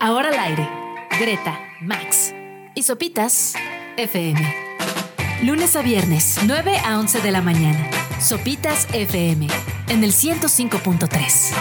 Ahora 0.00 0.28
al 0.28 0.38
aire. 0.38 0.68
Greta, 1.18 1.58
Max 1.80 2.32
y 2.76 2.84
Sopitas 2.84 3.54
FM. 3.96 4.38
Lunes 5.42 5.74
a 5.74 5.82
viernes, 5.82 6.38
9 6.46 6.78
a 6.84 7.00
11 7.00 7.20
de 7.20 7.32
la 7.32 7.42
mañana. 7.42 7.90
Sopitas 8.20 8.86
FM 8.92 9.48
en 9.88 10.04
el 10.04 10.12
105.3. 10.12 11.52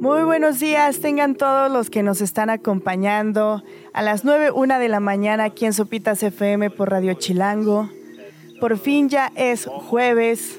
Muy 0.00 0.24
buenos 0.24 0.58
días, 0.58 0.98
tengan 0.98 1.36
todos 1.36 1.70
los 1.70 1.90
que 1.90 2.02
nos 2.02 2.20
están 2.20 2.50
acompañando 2.50 3.62
a 3.92 4.02
las 4.02 4.24
9, 4.24 4.50
1 4.50 4.78
de 4.80 4.88
la 4.88 4.98
mañana 4.98 5.44
aquí 5.44 5.64
en 5.64 5.74
Sopitas 5.74 6.24
FM 6.24 6.70
por 6.70 6.90
Radio 6.90 7.14
Chilango. 7.14 7.88
Por 8.58 8.78
fin 8.78 9.08
ya 9.08 9.30
es 9.36 9.66
jueves, 9.66 10.58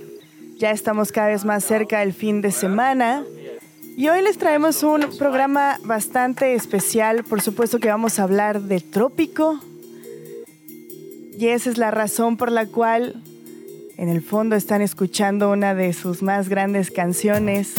ya 0.58 0.72
estamos 0.72 1.12
cada 1.12 1.28
vez 1.28 1.46
más 1.46 1.64
cerca 1.64 2.00
del 2.00 2.14
fin 2.14 2.42
de 2.42 2.52
semana 2.52 3.24
y 3.96 4.08
hoy 4.08 4.22
les 4.22 4.38
traemos 4.38 4.84
un 4.84 5.02
programa 5.18 5.80
bastante 5.84 6.54
especial. 6.54 7.24
Por 7.24 7.42
supuesto 7.42 7.80
que 7.80 7.90
vamos 7.90 8.20
a 8.20 8.24
hablar 8.24 8.62
de 8.62 8.80
trópico 8.80 9.60
y 11.38 11.48
esa 11.48 11.70
es 11.70 11.78
la 11.78 11.92
razón 11.92 12.38
por 12.38 12.52
la 12.52 12.66
cual 12.66 13.22
en 13.98 14.10
el 14.10 14.22
fondo 14.22 14.56
están 14.56 14.82
escuchando 14.82 15.52
una 15.52 15.76
de 15.76 15.94
sus 15.94 16.22
más 16.24 16.50
grandes 16.50 16.92
canciones. 16.92 17.74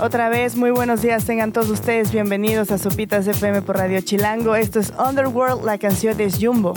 Otra 0.00 0.28
vez, 0.28 0.54
muy 0.54 0.70
buenos 0.70 1.02
días, 1.02 1.24
tengan 1.24 1.52
todos 1.52 1.70
ustedes 1.70 2.12
bienvenidos 2.12 2.70
a 2.70 2.78
Sopitas 2.78 3.26
FM 3.26 3.62
por 3.62 3.76
Radio 3.76 4.00
Chilango. 4.00 4.54
Esto 4.54 4.78
es 4.78 4.92
Underworld, 4.96 5.64
la 5.64 5.76
canción 5.78 6.20
es 6.20 6.38
Jumbo. 6.40 6.74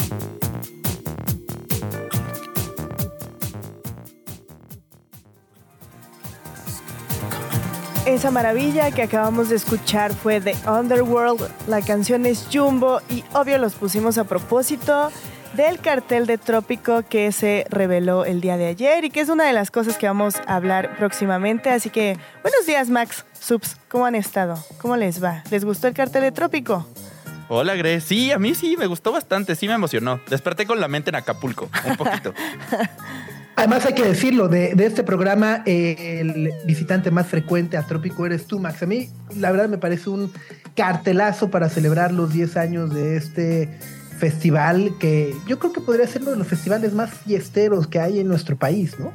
Esa 8.11 8.29
maravilla 8.29 8.91
que 8.91 9.03
acabamos 9.03 9.47
de 9.47 9.55
escuchar 9.55 10.13
fue 10.13 10.41
de 10.41 10.53
Underworld, 10.67 11.49
la 11.67 11.81
canción 11.81 12.25
es 12.25 12.45
Jumbo 12.51 12.99
y 13.09 13.23
obvio 13.31 13.57
los 13.57 13.75
pusimos 13.75 14.17
a 14.17 14.25
propósito 14.25 15.09
del 15.53 15.79
cartel 15.79 16.27
de 16.27 16.37
Trópico 16.37 17.03
que 17.03 17.31
se 17.31 17.65
reveló 17.69 18.25
el 18.25 18.41
día 18.41 18.57
de 18.57 18.67
ayer 18.67 19.05
y 19.05 19.11
que 19.11 19.21
es 19.21 19.29
una 19.29 19.45
de 19.45 19.53
las 19.53 19.71
cosas 19.71 19.97
que 19.97 20.07
vamos 20.07 20.35
a 20.45 20.57
hablar 20.57 20.97
próximamente. 20.97 21.69
Así 21.69 21.89
que 21.89 22.17
buenos 22.43 22.65
días 22.65 22.89
Max, 22.89 23.25
Subs, 23.39 23.77
¿cómo 23.87 24.05
han 24.05 24.15
estado? 24.15 24.61
¿Cómo 24.81 24.97
les 24.97 25.23
va? 25.23 25.45
¿Les 25.49 25.63
gustó 25.63 25.87
el 25.87 25.93
cartel 25.93 26.23
de 26.23 26.33
Trópico? 26.33 26.85
Hola, 27.47 27.75
Gre. 27.75 28.01
Sí, 28.01 28.33
a 28.33 28.39
mí 28.39 28.55
sí, 28.55 28.75
me 28.77 28.87
gustó 28.87 29.13
bastante, 29.13 29.55
sí 29.55 29.67
me 29.67 29.73
emocionó. 29.73 30.19
Desperté 30.29 30.65
con 30.65 30.81
la 30.81 30.89
mente 30.89 31.11
en 31.11 31.15
Acapulco, 31.15 31.69
un 31.85 31.95
poquito. 31.95 32.33
Además 33.55 33.85
hay 33.85 33.93
que 33.93 34.03
decirlo, 34.03 34.47
de, 34.47 34.73
este 34.77 35.03
programa 35.03 35.61
eh, 35.65 36.19
el 36.21 36.51
visitante 36.65 37.11
más 37.11 37.27
frecuente 37.27 37.77
a 37.77 37.83
Trópico 37.83 38.25
eres 38.25 38.47
tú, 38.47 38.59
Max. 38.59 38.81
A 38.83 38.85
mí 38.85 39.09
la 39.35 39.51
verdad 39.51 39.69
me 39.69 39.77
parece 39.77 40.09
un 40.09 40.31
cartelazo 40.75 41.51
para 41.51 41.69
celebrar 41.69 42.11
los 42.11 42.33
10 42.33 42.57
años 42.57 42.93
de 42.93 43.17
este 43.17 43.69
festival 44.17 44.93
que 44.99 45.35
yo 45.47 45.59
creo 45.59 45.73
que 45.73 45.81
podría 45.81 46.07
ser 46.07 46.21
uno 46.21 46.31
de 46.31 46.37
los 46.37 46.47
festivales 46.47 46.93
más 46.93 47.11
fiesteros 47.11 47.87
que 47.87 47.99
hay 47.99 48.19
en 48.19 48.27
nuestro 48.27 48.55
país, 48.55 48.99
¿no? 48.99 49.11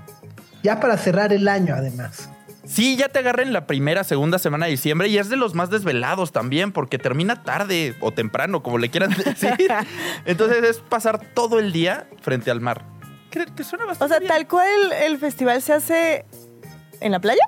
Ya 0.62 0.80
para 0.80 0.96
cerrar 0.98 1.32
el 1.32 1.48
año 1.48 1.74
además. 1.74 2.28
Sí, 2.66 2.96
ya 2.96 3.08
te 3.08 3.20
agarré 3.20 3.44
en 3.44 3.52
la 3.52 3.66
primera, 3.68 4.02
segunda 4.02 4.40
semana 4.40 4.66
de 4.66 4.72
diciembre 4.72 5.06
y 5.06 5.18
es 5.18 5.28
de 5.28 5.36
los 5.36 5.54
más 5.54 5.70
desvelados 5.70 6.32
también 6.32 6.72
porque 6.72 6.98
termina 6.98 7.44
tarde 7.44 7.94
o 8.00 8.12
temprano, 8.12 8.62
como 8.62 8.78
le 8.78 8.90
quieran 8.90 9.10
decir. 9.24 9.70
Entonces 10.24 10.64
es 10.64 10.78
pasar 10.78 11.20
todo 11.34 11.60
el 11.60 11.72
día 11.72 12.08
frente 12.20 12.50
al 12.50 12.60
mar 12.60 12.95
que, 13.44 13.64
suena 13.64 13.84
bastante. 13.84 14.14
O 14.14 14.18
sea, 14.18 14.28
tal 14.28 14.46
cual 14.48 14.92
el, 15.04 15.18
festival 15.18 15.62
se 15.62 15.72
hace 15.72 16.24
en 17.00 17.12
la 17.12 17.20
playa. 17.20 17.42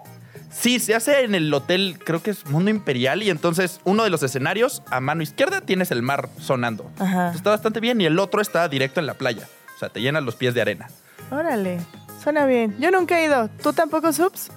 Sí, 0.50 0.78
se 0.78 0.94
hace 0.94 1.22
en 1.24 1.34
el 1.34 1.52
hotel, 1.52 1.98
creo 2.04 2.22
que 2.22 2.30
es 2.30 2.46
Mundo 2.46 2.70
Imperial, 2.70 3.22
y 3.22 3.30
entonces 3.30 3.80
uno 3.84 4.04
de 4.04 4.10
los 4.10 4.22
escenarios, 4.22 4.82
a 4.90 5.00
mano 5.00 5.22
izquierda, 5.22 5.60
tienes 5.60 5.90
el 5.90 6.02
mar 6.02 6.28
sonando. 6.40 6.90
Ajá. 6.98 7.32
Está 7.34 7.50
bastante 7.50 7.80
bien, 7.80 8.00
y 8.00 8.06
el 8.06 8.18
otro 8.18 8.40
está 8.40 8.68
directo 8.68 9.00
en 9.00 9.06
la 9.06 9.14
playa. 9.14 9.46
O 9.76 9.78
sea, 9.78 9.88
te 9.88 10.00
llenan 10.00 10.24
los 10.24 10.36
pies 10.36 10.54
de 10.54 10.60
arena. 10.60 10.88
Órale, 11.30 11.78
suena 12.22 12.46
bien. 12.46 12.74
Yo 12.80 12.90
nunca 12.90 13.20
he 13.20 13.26
ido. 13.26 13.48
¿Tú 13.62 13.72
tampoco, 13.72 14.12
Subs? 14.12 14.50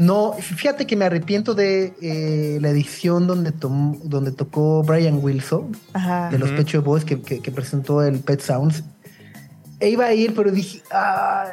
No, 0.00 0.32
fíjate 0.32 0.86
que 0.86 0.96
me 0.96 1.04
arrepiento 1.04 1.54
de 1.54 1.92
eh, 2.00 2.58
la 2.62 2.70
edición 2.70 3.26
donde, 3.26 3.52
donde 3.52 4.32
tocó 4.32 4.82
Brian 4.82 5.18
Wilson, 5.22 5.76
de 6.30 6.38
los 6.38 6.50
Pecho 6.52 6.80
Boys, 6.80 7.04
que, 7.04 7.20
que, 7.20 7.50
presentó 7.50 8.02
el 8.02 8.20
Pet 8.20 8.40
Sounds 8.40 8.82
e 9.80 9.88
iba 9.88 10.04
a 10.04 10.12
ir, 10.12 10.34
pero 10.34 10.52
dije, 10.52 10.82
ay, 10.90 11.48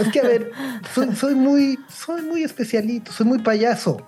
es 0.00 0.08
que 0.12 0.20
a 0.20 0.22
ver, 0.22 0.52
soy, 1.16 1.34
muy, 1.34 1.78
soy 1.88 2.22
muy 2.22 2.44
especialito, 2.44 3.10
soy 3.12 3.26
muy 3.26 3.40
payaso. 3.40 4.06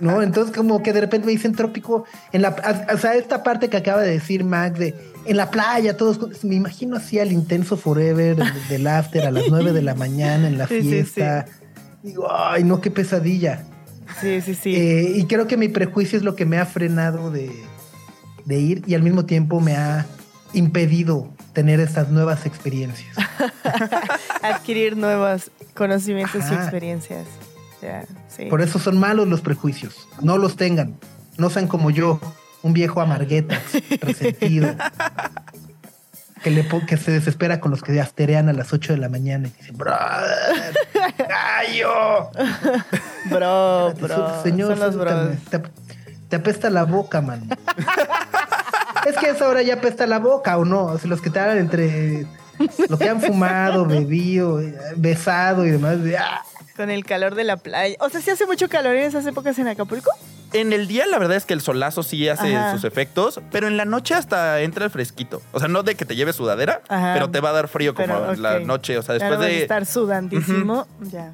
¿No? 0.00 0.22
Entonces, 0.22 0.56
como 0.56 0.82
que 0.82 0.94
de 0.94 1.02
repente 1.02 1.26
me 1.26 1.32
dicen 1.32 1.52
trópico, 1.52 2.04
en 2.32 2.42
la, 2.42 2.56
o 2.92 2.98
sea, 2.98 3.14
esta 3.14 3.42
parte 3.42 3.68
que 3.68 3.76
acaba 3.76 4.00
de 4.00 4.10
decir 4.10 4.44
Max 4.44 4.78
de 4.78 4.94
en 5.26 5.36
la 5.36 5.50
playa, 5.50 5.96
todos, 5.96 6.44
me 6.44 6.54
imagino 6.54 6.96
así 6.96 7.18
al 7.18 7.32
intenso 7.32 7.76
forever 7.76 8.36
del 8.68 8.86
after 8.86 9.26
a 9.26 9.30
las 9.30 9.44
9 9.48 9.72
de 9.72 9.82
la 9.82 9.94
mañana 9.94 10.46
en 10.46 10.56
la 10.56 10.66
fiesta. 10.66 11.46
Digo, 12.02 12.28
ay, 12.32 12.64
no, 12.64 12.80
qué 12.80 12.90
pesadilla. 12.90 13.64
Sí, 14.20 14.40
sí, 14.40 14.54
sí. 14.54 14.74
Eh, 14.74 15.12
y 15.16 15.24
creo 15.26 15.46
que 15.46 15.56
mi 15.56 15.68
prejuicio 15.68 16.16
es 16.16 16.24
lo 16.24 16.36
que 16.36 16.46
me 16.46 16.58
ha 16.58 16.64
frenado 16.64 17.30
de, 17.30 17.50
de 18.44 18.58
ir 18.58 18.82
y 18.86 18.94
al 18.94 19.02
mismo 19.02 19.26
tiempo 19.26 19.60
me 19.60 19.76
ha 19.76 20.06
impedido 20.52 21.35
tener 21.56 21.80
estas 21.80 22.10
nuevas 22.10 22.44
experiencias. 22.44 23.16
Adquirir 24.42 24.94
nuevos 24.94 25.50
conocimientos 25.74 26.44
y 26.50 26.54
experiencias. 26.54 27.26
Por 28.50 28.60
eso 28.60 28.78
son 28.78 28.98
malos 28.98 29.26
los 29.26 29.40
prejuicios. 29.40 30.06
No 30.20 30.36
los 30.36 30.56
tengan. 30.56 30.98
No 31.38 31.48
sean 31.48 31.66
como 31.66 31.90
yo, 31.90 32.20
un 32.60 32.74
viejo 32.74 33.00
amargueta, 33.00 33.58
resentido. 34.02 34.74
Que, 36.42 36.50
le, 36.50 36.68
que 36.86 36.98
se 36.98 37.10
desespera 37.10 37.58
con 37.58 37.70
los 37.70 37.82
que 37.82 37.98
asterean 37.98 38.50
a 38.50 38.52
las 38.52 38.74
8 38.74 38.92
de 38.92 38.98
la 38.98 39.08
mañana 39.08 39.48
y 39.48 39.52
dicen, 39.52 39.78
brother, 39.78 40.74
gallo. 41.16 42.30
Bro, 43.30 43.94
bro. 43.94 44.42
Señor, 44.42 44.78
te, 45.50 45.62
te, 46.28 46.36
apesta 46.36 46.68
la 46.68 46.84
boca, 46.84 47.22
man 47.22 47.48
es 49.06 49.16
que 49.16 49.26
a 49.26 49.30
esa 49.32 49.48
hora 49.48 49.62
ya 49.62 49.74
apesta 49.74 50.06
la 50.06 50.18
boca, 50.18 50.56
¿o 50.58 50.64
no? 50.64 50.84
O 50.86 50.98
sea, 50.98 51.08
los 51.08 51.20
que 51.20 51.30
te 51.30 51.38
hablan 51.38 51.58
entre 51.58 52.26
lo 52.88 52.98
que 52.98 53.08
han 53.08 53.20
fumado, 53.20 53.84
bebido, 53.86 54.60
besado 54.96 55.64
y 55.66 55.70
demás. 55.70 55.98
¡ah! 56.18 56.42
Con 56.76 56.90
el 56.90 57.04
calor 57.04 57.34
de 57.34 57.44
la 57.44 57.56
playa. 57.56 57.96
O 58.00 58.08
sea, 58.08 58.20
¿sí 58.20 58.30
hace 58.30 58.46
mucho 58.46 58.68
calor 58.68 58.96
en 58.96 59.04
esas 59.04 59.26
épocas 59.26 59.58
en 59.58 59.68
Acapulco? 59.68 60.10
En 60.52 60.72
el 60.72 60.86
día 60.86 61.06
la 61.06 61.18
verdad 61.18 61.36
es 61.36 61.44
que 61.44 61.54
el 61.54 61.60
solazo 61.60 62.02
sí 62.02 62.28
hace 62.28 62.56
sus 62.70 62.84
efectos, 62.84 63.40
pero 63.50 63.66
en 63.66 63.76
la 63.76 63.84
noche 63.84 64.14
hasta 64.14 64.60
entra 64.60 64.84
el 64.84 64.90
fresquito. 64.90 65.42
O 65.52 65.58
sea, 65.58 65.68
no 65.68 65.82
de 65.82 65.96
que 65.96 66.04
te 66.04 66.14
lleves 66.14 66.36
sudadera, 66.36 66.82
pero 66.88 67.30
te 67.30 67.40
va 67.40 67.50
a 67.50 67.52
dar 67.52 67.68
frío 67.68 67.94
como 67.94 68.32
en 68.32 68.42
la 68.42 68.60
noche. 68.60 68.96
O 68.98 69.02
sea, 69.02 69.14
después 69.14 69.38
de... 69.40 69.62
estar 69.62 69.84
sudandísimo, 69.86 70.86
ya. 71.00 71.32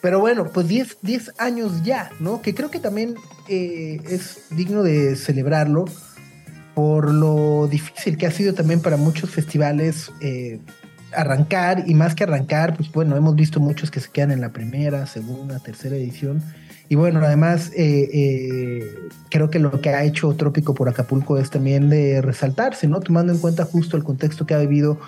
Pero 0.00 0.20
bueno, 0.20 0.46
pues 0.52 0.68
10, 0.68 0.98
10 1.02 1.32
años 1.38 1.82
ya, 1.82 2.10
¿no? 2.20 2.42
Que 2.42 2.54
creo 2.54 2.70
que 2.70 2.78
también 2.78 3.16
eh, 3.48 4.00
es 4.08 4.46
digno 4.50 4.82
de 4.82 5.16
celebrarlo 5.16 5.86
por 6.74 7.10
lo 7.10 7.68
difícil 7.68 8.18
que 8.18 8.26
ha 8.26 8.30
sido 8.30 8.52
también 8.52 8.80
para 8.82 8.98
muchos 8.98 9.30
festivales 9.30 10.12
eh, 10.20 10.60
arrancar 11.12 11.84
y 11.86 11.94
más 11.94 12.14
que 12.14 12.24
arrancar, 12.24 12.76
pues 12.76 12.92
bueno, 12.92 13.16
hemos 13.16 13.34
visto 13.34 13.60
muchos 13.60 13.90
que 13.90 14.00
se 14.00 14.10
quedan 14.10 14.30
en 14.30 14.42
la 14.42 14.50
primera, 14.50 15.06
segunda, 15.06 15.58
tercera 15.58 15.96
edición. 15.96 16.42
Y 16.88 16.94
bueno, 16.94 17.20
además 17.24 17.72
eh, 17.76 19.08
creo 19.30 19.50
que 19.50 19.58
lo 19.58 19.80
que 19.80 19.90
ha 19.90 20.04
hecho 20.04 20.34
Trópico 20.34 20.74
por 20.74 20.88
Acapulco 20.88 21.38
es 21.38 21.50
también 21.50 21.90
de 21.90 22.22
resaltarse, 22.22 22.86
¿no? 22.86 23.00
Tomando 23.00 23.32
en 23.32 23.38
cuenta 23.38 23.64
justo 23.64 23.96
el 23.96 24.04
contexto 24.04 24.46
que 24.46 24.54
ha 24.54 24.58
vivido 24.58 24.98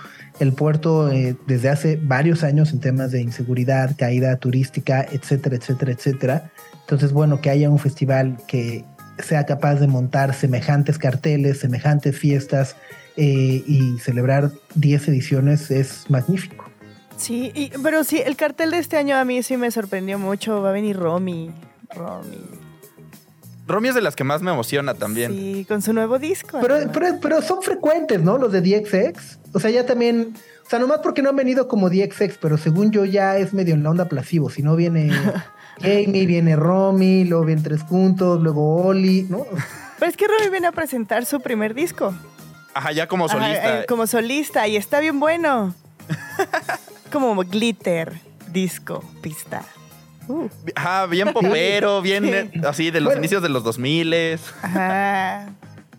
el 0.41 0.53
puerto 0.53 1.11
eh, 1.11 1.37
desde 1.47 1.69
hace 1.69 1.99
varios 2.01 2.45
años 2.45 2.73
en 2.73 2.81
temas 2.81 3.11
de 3.11 3.23
inseguridad, 3.23 3.97
caída 3.97 4.37
turística, 4.37 5.07
etcétera, 5.11 5.57
etcétera, 5.57 5.93
etcétera. 5.93 6.51
Entonces, 6.81 7.13
bueno, 7.13 7.41
que 7.41 7.51
haya 7.51 7.71
un 7.71 7.79
festival 7.79 8.37
que 8.47 8.85
sea 9.19 9.45
capaz 9.47 9.77
de 9.77 9.89
montar 9.89 10.35
semejantes 10.35 10.99
carteles, 10.99 11.59
semejantes 11.59 12.17
fiestas 12.17 12.77
eh, 13.17 13.65
y 13.67 13.99
celebrar 13.99 14.53
10 14.77 15.09
ediciones 15.09 15.71
es 15.71 16.09
magnífico. 16.09 16.67
Sí, 17.17 17.73
pero 17.83 18.05
sí, 18.05 18.23
el 18.25 18.37
cartel 18.37 18.71
de 18.71 18.79
este 18.79 18.97
año 18.97 19.17
a 19.17 19.25
mí 19.25 19.43
sí 19.43 19.57
me 19.57 19.73
sorprendió 19.73 20.21
mucho. 20.21 20.63
Va 20.63 20.71
a 20.71 20.73
venir 20.73 20.97
Romy. 20.97 21.51
Romy. 21.95 22.69
Romy 23.69 23.89
es 23.89 23.95
de 23.95 24.01
las 24.01 24.17
que 24.17 24.25
más 24.25 24.41
me 24.41 24.51
emociona 24.51 24.95
también. 24.95 25.33
Sí, 25.33 25.67
con 25.69 25.83
su 25.83 25.93
nuevo 25.93 26.19
disco. 26.19 26.59
Pero, 26.61 26.77
pero, 27.21 27.43
son 27.43 27.63
frecuentes, 27.63 28.21
¿no? 28.23 28.39
Los 28.39 28.51
de 28.51 28.63
DXX. 28.63 29.39
O 29.53 29.61
sea, 29.61 29.71
ya 29.71 29.85
también. 29.85 30.35
O 30.67 30.71
sea, 30.71 30.79
nomás 30.79 31.01
porque 31.03 31.23
no 31.23 31.31
han 31.31 31.37
venido 31.37 31.69
como 31.69 31.91
DXX, 31.91 32.39
pero 32.41 32.57
según 32.59 32.91
yo 32.91 33.05
ya 33.05 33.37
es 33.37 33.53
medio 33.53 33.75
en 33.75 33.83
la 33.83 33.91
onda 33.91 34.07
placebo. 34.07 34.51
Si 34.51 34.63
no 34.63 34.75
viene 34.75 35.11
Jamie, 35.81 36.27
viene 36.27 36.57
Romy, 36.57 37.25
luego 37.25 37.45
viene 37.45 37.63
Tres 37.63 37.85
Puntos, 37.85 38.41
luego 38.41 38.85
Oli, 38.87 39.27
¿no? 39.29 39.47
Pero 39.99 40.11
es 40.11 40.17
que 40.17 40.27
Romy 40.27 40.51
viene 40.51 40.67
a 40.67 40.73
presentar 40.73 41.25
su 41.27 41.41
primer 41.41 41.75
disco. 41.75 42.15
Ajá, 42.75 42.93
ya 42.93 43.07
como 43.07 43.29
solista. 43.29 43.81
eh, 43.81 43.87
como 43.87 44.07
solista 44.07 44.67
y 44.69 44.77
está 44.77 45.01
bien 45.01 45.21
bueno. 45.21 45.75
como 47.13 47.35
glitter, 47.45 48.13
disco, 48.51 49.05
pista. 49.23 49.63
Uh, 50.29 50.49
Ajá, 50.75 51.07
bien 51.07 51.33
popero, 51.33 52.03
bien 52.03 52.25
Sí. 52.25 52.31
eh, 52.31 52.51
así 52.67 52.91
de 52.91 53.01
los 53.01 53.07
Bueno. 53.09 53.21
inicios 53.21 53.43
de 53.43 53.49
los 53.49 53.65
2000 53.65 54.15
ajá. 54.63 55.49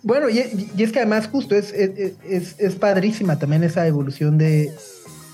Bueno, 0.03 0.29
y, 0.29 0.39
y 0.77 0.83
es 0.83 0.91
que 0.91 0.99
además 0.99 1.27
justo 1.27 1.55
es, 1.55 1.73
es, 1.73 2.13
es- 2.23 2.55
es 2.59 2.75
padrísima 2.75 3.37
también 3.37 3.63
esa 3.63 3.85
evolución 3.85 4.37
de, 4.37 4.71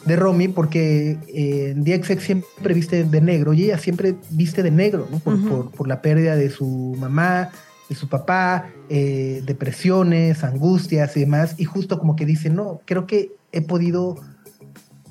de 0.06 0.16
Romy, 0.16 0.48
porque 0.48 1.18
eh, 1.28 1.74
en 1.76 1.84
DXX 1.84 2.24
siempre 2.24 2.74
viste 2.74 3.04
de 3.04 3.22
negro 3.22 3.54
y 3.54 3.66
ella 3.66 3.78
siempre 3.78 4.16
viste 4.32 4.64
de 4.64 4.72
negro, 4.72 5.08
¿no? 5.12 5.20
Por, 5.20 5.48
por- 5.48 5.72
por 5.72 5.88
la 5.88 6.02
pérdida 6.02 6.36
de 6.36 6.50
su 6.50 6.96
mamá, 6.98 7.50
de 7.90 7.96
su 7.96 8.10
papá, 8.10 8.70
eh, 8.90 9.44
depresiones, 9.46 10.44
angustias 10.44 11.16
y 11.18 11.20
demás. 11.22 11.56
Y 11.60 11.66
justo 11.66 12.00
como 12.00 12.16
que 12.16 12.26
dice, 12.26 12.50
no, 12.50 12.82
creo 12.86 13.06
que 13.06 13.34
he 13.52 13.62
podido, 13.62 14.16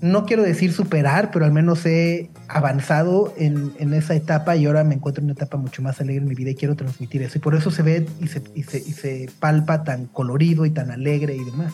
no 0.05 0.27
quiero 0.27 0.43
decir 0.43 0.71
superar, 0.75 1.31
pero 1.31 1.47
al 1.47 1.53
menos 1.53 1.87
he 1.87 2.31
avanzado 2.49 3.33
en, 3.39 3.73
en 3.79 3.95
esa 3.95 4.15
etapa 4.15 4.55
y 4.55 4.67
ahora 4.67 4.85
me 4.85 4.95
encuentro 4.95 5.23
en 5.23 5.31
una 5.31 5.33
etapa 5.33 5.57
mucho 5.57 5.81
más 5.81 5.99
alegre 5.99 6.23
en 6.23 6.29
mi 6.29 6.35
vida 6.35 6.51
y 6.51 6.55
quiero 6.55 6.77
transmitir 6.77 7.23
eso. 7.23 7.39
Y 7.39 7.41
por 7.41 7.55
eso 7.55 7.71
se 7.71 7.83
ve 7.83 8.07
y 8.21 8.29
se, 8.29 8.43
y 8.55 8.65
se, 8.65 8.79
y 8.79 8.93
se 8.93 9.31
palpa 9.41 9.83
tan 9.83 10.05
colorido 10.05 10.67
y 10.67 10.71
tan 10.71 10.91
alegre 10.91 11.35
y 11.35 11.43
demás. 11.43 11.73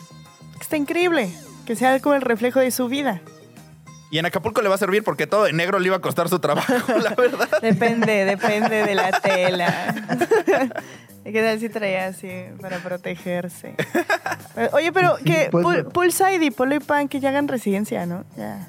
Está 0.61 0.77
increíble 0.77 1.29
que 1.65 1.75
sea 1.75 1.99
como 1.99 2.15
el 2.15 2.21
reflejo 2.21 2.61
de 2.61 2.71
su 2.71 2.87
vida. 2.87 3.21
Y 4.11 4.17
en 4.17 4.25
Acapulco 4.25 4.61
le 4.61 4.69
va 4.69 4.75
a 4.75 4.77
servir 4.77 5.03
porque 5.03 5.27
todo 5.27 5.43
de 5.43 5.51
negro 5.51 5.79
le 5.79 5.87
iba 5.87 5.97
a 5.97 6.01
costar 6.01 6.29
su 6.29 6.39
trabajo, 6.39 6.73
la 7.03 7.15
verdad. 7.15 7.49
Depende, 7.61 8.23
depende 8.23 8.85
de 8.85 8.95
la 8.95 9.11
tela. 9.19 9.93
¿Qué 11.23 11.41
tal 11.41 11.59
si 11.59 11.69
traía 11.69 12.07
así 12.07 12.29
para 12.59 12.79
protegerse? 12.79 13.75
Oye, 14.73 14.91
pero 14.91 15.17
Sí, 15.17 15.23
que 15.25 15.47
pues, 15.51 15.63
Pul- 15.63 15.73
bueno. 15.73 15.89
Poolside 15.89 16.41
y 16.43 16.51
Polo 16.51 16.75
y 16.75 16.79
Pan 16.79 17.07
que 17.07 17.19
ya 17.19 17.29
hagan 17.29 17.47
residencia, 17.47 18.05
¿no? 18.05 18.23
Ya. 18.35 18.67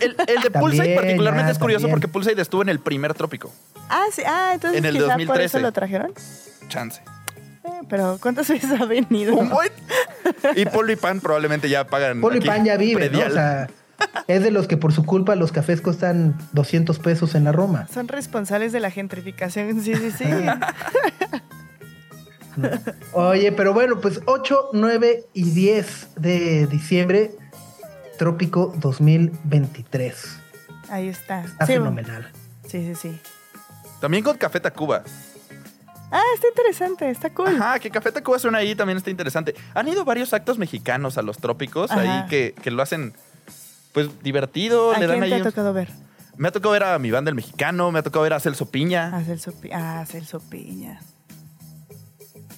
El, 0.00 0.16
el 0.28 0.42
de 0.42 0.50
Pulsade 0.50 0.94
particularmente 0.94 1.48
ah, 1.48 1.52
es 1.52 1.58
curioso 1.58 1.82
también. 1.82 2.00
porque 2.00 2.08
Pulsade 2.08 2.40
estuvo 2.40 2.62
en 2.62 2.68
el 2.68 2.78
primer 2.80 3.14
trópico. 3.14 3.52
Ah, 3.88 4.04
sí. 4.12 4.22
Ah, 4.26 4.50
entonces 4.54 4.78
En 4.78 4.84
el 4.84 4.94
quizá 4.94 5.04
por 5.06 5.16
2013. 5.18 5.44
eso 5.44 5.58
lo 5.60 5.72
trajeron. 5.72 6.12
Chance. 6.68 7.00
Eh, 7.64 7.68
pero 7.88 8.18
¿cuántas 8.20 8.48
veces 8.50 8.70
ha 8.80 8.84
venido? 8.84 9.34
Un 9.36 9.48
buen. 9.50 9.70
Y 10.56 10.66
Polo 10.66 10.92
y 10.92 10.96
Pan 10.96 11.20
probablemente 11.20 11.68
ya 11.68 11.84
pagan. 11.86 12.20
Polo 12.20 12.36
y 12.36 12.40
Pan 12.40 12.64
ya 12.64 12.76
vive, 12.76 13.04
¿no? 13.06 13.10
predial. 13.10 13.30
O 13.30 13.34
sea, 13.34 13.68
es 14.28 14.42
de 14.42 14.50
los 14.50 14.66
que 14.66 14.76
por 14.76 14.92
su 14.92 15.04
culpa 15.04 15.34
los 15.34 15.52
cafés 15.52 15.80
cuestan 15.80 16.36
200 16.52 16.98
pesos 16.98 17.34
en 17.34 17.44
la 17.44 17.52
Roma. 17.52 17.86
Son 17.92 18.08
responsables 18.08 18.72
de 18.72 18.80
la 18.80 18.90
gentrificación. 18.90 19.82
Sí, 19.82 19.94
sí, 19.94 20.10
sí. 20.10 20.24
Oye, 23.12 23.52
pero 23.52 23.72
bueno, 23.72 24.00
pues 24.00 24.20
8, 24.26 24.70
9 24.72 25.26
y 25.32 25.50
10 25.50 26.08
de 26.16 26.66
diciembre, 26.68 27.32
Trópico 28.18 28.72
2023. 28.78 30.38
Ahí 30.88 31.08
está. 31.08 31.44
Está 31.44 31.66
Sí, 31.66 31.72
fenomenal. 31.72 32.30
Sí, 32.68 32.84
sí, 32.86 32.94
sí. 32.94 33.20
También 34.00 34.22
con 34.22 34.36
Café 34.36 34.60
Tacuba. 34.60 35.02
Ah, 36.12 36.22
está 36.34 36.46
interesante, 36.48 37.10
está 37.10 37.30
cool. 37.30 37.48
Ajá, 37.48 37.80
que 37.80 37.90
Café 37.90 38.12
Tacuba 38.12 38.38
suena 38.38 38.58
ahí 38.58 38.76
también 38.76 38.98
está 38.98 39.10
interesante. 39.10 39.56
Han 39.74 39.88
ido 39.88 40.04
varios 40.04 40.32
actos 40.32 40.58
mexicanos 40.58 41.18
a 41.18 41.22
los 41.22 41.38
trópicos 41.38 41.90
Ajá. 41.90 42.00
ahí 42.02 42.28
que, 42.28 42.54
que 42.62 42.70
lo 42.70 42.82
hacen 42.82 43.14
pues 43.94 44.10
divertido. 44.22 44.92
¿A 44.92 44.98
le 44.98 45.06
dan 45.06 45.16
quién 45.20 45.20
te 45.30 45.34
ahí 45.36 45.40
ha 45.40 45.44
un- 45.44 45.50
tocado 45.50 45.72
ver? 45.72 45.88
Me 46.36 46.48
ha 46.48 46.52
tocado 46.52 46.72
ver 46.72 46.82
a 46.84 46.98
mi 46.98 47.10
banda 47.10 47.30
el 47.30 47.34
mexicano, 47.36 47.90
me 47.92 48.00
ha 48.00 48.02
tocado 48.02 48.24
ver 48.24 48.34
a 48.34 48.40
Celso 48.40 48.66
Piña. 48.70 49.16
A 49.16 49.22
Celso, 49.24 49.52
Pi- 49.52 49.70
ah, 49.72 50.04
Celso 50.06 50.40
Piña. 50.40 51.00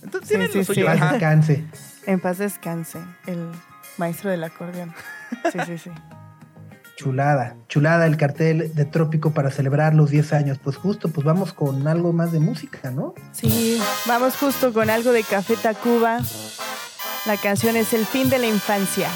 Entonces 0.02 0.28
Sí, 0.28 0.34
tienen 0.34 0.50
sí, 0.50 0.58
lo 0.58 0.64
sí. 0.64 0.74
suyo. 0.74 0.86
Paz 0.86 0.96
Ajá. 0.96 1.12
descanse. 1.12 1.64
En 2.06 2.20
paz 2.20 2.38
descanse, 2.38 2.98
el 3.26 3.50
maestro 3.98 4.30
del 4.30 4.42
acordeón. 4.44 4.94
Sí, 5.52 5.58
sí, 5.66 5.78
sí. 5.78 5.90
Chulada, 6.96 7.56
chulada 7.68 8.06
el 8.06 8.16
cartel 8.16 8.74
de 8.74 8.84
Trópico 8.86 9.32
para 9.32 9.50
celebrar 9.50 9.94
los 9.94 10.08
10 10.10 10.32
años. 10.32 10.58
Pues 10.62 10.76
justo, 10.76 11.10
pues 11.10 11.26
vamos 11.26 11.52
con 11.52 11.86
algo 11.86 12.12
más 12.14 12.32
de 12.32 12.40
música, 12.40 12.90
¿no? 12.90 13.14
Sí, 13.32 13.78
vamos 14.06 14.36
justo 14.36 14.72
con 14.72 14.88
algo 14.88 15.12
de 15.12 15.22
Café 15.22 15.56
Tacuba. 15.56 16.20
La 17.26 17.36
canción 17.36 17.76
es 17.76 17.92
El 17.92 18.06
fin 18.06 18.30
de 18.30 18.38
la 18.38 18.46
infancia. 18.46 19.08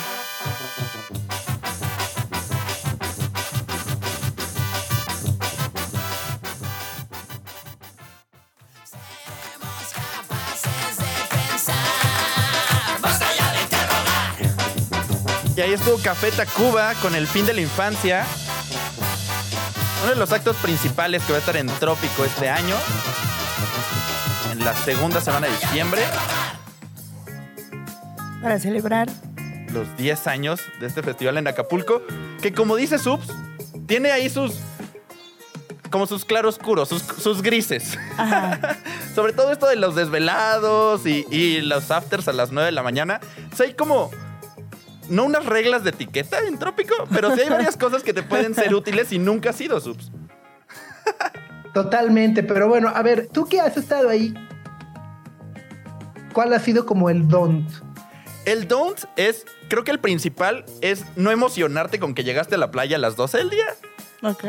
Y 15.60 15.62
ahí 15.62 15.72
estuvo 15.74 15.98
Café 15.98 16.30
Tacuba 16.32 16.94
con 17.02 17.14
el 17.14 17.26
fin 17.26 17.44
de 17.44 17.52
la 17.52 17.60
infancia. 17.60 18.24
Uno 20.02 20.14
de 20.14 20.16
los 20.16 20.32
actos 20.32 20.56
principales 20.56 21.22
que 21.22 21.32
va 21.32 21.36
a 21.36 21.40
estar 21.40 21.54
en 21.58 21.66
Trópico 21.66 22.24
este 22.24 22.48
año. 22.48 22.74
En 24.52 24.64
la 24.64 24.74
segunda 24.74 25.20
semana 25.20 25.48
de 25.48 25.52
diciembre. 25.52 26.00
Para 28.40 28.58
celebrar. 28.58 29.10
Los 29.70 29.94
10 29.98 30.28
años 30.28 30.62
de 30.80 30.86
este 30.86 31.02
festival 31.02 31.36
en 31.36 31.46
Acapulco. 31.46 32.00
Que 32.40 32.54
como 32.54 32.76
dice 32.76 32.98
Subs, 32.98 33.26
tiene 33.86 34.12
ahí 34.12 34.30
sus. 34.30 34.54
Como 35.90 36.06
sus 36.06 36.24
claroscuros, 36.24 36.88
sus, 36.88 37.02
sus 37.02 37.42
grises. 37.42 37.98
Ajá. 38.16 38.78
Sobre 39.14 39.34
todo 39.34 39.52
esto 39.52 39.66
de 39.66 39.76
los 39.76 39.94
desvelados 39.94 41.04
y, 41.04 41.26
y 41.30 41.60
los 41.60 41.90
afters 41.90 42.28
a 42.28 42.32
las 42.32 42.50
9 42.50 42.64
de 42.64 42.72
la 42.72 42.82
mañana. 42.82 43.20
O 43.52 43.56
sea, 43.56 43.66
hay 43.66 43.74
como. 43.74 44.10
No 45.10 45.24
unas 45.24 45.44
reglas 45.44 45.84
de 45.84 45.90
etiqueta 45.90 46.38
en 46.46 46.58
Trópico, 46.58 46.94
pero 47.12 47.34
sí 47.34 47.42
hay 47.42 47.50
varias 47.50 47.76
cosas 47.76 48.02
que 48.02 48.14
te 48.14 48.22
pueden 48.22 48.54
ser 48.54 48.74
útiles 48.74 49.12
y 49.12 49.18
nunca 49.18 49.50
has 49.50 49.56
sido 49.56 49.80
subs. 49.80 50.10
Totalmente, 51.74 52.42
pero 52.42 52.68
bueno, 52.68 52.88
a 52.88 53.02
ver, 53.02 53.28
tú 53.28 53.46
que 53.46 53.60
has 53.60 53.76
estado 53.76 54.08
ahí, 54.08 54.34
¿cuál 56.32 56.52
ha 56.52 56.60
sido 56.60 56.86
como 56.86 57.10
el 57.10 57.28
don't? 57.28 57.68
El 58.44 58.66
don't 58.66 58.98
es, 59.16 59.44
creo 59.68 59.84
que 59.84 59.90
el 59.90 60.00
principal 60.00 60.64
es 60.80 61.04
no 61.16 61.30
emocionarte 61.30 61.98
con 61.98 62.14
que 62.14 62.24
llegaste 62.24 62.54
a 62.54 62.58
la 62.58 62.70
playa 62.70 62.96
a 62.96 62.98
las 62.98 63.16
12 63.16 63.38
del 63.38 63.50
día. 63.50 63.66
Ok. 64.22 64.44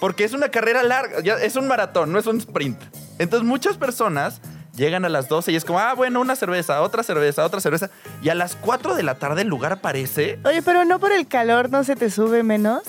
Porque 0.00 0.24
es 0.24 0.32
una 0.32 0.50
carrera 0.50 0.82
larga, 0.82 1.20
ya 1.20 1.34
es 1.34 1.56
un 1.56 1.68
maratón, 1.68 2.12
no 2.12 2.18
es 2.18 2.26
un 2.26 2.38
sprint. 2.38 2.80
Entonces 3.18 3.46
muchas 3.46 3.76
personas 3.78 4.40
llegan 4.76 5.04
a 5.04 5.08
las 5.08 5.28
12 5.28 5.52
y 5.52 5.56
es 5.56 5.64
como, 5.64 5.78
ah, 5.78 5.94
bueno, 5.94 6.20
una 6.20 6.36
cerveza, 6.36 6.80
otra 6.82 7.02
cerveza, 7.02 7.44
otra 7.44 7.60
cerveza. 7.60 7.90
Y 8.22 8.28
a 8.28 8.34
las 8.34 8.56
4 8.56 8.94
de 8.94 9.02
la 9.02 9.14
tarde 9.16 9.42
el 9.42 9.48
lugar 9.48 9.72
aparece, 9.72 10.38
Oye, 10.44 10.62
pero 10.62 10.84
no 10.84 10.98
por 10.98 11.12
el 11.12 11.26
calor 11.28 11.70
no 11.70 11.84
se 11.84 11.96
te 11.96 12.10
sube 12.10 12.42
menos. 12.42 12.82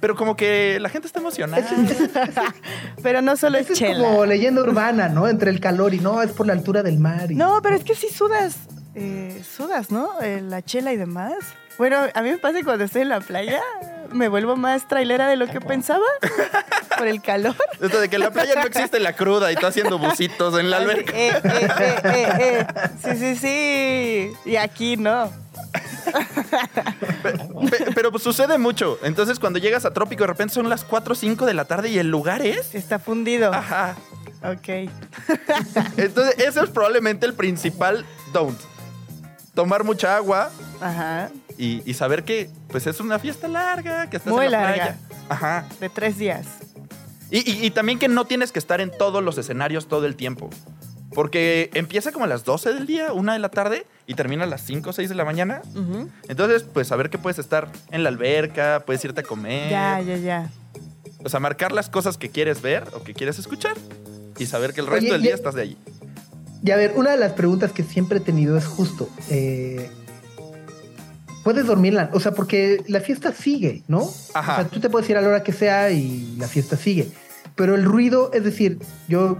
pero 0.00 0.16
como 0.16 0.36
que 0.36 0.78
la 0.80 0.88
gente 0.90 1.06
está 1.06 1.20
emocionada. 1.20 1.66
Pero 3.02 3.22
no 3.22 3.36
solo 3.36 3.58
es 3.58 3.64
Eso 3.64 3.72
es 3.72 3.78
chela. 3.78 4.04
como 4.08 4.26
leyenda 4.26 4.62
urbana, 4.62 5.08
¿no? 5.08 5.28
Entre 5.28 5.50
el 5.50 5.60
calor 5.60 5.94
y 5.94 6.00
no, 6.00 6.22
es 6.22 6.30
por 6.32 6.46
la 6.46 6.52
altura 6.52 6.82
del 6.82 6.98
mar. 6.98 7.30
y- 7.30 7.34
No, 7.34 7.60
pero 7.62 7.74
es 7.76 7.84
que 7.84 7.94
sí 7.94 8.08
sudas. 8.08 8.56
eh, 8.94 9.42
sudas, 9.56 9.90
¿no? 9.90 10.20
Eh, 10.22 10.40
la 10.42 10.62
chela 10.62 10.92
y 10.92 10.96
demás. 10.96 11.34
Bueno, 11.78 11.96
a 12.14 12.22
mí 12.22 12.30
me 12.30 12.38
pasa 12.38 12.58
que 12.58 12.64
cuando 12.64 12.84
estoy 12.84 13.02
en 13.02 13.08
la 13.08 13.20
playa 13.20 13.60
me 14.14 14.28
vuelvo 14.28 14.56
más 14.56 14.88
trailera 14.88 15.28
de 15.28 15.36
lo 15.36 15.46
que 15.46 15.60
pensaba 15.60 16.04
por 16.98 17.06
el 17.06 17.20
calor. 17.20 17.54
Esto 17.80 18.00
de 18.00 18.08
que 18.08 18.16
en 18.16 18.22
la 18.22 18.30
playa 18.30 18.54
no 18.54 18.62
existe 18.62 18.98
la 19.00 19.14
cruda 19.14 19.52
y 19.52 19.56
tú 19.56 19.66
haciendo 19.66 19.98
bucitos 19.98 20.58
en 20.58 20.70
la 20.70 20.78
alberca. 20.78 21.12
Eh, 21.14 21.28
eh, 21.44 21.68
eh, 21.80 21.98
eh, 22.04 22.28
eh. 22.40 22.66
Sí, 23.02 23.16
sí, 23.18 23.36
sí. 23.36 24.50
Y 24.50 24.56
aquí 24.56 24.96
no. 24.96 25.30
Pe- 27.70 27.86
Pero 27.94 28.10
pues 28.10 28.22
sucede 28.22 28.58
mucho. 28.58 28.98
Entonces 29.02 29.38
cuando 29.38 29.58
llegas 29.58 29.84
a 29.84 29.92
Trópico 29.92 30.22
de 30.22 30.28
repente 30.28 30.54
son 30.54 30.68
las 30.68 30.84
4 30.84 31.12
o 31.12 31.16
5 31.16 31.46
de 31.46 31.54
la 31.54 31.64
tarde 31.64 31.88
y 31.88 31.98
el 31.98 32.08
lugar 32.08 32.42
es... 32.42 32.74
Está 32.74 32.98
fundido. 32.98 33.52
Ajá. 33.52 33.96
Ok. 34.44 34.90
Entonces 35.96 36.34
ese 36.38 36.60
es 36.60 36.70
probablemente 36.70 37.26
el 37.26 37.34
principal 37.34 38.04
don't. 38.32 38.58
Tomar 39.54 39.84
mucha 39.84 40.16
agua 40.16 40.50
Ajá. 40.80 41.30
Y, 41.58 41.82
y 41.88 41.94
saber 41.94 42.24
que 42.24 42.50
pues 42.68 42.86
es 42.86 43.00
una 43.00 43.18
fiesta 43.18 43.48
larga, 43.48 44.08
que 44.10 44.16
estás 44.18 44.32
Muy 44.32 44.46
en 44.46 44.52
la 44.52 44.60
larga. 44.62 44.74
playa. 44.76 44.98
Ajá. 45.28 45.68
De 45.80 45.88
tres 45.88 46.18
días. 46.18 46.46
Y, 47.30 47.38
y- 47.50 47.66
y 47.66 47.70
también 47.70 47.98
que 47.98 48.08
no 48.08 48.24
tienes 48.26 48.52
que 48.52 48.58
estar 48.58 48.80
en 48.80 48.90
todos 48.96 49.22
los 49.22 49.38
escenarios 49.38 49.88
todo 49.88 50.06
el 50.06 50.16
tiempo. 50.16 50.50
Porque 51.14 51.70
empieza 51.74 52.10
como 52.10 52.24
a 52.24 52.28
las 52.28 52.44
12 52.44 52.72
del 52.74 52.86
día, 52.86 53.12
una 53.12 53.34
de 53.34 53.38
la 53.38 53.48
tarde, 53.48 53.86
y 54.06 54.14
termina 54.14 54.44
a 54.44 54.46
las 54.48 54.62
5 54.62 54.90
o 54.90 54.92
6 54.92 55.08
de 55.08 55.14
la 55.14 55.24
mañana. 55.24 55.62
Entonces, 56.28 56.64
pues 56.64 56.88
saber 56.88 57.08
que 57.08 57.18
puedes 57.18 57.38
estar 57.38 57.68
en 57.92 58.02
la 58.02 58.08
alberca, 58.08 58.82
puedes 58.84 59.04
irte 59.04 59.20
a 59.20 59.24
comer. 59.24 59.70
Ya, 59.70 60.00
ya, 60.00 60.16
ya. 60.16 60.50
O 61.24 61.28
sea, 61.28 61.38
marcar 61.40 61.70
las 61.72 61.88
cosas 61.88 62.18
que 62.18 62.30
quieres 62.30 62.62
ver 62.62 62.84
o 62.94 63.04
que 63.04 63.14
quieres 63.14 63.38
escuchar. 63.38 63.76
Y 64.38 64.46
saber 64.46 64.74
que 64.74 64.80
el 64.80 64.88
resto 64.88 65.04
Oye, 65.04 65.12
del 65.12 65.22
día 65.22 65.34
estás 65.34 65.54
de 65.54 65.62
allí. 65.62 65.78
Y 66.64 66.72
a 66.72 66.76
ver, 66.76 66.94
una 66.96 67.12
de 67.12 67.16
las 67.18 67.32
preguntas 67.34 67.70
que 67.72 67.84
siempre 67.84 68.18
he 68.18 68.20
tenido 68.20 68.56
es 68.58 68.66
justo, 68.66 69.08
eh, 69.30 69.88
¿puedes 71.44 71.66
dormirla? 71.66 72.10
O 72.12 72.18
sea, 72.18 72.32
porque 72.32 72.82
la 72.88 73.00
fiesta 73.00 73.32
sigue, 73.32 73.82
¿no? 73.86 74.08
Ajá. 74.32 74.52
O 74.52 74.56
sea, 74.56 74.64
tú 74.68 74.80
te 74.80 74.90
puedes 74.90 75.08
ir 75.08 75.16
a 75.16 75.20
la 75.20 75.28
hora 75.28 75.42
que 75.44 75.52
sea 75.52 75.90
y 75.90 76.34
la 76.38 76.48
fiesta 76.48 76.76
sigue. 76.76 77.08
Pero 77.54 77.76
el 77.76 77.84
ruido, 77.84 78.30
es 78.32 78.42
decir, 78.42 78.78
yo 79.06 79.38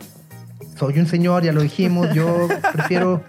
soy 0.79 0.99
un 0.99 1.07
señor, 1.07 1.43
ya 1.43 1.53
lo 1.53 1.63
dijimos, 1.63 2.13
yo 2.15 2.47
prefiero, 2.73 3.25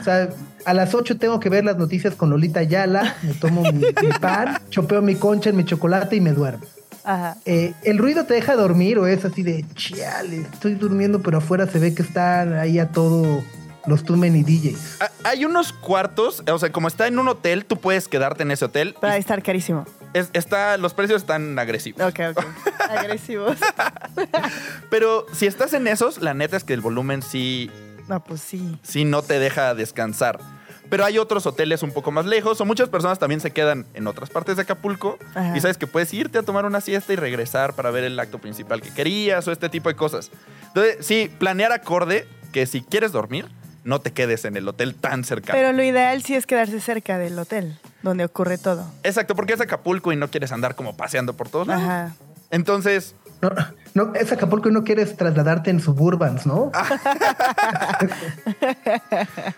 o 0.00 0.04
sea, 0.04 0.28
A 0.64 0.74
las 0.74 0.94
8 0.94 1.18
tengo 1.18 1.40
que 1.40 1.48
ver 1.48 1.64
las 1.64 1.76
noticias 1.76 2.14
con 2.14 2.30
Lolita 2.30 2.62
Yala, 2.62 3.16
me 3.22 3.34
tomo 3.34 3.62
mi, 3.62 3.80
mi 3.80 4.12
pan, 4.20 4.58
chopeo 4.70 5.02
mi 5.02 5.16
concha 5.16 5.50
en 5.50 5.56
mi 5.56 5.64
chocolate 5.64 6.16
y 6.16 6.20
me 6.20 6.32
duermo. 6.32 6.64
Ajá. 7.04 7.36
Eh, 7.46 7.72
¿El 7.82 7.98
ruido 7.98 8.26
te 8.26 8.34
deja 8.34 8.54
dormir 8.54 8.98
o 8.98 9.08
es 9.08 9.24
así 9.24 9.42
de, 9.42 9.64
chale, 9.74 10.46
estoy 10.52 10.74
durmiendo 10.74 11.20
pero 11.20 11.38
afuera 11.38 11.66
se 11.66 11.80
ve 11.80 11.94
que 11.94 12.02
están 12.02 12.52
ahí 12.52 12.78
a 12.78 12.88
todo 12.88 13.42
los 13.86 14.04
Too 14.04 14.16
Many 14.16 14.42
DJs? 14.42 14.98
Hay 15.24 15.44
unos 15.44 15.72
cuartos, 15.72 16.42
o 16.50 16.58
sea, 16.58 16.70
como 16.72 16.88
está 16.88 17.06
en 17.06 17.18
un 17.18 17.28
hotel, 17.28 17.64
tú 17.64 17.78
puedes 17.78 18.08
quedarte 18.08 18.42
en 18.42 18.50
ese 18.50 18.64
hotel. 18.66 18.94
Va 19.02 19.12
a 19.12 19.16
estar 19.16 19.42
carísimo. 19.42 19.84
es- 20.14 20.30
está, 20.32 20.76
los 20.76 20.94
precios 20.94 21.22
están 21.22 21.58
agresivos. 21.58 22.00
Ok, 22.02 22.20
ok. 22.36 22.44
Agresivos. 22.90 23.56
Pero 24.90 25.26
si 25.32 25.46
estás 25.46 25.72
en 25.72 25.86
esos, 25.86 26.20
la 26.20 26.34
neta 26.34 26.56
es 26.56 26.64
que 26.64 26.74
el 26.74 26.80
volumen 26.80 27.22
sí, 27.22 27.70
No, 28.08 28.22
pues 28.22 28.40
sí. 28.40 28.78
sí 28.82 29.04
no 29.04 29.22
te 29.22 29.38
deja 29.38 29.74
descansar. 29.74 30.38
Pero 30.90 31.06
hay 31.06 31.16
otros 31.16 31.46
hoteles 31.46 31.82
un 31.82 31.92
poco 31.92 32.10
más 32.10 32.26
lejos, 32.26 32.60
o 32.60 32.66
muchas 32.66 32.90
personas 32.90 33.18
también 33.18 33.40
se 33.40 33.50
quedan 33.50 33.86
en 33.94 34.06
otras 34.06 34.28
partes 34.28 34.56
de 34.56 34.62
Acapulco. 34.62 35.18
Ajá. 35.34 35.56
Y 35.56 35.60
sabes 35.60 35.78
que 35.78 35.86
puedes 35.86 36.12
irte 36.12 36.38
a 36.38 36.42
tomar 36.42 36.66
una 36.66 36.82
siesta 36.82 37.14
y 37.14 37.16
regresar 37.16 37.72
para 37.74 37.90
ver 37.90 38.04
el 38.04 38.18
acto 38.20 38.38
principal 38.38 38.82
que 38.82 38.92
querías 38.92 39.48
o 39.48 39.52
este 39.52 39.70
tipo 39.70 39.88
de 39.88 39.96
cosas. 39.96 40.30
Entonces, 40.68 40.98
sí, 41.00 41.30
planear 41.38 41.72
acorde 41.72 42.26
que 42.52 42.66
si 42.66 42.82
quieres 42.82 43.12
dormir, 43.12 43.48
no 43.84 44.00
te 44.00 44.12
quedes 44.12 44.44
en 44.44 44.56
el 44.56 44.68
hotel 44.68 44.94
tan 44.94 45.24
cercano. 45.24 45.58
Pero 45.58 45.72
lo 45.72 45.82
ideal 45.82 46.22
sí 46.22 46.34
es 46.34 46.46
quedarse 46.46 46.80
cerca 46.80 47.18
del 47.18 47.38
hotel, 47.38 47.78
donde 48.02 48.24
ocurre 48.24 48.58
todo. 48.58 48.86
Exacto, 49.02 49.34
porque 49.34 49.54
es 49.54 49.60
Acapulco 49.60 50.12
y 50.12 50.16
no 50.16 50.28
quieres 50.30 50.52
andar 50.52 50.74
como 50.76 50.96
paseando 50.96 51.34
por 51.34 51.48
todos 51.48 51.66
lados. 51.66 51.82
Ajá. 51.82 52.12
Entonces, 52.50 53.14
No, 53.40 53.50
no, 53.94 54.14
es 54.14 54.30
Acapulco 54.30 54.68
y 54.68 54.72
no 54.72 54.84
quieres 54.84 55.16
trasladarte 55.16 55.70
en 55.70 55.80
suburbans, 55.80 56.46
¿no? 56.46 56.70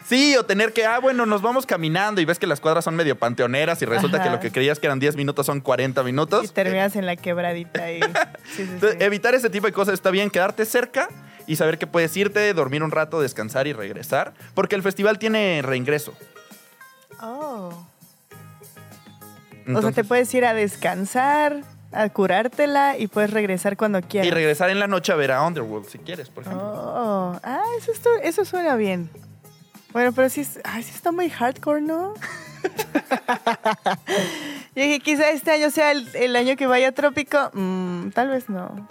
sí, 0.06 0.36
o 0.36 0.44
tener 0.44 0.72
que, 0.72 0.86
ah, 0.86 0.98
bueno, 1.00 1.26
nos 1.26 1.42
vamos 1.42 1.66
caminando 1.66 2.20
y 2.20 2.24
ves 2.24 2.38
que 2.38 2.46
las 2.46 2.60
cuadras 2.60 2.84
son 2.84 2.94
medio 2.96 3.18
panteoneras 3.18 3.80
y 3.82 3.84
resulta 3.84 4.18
Ajá. 4.18 4.24
que 4.26 4.30
lo 4.30 4.40
que 4.40 4.50
creías 4.52 4.78
que 4.78 4.86
eran 4.86 4.98
10 5.00 5.16
minutos 5.16 5.46
son 5.46 5.60
40 5.60 6.02
minutos. 6.02 6.44
Y 6.44 6.48
terminas 6.48 6.96
en 6.96 7.06
la 7.06 7.16
quebradita 7.16 7.84
ahí. 7.84 8.00
Sí, 8.44 8.56
sí, 8.56 8.62
Entonces, 8.62 8.96
sí. 8.98 9.04
evitar 9.04 9.34
ese 9.34 9.50
tipo 9.50 9.66
de 9.66 9.72
cosas 9.72 9.94
está 9.94 10.10
bien, 10.10 10.30
quedarte 10.30 10.64
cerca 10.64 11.08
y 11.46 11.56
saber 11.56 11.78
que 11.78 11.86
puedes 11.86 12.16
irte, 12.16 12.52
dormir 12.54 12.82
un 12.82 12.90
rato, 12.90 13.20
descansar 13.20 13.66
y 13.66 13.72
regresar, 13.72 14.34
porque 14.54 14.74
el 14.76 14.82
festival 14.82 15.18
tiene 15.18 15.60
reingreso. 15.62 16.14
Oh. 17.20 17.86
o 19.74 19.80
sea, 19.82 19.92
te 19.92 20.04
puedes 20.04 20.32
ir 20.34 20.44
a 20.44 20.52
descansar, 20.54 21.62
a 21.92 22.08
curártela 22.08 22.98
y 22.98 23.06
puedes 23.06 23.30
regresar 23.30 23.76
cuando 23.76 24.00
quieras. 24.02 24.26
y 24.26 24.30
regresar 24.30 24.68
en 24.70 24.78
la 24.80 24.86
noche 24.88 25.12
a 25.12 25.16
ver 25.16 25.30
a 25.32 25.42
Underworld 25.46 25.88
si 25.88 25.98
quieres, 25.98 26.28
por 26.28 26.42
ejemplo. 26.44 26.64
Oh, 26.66 27.40
ah, 27.42 27.62
eso, 27.78 27.92
está- 27.92 28.20
eso 28.22 28.44
suena 28.44 28.74
bien. 28.76 29.08
Bueno, 29.92 30.12
pero 30.12 30.28
sí, 30.28 30.46
ay, 30.64 30.82
sí 30.82 30.90
está 30.92 31.12
muy 31.12 31.30
hardcore, 31.30 31.80
¿no? 31.80 32.14
Yo 34.74 34.82
dije, 34.82 35.00
quizá 35.00 35.30
este 35.30 35.52
año 35.52 35.70
sea 35.70 35.92
el, 35.92 36.08
el 36.14 36.34
año 36.34 36.56
que 36.56 36.66
vaya 36.66 36.88
a 36.88 36.92
Trópico. 36.92 37.50
Mm, 37.52 38.08
tal 38.10 38.28
vez 38.30 38.48
no. 38.48 38.88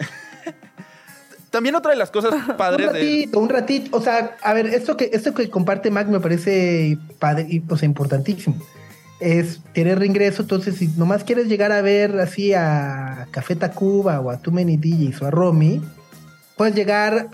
También 1.54 1.76
otra 1.76 1.92
de 1.92 1.96
las 1.96 2.10
cosas 2.10 2.34
Un 2.48 2.56
padres 2.56 2.92
de... 2.92 2.98
ratito, 2.98 3.38
un 3.38 3.48
ratito. 3.48 3.96
O 3.96 4.00
sea, 4.00 4.36
a 4.42 4.52
ver, 4.54 4.66
esto 4.66 4.96
que, 4.96 5.10
esto 5.12 5.32
que 5.34 5.48
comparte 5.48 5.88
Mac 5.88 6.08
me 6.08 6.18
parece 6.18 6.98
padre 7.20 7.46
y 7.48 7.62
o 7.68 7.76
sea, 7.76 7.86
importantísimo. 7.86 8.56
Es 9.20 9.60
tener 9.72 10.00
reingreso, 10.00 10.42
entonces 10.42 10.74
si 10.74 10.88
nomás 10.88 11.22
quieres 11.22 11.46
llegar 11.46 11.70
a 11.70 11.80
ver 11.80 12.18
así 12.18 12.52
a 12.54 13.28
Café 13.30 13.54
Tacuba 13.54 14.18
o 14.18 14.30
a 14.30 14.38
Too 14.38 14.50
Many 14.50 14.76
DJs 14.76 15.22
o 15.22 15.26
a 15.26 15.30
Romy, 15.30 15.80
puedes 16.56 16.74
llegar 16.74 17.28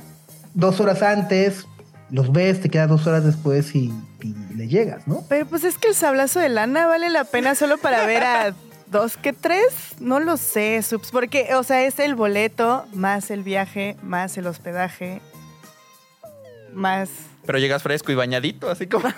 dos 0.52 0.80
horas 0.80 1.02
antes, 1.02 1.64
los 2.10 2.30
ves, 2.30 2.60
te 2.60 2.68
quedas 2.68 2.90
dos 2.90 3.06
horas 3.06 3.24
después 3.24 3.74
y, 3.74 3.90
y 4.20 4.54
le 4.54 4.68
llegas, 4.68 5.08
¿no? 5.08 5.24
Pero 5.30 5.46
pues 5.46 5.64
es 5.64 5.78
que 5.78 5.88
el 5.88 5.94
sablazo 5.94 6.40
de 6.40 6.50
lana 6.50 6.86
vale 6.86 7.08
la 7.08 7.24
pena 7.24 7.54
solo 7.54 7.78
para 7.78 8.04
ver 8.04 8.22
a 8.22 8.54
dos 8.90 9.16
que 9.16 9.32
tres. 9.32 9.94
No 10.00 10.20
lo 10.20 10.36
sé, 10.36 10.82
subs. 10.82 11.10
Porque, 11.10 11.54
o 11.54 11.62
sea, 11.62 11.84
es 11.84 11.98
el 11.98 12.14
boleto, 12.14 12.86
más 12.92 13.30
el 13.30 13.42
viaje, 13.42 13.96
más 14.02 14.36
el 14.36 14.46
hospedaje, 14.46 15.22
más... 16.72 17.08
Pero 17.46 17.58
llegas 17.58 17.82
fresco 17.82 18.12
y 18.12 18.14
bañadito, 18.14 18.70
así 18.70 18.86
como... 18.86 19.08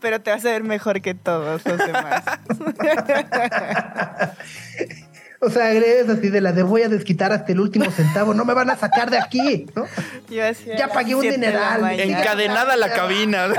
Pero 0.00 0.20
te 0.20 0.30
vas 0.30 0.44
a 0.44 0.50
ver 0.50 0.64
mejor 0.64 1.02
que 1.02 1.14
todos 1.14 1.64
los 1.66 1.78
demás. 1.78 2.24
O 5.42 5.48
sea, 5.48 5.72
es 5.72 6.08
así 6.08 6.28
de 6.28 6.42
la 6.42 6.52
de 6.52 6.62
voy 6.62 6.82
a 6.82 6.88
desquitar 6.88 7.32
hasta 7.32 7.52
el 7.52 7.60
último 7.60 7.90
centavo, 7.90 8.34
no 8.34 8.44
me 8.44 8.52
van 8.52 8.68
a 8.68 8.76
sacar 8.76 9.10
de 9.10 9.18
aquí, 9.18 9.66
¿no? 9.74 9.86
Yo 10.28 10.42
Ya 10.76 10.88
pagué 10.88 11.14
un 11.14 11.22
dineral. 11.22 11.98
Encadenada 11.98 12.74
a 12.74 12.76
la 12.76 12.92
cabina. 12.92 13.48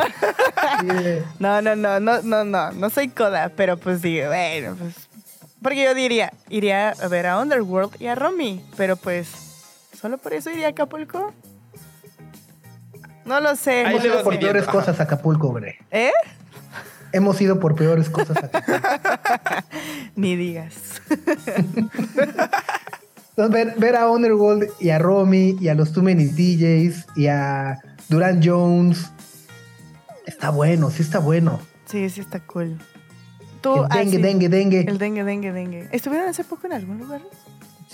No, 1.39 1.61
no, 1.61 1.75
no, 1.75 1.99
no, 1.99 2.21
no, 2.21 2.43
no, 2.43 2.71
no 2.71 2.89
soy 2.89 3.09
coda, 3.09 3.51
pero 3.55 3.77
pues 3.77 4.01
digo, 4.01 4.27
bueno, 4.27 4.75
pues. 4.77 5.07
Porque 5.61 5.83
yo 5.83 5.93
diría, 5.93 6.33
iría 6.49 6.89
a 6.89 7.07
ver 7.07 7.27
a 7.27 7.39
Underworld 7.39 7.95
y 7.99 8.07
a 8.07 8.15
Romy, 8.15 8.63
pero 8.77 8.95
pues, 8.95 9.29
¿solo 9.99 10.17
por 10.17 10.33
eso 10.33 10.49
iría 10.49 10.67
a 10.67 10.69
Acapulco? 10.71 11.33
No 13.25 13.39
lo 13.39 13.55
sé. 13.55 13.85
Midiendo, 13.87 14.23
peores 14.23 14.65
cosas 14.65 14.99
a 14.99 15.03
Acapulco, 15.03 15.49
hombre. 15.49 15.79
¿Eh? 15.91 16.11
Hemos 17.13 17.41
ido 17.41 17.59
por 17.59 17.75
peores 17.75 18.09
cosas 18.09 18.37
a 18.37 18.45
Acapulco. 18.47 18.87
Ni 20.15 20.35
digas. 20.35 21.01
Entonces, 23.29 23.53
ver, 23.53 23.73
ver 23.77 23.95
a 23.95 24.09
Underworld 24.09 24.69
y 24.79 24.89
a 24.89 24.99
Romy 24.99 25.57
y 25.59 25.67
a 25.69 25.75
los 25.75 25.91
Too 25.93 26.03
Many 26.03 26.25
DJs 26.25 27.05
y 27.15 27.27
a 27.27 27.79
Duran 28.09 28.41
Jones. 28.43 29.09
Está 30.25 30.49
bueno, 30.49 30.89
sí 30.91 31.01
está 31.01 31.19
bueno. 31.19 31.59
Sí, 31.85 32.09
sí 32.09 32.21
está 32.21 32.39
cool. 32.41 32.77
Tú, 33.61 33.75
El 33.75 33.85
ah, 33.89 33.97
dengue, 33.97 34.17
sí. 34.17 34.21
dengue, 34.21 34.49
dengue. 34.49 34.79
El 34.87 34.97
dengue, 34.97 35.23
dengue, 35.23 35.51
dengue. 35.51 35.89
¿Estuvieron 35.91 36.27
hace 36.29 36.43
poco 36.43 36.67
en 36.67 36.73
algún 36.73 36.97
lugar? 36.99 37.21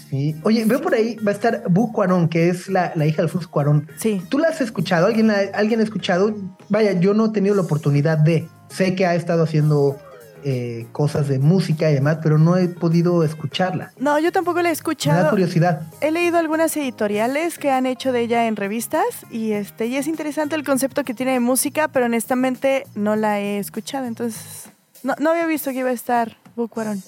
Sí. 0.09 0.35
Oye, 0.43 0.63
veo 0.65 0.81
por 0.81 0.93
ahí, 0.93 1.15
va 1.17 1.31
a 1.31 1.35
estar 1.35 1.63
Bu 1.69 1.91
Cuarón, 1.91 2.29
que 2.29 2.49
es 2.49 2.69
la, 2.69 2.93
la 2.95 3.05
hija 3.05 3.17
de 3.17 3.23
Alfonso 3.23 3.49
Cuarón. 3.49 3.89
Sí. 3.97 4.21
¿Tú 4.29 4.37
la 4.39 4.47
has 4.49 4.61
escuchado? 4.61 5.07
¿Alguien, 5.07 5.27
la- 5.27 5.49
¿Alguien 5.53 5.79
ha 5.81 5.83
escuchado? 5.83 6.33
Vaya, 6.69 6.93
yo 6.93 7.13
no 7.13 7.25
he 7.25 7.29
tenido 7.29 7.55
la 7.55 7.63
oportunidad 7.63 8.17
de. 8.17 8.47
Sé 8.69 8.95
que 8.95 9.05
ha 9.05 9.15
estado 9.15 9.43
haciendo 9.43 9.97
eh, 10.43 10.85
cosas 10.91 11.27
de 11.27 11.39
música 11.39 11.89
y 11.89 11.93
demás, 11.93 12.19
pero 12.21 12.37
no 12.37 12.57
he 12.57 12.67
podido 12.67 13.23
escucharla. 13.23 13.91
No, 13.99 14.19
yo 14.19 14.31
tampoco 14.31 14.57
la 14.61 14.61
he 14.61 14.63
Me 14.63 14.69
da 14.69 14.73
escuchado. 14.73 15.29
curiosidad. 15.29 15.81
He 16.01 16.11
leído 16.11 16.37
algunas 16.37 16.75
editoriales 16.77 17.57
que 17.57 17.71
han 17.71 17.85
hecho 17.85 18.11
de 18.11 18.21
ella 18.21 18.47
en 18.47 18.55
revistas 18.55 19.05
y 19.31 19.51
este 19.53 19.87
y 19.87 19.95
es 19.95 20.07
interesante 20.07 20.55
el 20.55 20.63
concepto 20.63 21.03
que 21.03 21.13
tiene 21.13 21.33
de 21.33 21.39
música, 21.39 21.87
pero 21.87 22.05
honestamente 22.05 22.85
no 22.95 23.15
la 23.15 23.39
he 23.39 23.57
escuchado, 23.57 24.05
entonces 24.05 24.69
no, 25.03 25.15
no 25.19 25.31
había 25.31 25.45
visto 25.45 25.71
que 25.71 25.79
iba 25.79 25.89
a 25.89 25.93
estar 25.93 26.37
Bucuarón. 26.55 27.01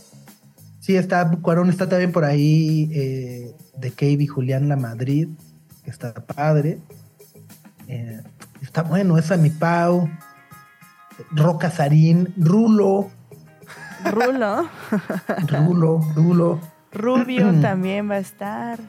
Sí, 0.80 0.96
está 0.96 1.30
Cuarón, 1.42 1.70
está 1.70 1.88
también 1.88 2.12
por 2.12 2.26
ahí 2.26 2.90
eh, 2.94 3.56
de 3.78 3.94
y 4.00 4.28
Julián 4.28 4.70
La 4.70 4.76
Madrid, 4.76 5.28
que 5.84 5.92
está 5.92 6.14
padre. 6.14 6.80
Eh, 7.88 8.22
está 8.62 8.82
bueno, 8.84 9.18
esa 9.18 9.38
mi 9.38 9.50
Pau, 9.50 10.10
Roca 11.32 11.70
Sarín, 11.72 12.34
Rulo, 12.38 13.10
Rulo, 14.06 14.70
Rulo, 15.48 16.00
Rulo. 16.16 16.60
Rubio 16.92 17.54
también 17.62 18.10
va 18.10 18.16
a 18.16 18.20
estar. 18.20 18.80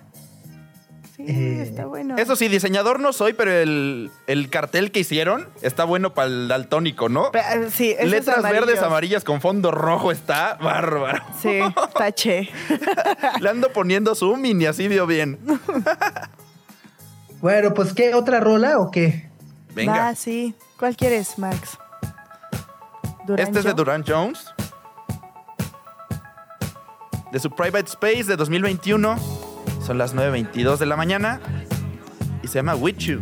Sí, 1.16 1.24
Eh, 1.28 1.62
está 1.62 1.84
bueno. 1.84 2.16
Eso 2.16 2.34
sí, 2.34 2.48
diseñador 2.48 2.98
no 2.98 3.12
soy, 3.12 3.34
pero 3.34 3.50
el, 3.52 4.10
el 4.26 4.48
cartel 4.48 4.90
que 4.90 5.00
hicieron 5.00 5.48
está 5.60 5.84
bueno 5.84 6.14
para 6.14 6.28
el 6.28 6.48
daltónico, 6.48 7.10
¿no? 7.10 7.30
Ah, 7.34 7.56
sí, 7.70 7.94
Letras 8.02 8.38
amarillos. 8.38 8.66
verdes, 8.66 8.82
amarillas 8.82 9.24
con 9.24 9.40
fondo 9.42 9.70
rojo 9.70 10.12
está 10.12 10.54
bárbaro. 10.62 11.22
Sí, 11.42 11.58
taché. 11.98 12.48
Le 13.40 13.50
ando 13.50 13.70
poniendo 13.70 14.14
zoom 14.14 14.44
y 14.46 14.54
ni 14.54 14.64
así 14.64 14.88
vio 14.88 15.06
bien. 15.06 15.38
Bueno, 17.40 17.74
pues 17.74 17.92
¿qué? 17.92 18.14
¿Otra 18.14 18.40
rola 18.40 18.78
o 18.78 18.90
qué? 18.90 19.28
Venga. 19.74 19.92
Va, 19.92 20.14
sí. 20.14 20.54
¿Cuál 20.78 20.96
quieres, 20.96 21.38
Max? 21.38 21.78
Este 23.36 23.58
es 23.58 23.64
de? 23.64 23.74
Duran 23.74 24.04
Jones. 24.06 24.46
De 27.32 27.38
su 27.38 27.50
Private 27.50 27.86
Space 27.88 28.24
de 28.24 28.36
2021. 28.36 29.16
Son 29.84 29.98
las 29.98 30.14
9.22 30.14 30.78
de 30.78 30.86
la 30.86 30.96
mañana. 30.96 31.40
Y 32.42 32.48
se 32.48 32.54
llama 32.54 32.74
With 32.74 32.96
You. 32.96 33.20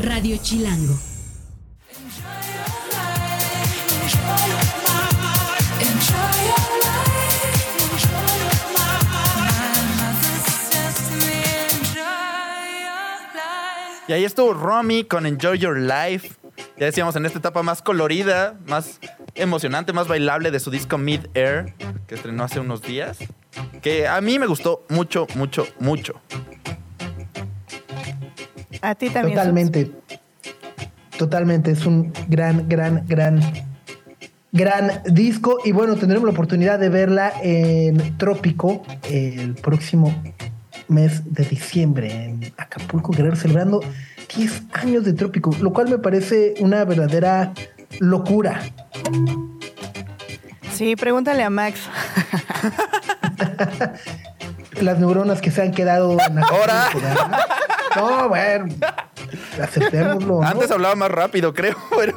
Radio 0.00 0.36
Chilango. 0.42 1.05
Y 14.08 14.12
ahí 14.12 14.24
estuvo 14.24 14.54
Romy 14.54 15.02
con 15.02 15.26
Enjoy 15.26 15.58
Your 15.58 15.76
Life. 15.78 16.30
Ya 16.76 16.86
decíamos, 16.86 17.16
en 17.16 17.26
esta 17.26 17.40
etapa 17.40 17.64
más 17.64 17.82
colorida, 17.82 18.54
más 18.66 19.00
emocionante, 19.34 19.92
más 19.92 20.06
bailable 20.06 20.52
de 20.52 20.60
su 20.60 20.70
disco 20.70 20.96
Mid 20.96 21.22
Air, 21.34 21.74
que 22.06 22.14
estrenó 22.14 22.44
hace 22.44 22.60
unos 22.60 22.82
días. 22.82 23.18
Que 23.82 24.06
a 24.06 24.20
mí 24.20 24.38
me 24.38 24.46
gustó 24.46 24.84
mucho, 24.90 25.26
mucho, 25.34 25.66
mucho. 25.80 26.20
A 28.80 28.94
ti 28.94 29.10
también. 29.10 29.36
Totalmente. 29.36 29.90
Totalmente. 31.18 31.70
Es 31.72 31.84
un 31.84 32.12
gran, 32.28 32.68
gran, 32.68 33.04
gran, 33.08 33.40
gran 34.52 35.02
disco. 35.06 35.58
Y 35.64 35.72
bueno, 35.72 35.96
tendremos 35.96 36.26
la 36.26 36.32
oportunidad 36.32 36.78
de 36.78 36.90
verla 36.90 37.32
en 37.42 38.16
Trópico 38.18 38.82
el 39.10 39.54
próximo 39.54 40.14
mes 40.88 41.32
de 41.32 41.44
diciembre 41.44 42.24
en 42.24 42.52
Acapulco, 42.56 43.12
Guerrero, 43.12 43.36
celebrando 43.36 43.80
10 44.36 44.62
años 44.72 45.04
de 45.04 45.12
Trópico, 45.12 45.54
lo 45.60 45.72
cual 45.72 45.88
me 45.88 45.98
parece 45.98 46.54
una 46.60 46.84
verdadera 46.84 47.52
locura. 48.00 48.60
Sí, 50.72 50.96
pregúntale 50.96 51.42
a 51.42 51.50
Max. 51.50 51.80
Las 54.80 54.98
neuronas 54.98 55.40
que 55.40 55.50
se 55.50 55.62
han 55.62 55.72
quedado 55.72 56.18
en 56.20 56.38
Ahora. 56.38 56.88
No, 57.96 58.28
bueno, 58.28 58.66
aceptémoslo. 59.62 60.42
¿no? 60.42 60.46
Antes 60.46 60.70
hablaba 60.70 60.94
más 60.94 61.10
rápido, 61.10 61.54
creo, 61.54 61.76
pero 61.96 62.14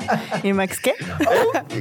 ¿Y 0.42 0.52
Max 0.52 0.80
qué? 0.80 0.94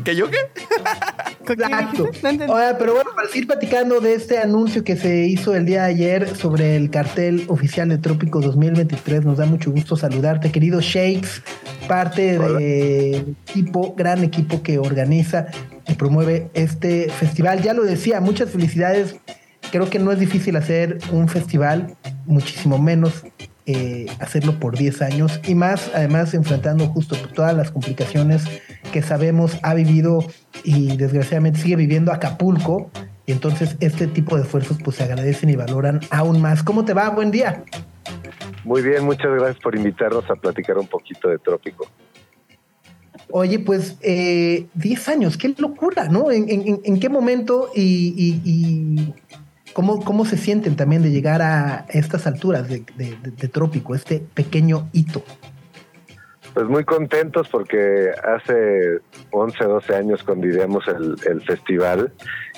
¿Que 0.04 0.16
yo 0.16 0.30
qué? 0.30 0.38
¿Con 1.46 1.56
quién 1.56 1.72
Exacto. 1.72 2.10
No. 2.24 2.54
Oiga, 2.54 2.76
pero 2.78 2.94
bueno, 2.94 3.12
para 3.16 3.28
seguir 3.28 3.48
platicando 3.48 4.00
de 4.00 4.14
este 4.14 4.38
anuncio 4.38 4.84
que 4.84 4.96
se 4.96 5.26
hizo 5.26 5.56
el 5.56 5.66
día 5.66 5.84
de 5.84 5.90
ayer 5.90 6.36
sobre 6.36 6.76
el 6.76 6.90
cartel 6.90 7.46
oficial 7.48 7.90
de 7.90 7.98
Trópico 7.98 8.42
2023, 8.42 9.26
nos 9.26 9.38
da 9.38 9.46
mucho 9.46 9.72
gusto 9.72 9.96
saludarte, 9.96 10.52
querido 10.52 10.82
Shakes, 10.82 11.42
parte 11.88 12.38
del 12.38 13.36
equipo, 13.48 13.94
gran 13.96 14.24
equipo 14.24 14.62
que 14.62 14.78
organiza 14.78 15.48
y 15.88 15.94
promueve 15.94 16.50
este 16.54 17.10
festival. 17.10 17.62
Ya 17.62 17.74
lo 17.74 17.84
decía, 17.84 18.22
muchas 18.22 18.50
felicidades. 18.52 19.16
Creo 19.72 19.90
que 19.90 20.00
no 20.00 20.12
es 20.12 20.20
difícil 20.20 20.56
hacer 20.56 20.98
un 21.12 21.28
festival, 21.30 21.96
muchísimo 22.26 22.78
menos 22.78 23.24
eh, 23.72 24.06
hacerlo 24.20 24.60
por 24.60 24.78
10 24.78 25.02
años 25.02 25.40
y 25.48 25.56
más, 25.56 25.92
además, 25.94 26.34
enfrentando 26.34 26.88
justo 26.88 27.16
todas 27.34 27.56
las 27.56 27.72
complicaciones 27.72 28.44
que 28.92 29.02
sabemos 29.02 29.58
ha 29.64 29.74
vivido 29.74 30.26
y 30.64 30.98
desgraciadamente 30.98 31.60
sigue 31.60 31.76
viviendo 31.76 32.12
Acapulco. 32.12 32.90
Y 33.26 33.32
entonces 33.34 33.78
este 33.80 34.08
tipo 34.08 34.36
de 34.36 34.44
esfuerzos 34.44 34.78
pues 34.84 34.98
se 34.98 35.04
agradecen 35.04 35.50
y 35.50 35.56
valoran 35.56 36.00
aún 36.10 36.42
más. 36.42 36.64
¿Cómo 36.64 36.84
te 36.86 36.94
va? 36.94 37.10
Buen 37.10 37.32
día. 37.32 37.64
Muy 38.64 38.82
bien, 38.82 39.04
muchas 39.06 39.32
gracias 39.32 39.58
por 39.62 39.76
invitarnos 39.76 40.24
a 40.30 40.36
platicar 40.36 40.78
un 40.78 40.88
poquito 40.88 41.30
de 41.30 41.38
Trópico. 41.40 41.88
Oye, 43.30 43.60
pues 43.60 43.96
eh, 44.02 44.68
10 44.74 45.08
años, 45.10 45.38
qué 45.38 45.54
locura, 45.58 46.10
¿no? 46.10 46.32
¿En, 46.32 46.50
en- 46.50 46.82
en 46.84 47.00
qué 47.00 47.08
momento 47.10 47.70
y, 47.74 47.82
y- 48.18 48.42
y 48.44 49.14
cómo, 49.74 50.04
cómo 50.04 50.26
se 50.26 50.38
sienten 50.38 50.76
también 50.76 51.02
de 51.04 51.12
llegar 51.12 51.42
a 51.42 51.86
estas 51.90 52.28
alturas 52.28 52.68
de, 52.70 52.84
de- 52.96 53.48
Trópico, 53.48 53.96
este 53.96 54.20
pequeño 54.20 54.90
hito? 54.94 55.24
Pues 56.54 56.68
muy 56.68 56.84
contentos 56.84 57.48
porque 57.50 58.12
hace 58.24 59.00
11, 59.32 59.64
12 59.64 59.96
años 59.96 60.24
cuando 60.24 60.48
ideamos 60.48 60.86
el, 60.88 61.16
el 61.30 61.42
festival 61.44 62.12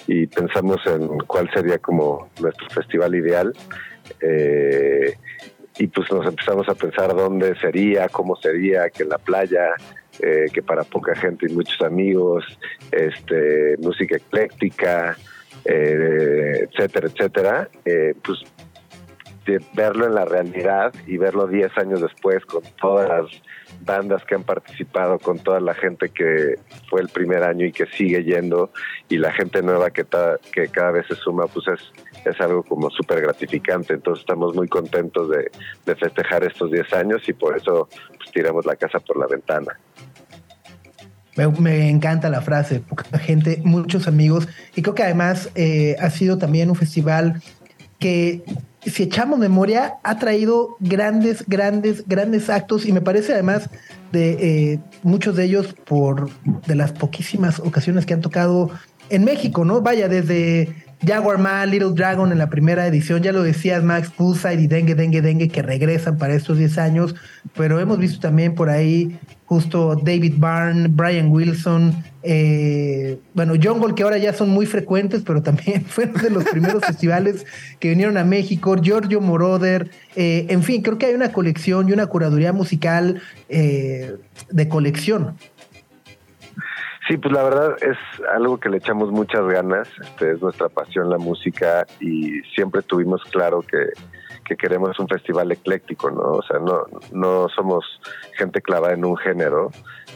y 0.08 0.26
pensamos 0.28 0.80
en 0.88 1.08
cuál 1.28 1.50
sería 1.54 1.78
como 1.78 2.30
nuestro 2.42 2.68
festival 2.70 3.14
ideal. 3.16 3.54
eh, 4.22 5.16
y 5.78 5.88
pues 5.88 6.12
nos 6.12 6.26
empezamos 6.28 6.70
a 6.70 6.76
pensar 6.76 7.16
dónde 7.16 7.56
sería, 7.60 8.08
cómo 8.08 8.36
sería, 8.36 8.90
que 8.92 9.04
en 9.04 9.10
la 9.10 9.18
playa, 9.18 9.70
eh, 10.20 10.46
que 10.54 10.62
para 10.62 10.84
poca 10.84 11.16
gente 11.16 11.48
y 11.50 11.54
muchos 11.54 11.82
amigos, 11.82 12.46
este, 12.92 13.76
música 13.80 14.18
ecléctica, 14.18 15.18
eh, 15.66 16.68
etcétera, 16.70 17.08
etcétera. 17.08 17.70
Eh, 17.86 18.14
pues 18.24 18.40
verlo 19.74 20.06
en 20.06 20.16
la 20.16 20.24
realidad 20.24 20.94
y 21.06 21.18
verlo 21.18 21.48
10 21.48 21.78
años 21.78 22.02
después 22.02 22.46
con 22.46 22.64
todas 22.80 23.10
las 23.10 23.26
bandas 23.82 24.24
que 24.24 24.36
han 24.36 24.44
participado, 24.44 25.20
con 25.20 25.38
toda 25.40 25.60
la 25.60 25.74
gente 25.74 26.10
que 26.10 26.56
fue 26.90 27.02
el 27.02 27.10
primer 27.10 27.44
año 27.44 27.66
y 27.66 27.74
que 27.74 27.86
sigue 27.88 28.24
yendo 28.24 28.72
y 29.10 29.18
la 29.18 29.34
gente 29.34 29.62
nueva 29.62 29.90
que, 29.92 30.06
ta- 30.06 30.38
que 30.54 30.70
cada 30.70 30.92
vez 30.92 31.08
se 31.08 31.16
suma, 31.16 31.48
pues 31.48 31.68
es, 31.68 31.92
es 32.26 32.40
algo 32.40 32.64
como 32.64 32.90
súper 32.90 33.20
gratificante. 33.22 33.94
Entonces 33.94 34.22
estamos 34.22 34.56
muy 34.56 34.70
contentos 34.70 35.30
de, 35.30 35.52
de 35.86 35.96
festejar 35.96 36.46
estos 36.46 36.72
10 36.72 36.94
años 36.94 37.28
y 37.28 37.34
por 37.34 37.58
eso 37.58 37.90
pues, 38.18 38.32
tiramos 38.32 38.66
la 38.66 38.78
casa 38.78 39.00
por 39.00 39.18
la 39.18 39.28
ventana. 39.28 39.78
Me, 41.36 41.90
encanta 41.90 42.30
la 42.30 42.42
frase, 42.42 42.80
poca 42.80 43.18
gente, 43.18 43.62
muchos 43.64 44.08
amigos. 44.08 44.48
Y 44.76 44.82
creo 44.82 44.96
que 44.96 45.04
además 45.04 45.50
eh, 45.56 45.96
ha 46.00 46.10
sido 46.10 46.38
también 46.38 46.70
un 46.70 46.76
festival 46.76 47.42
que, 48.00 48.44
si 48.86 49.04
echamos 49.04 49.40
memoria, 49.40 49.96
ha 50.04 50.20
traído 50.20 50.76
grandes, 50.80 51.44
grandes, 51.48 52.08
grandes 52.08 52.50
actos. 52.50 52.86
Y 52.86 52.92
me 52.92 53.02
parece 53.02 53.34
además 53.34 53.70
de 54.12 54.32
eh, 54.74 54.80
muchos 55.02 55.36
de 55.36 55.46
ellos 55.46 55.74
por 55.86 56.30
de 56.68 56.76
las 56.76 56.92
poquísimas 56.92 57.60
ocasiones 57.60 58.06
que 58.06 58.14
han 58.14 58.22
tocado 58.22 58.70
en 59.10 59.24
México, 59.24 59.66
¿no? 59.66 59.82
Vaya, 59.82 60.08
desde 60.08 60.76
Jaguar 61.06 61.38
Man, 61.38 61.70
Little 61.70 61.92
Dragon 61.94 62.32
en 62.32 62.38
la 62.38 62.50
primera 62.50 62.88
edición, 62.88 63.22
ya 63.22 63.32
lo 63.34 63.44
decías, 63.44 63.84
Max 63.84 64.10
Poolside 64.16 64.62
y 64.62 64.68
Dengue, 64.68 64.96
Dengue, 64.96 65.22
Dengue, 65.22 65.50
que 65.50 65.62
regresan 65.62 66.18
para 66.18 66.34
estos 66.34 66.58
10 66.58 66.78
años, 66.78 67.16
pero 67.56 67.80
hemos 67.80 67.98
visto 67.98 68.20
también 68.20 68.56
por 68.56 68.70
ahí 68.70 69.20
justo 69.46 69.96
David 69.96 70.36
Byrne, 70.38 70.88
Brian 70.88 71.30
Wilson, 71.30 72.04
eh, 72.24 73.20
bueno, 73.34 73.54
Jungle, 73.62 73.94
que 73.94 74.04
ahora 74.04 74.18
ya 74.18 74.34
son 74.34 74.50
muy 74.50 74.66
frecuentes, 74.66 75.24
pero 75.26 75.44
también 75.44 75.84
fueron 75.88 76.16
de 76.22 76.30
los 76.30 76.46
primeros 76.46 76.84
festivales 76.88 77.46
que 77.80 77.90
vinieron 77.90 78.18
a 78.18 78.24
México, 78.24 78.76
Giorgio 78.82 79.20
Moroder, 79.20 79.92
eh, 80.16 80.48
en 80.50 80.64
fin, 80.64 80.82
creo 80.82 80.98
que 80.98 81.08
hay 81.08 81.14
una 81.14 81.32
colección 81.32 81.90
y 81.90 81.92
una 81.92 82.08
curaduría 82.08 82.54
musical 82.54 83.22
eh, 83.50 84.16
de 84.50 84.68
colección. 84.70 85.36
Sí, 87.08 87.18
pues 87.18 87.34
la 87.34 87.44
verdad 87.44 87.76
es 87.82 87.98
algo 88.34 88.60
que 88.60 88.70
le 88.70 88.78
echamos 88.78 89.12
muchas 89.12 89.46
ganas, 89.46 89.90
este, 90.02 90.32
es 90.32 90.42
nuestra 90.42 90.70
pasión 90.70 91.10
la 91.10 91.18
música 91.18 91.86
y 92.00 92.40
siempre 92.56 92.82
tuvimos 92.82 93.22
claro 93.26 93.62
que, 93.62 93.90
que 94.46 94.56
queremos 94.56 94.98
un 95.00 95.10
festival 95.10 95.52
ecléctico, 95.52 96.10
¿no? 96.12 96.22
O 96.22 96.44
sea, 96.44 96.60
no, 96.60 96.86
no 97.12 97.50
somos 97.50 97.84
gente 98.38 98.62
clavada 98.62 98.94
en 98.94 99.04
un 99.04 99.18
género. 99.18 99.70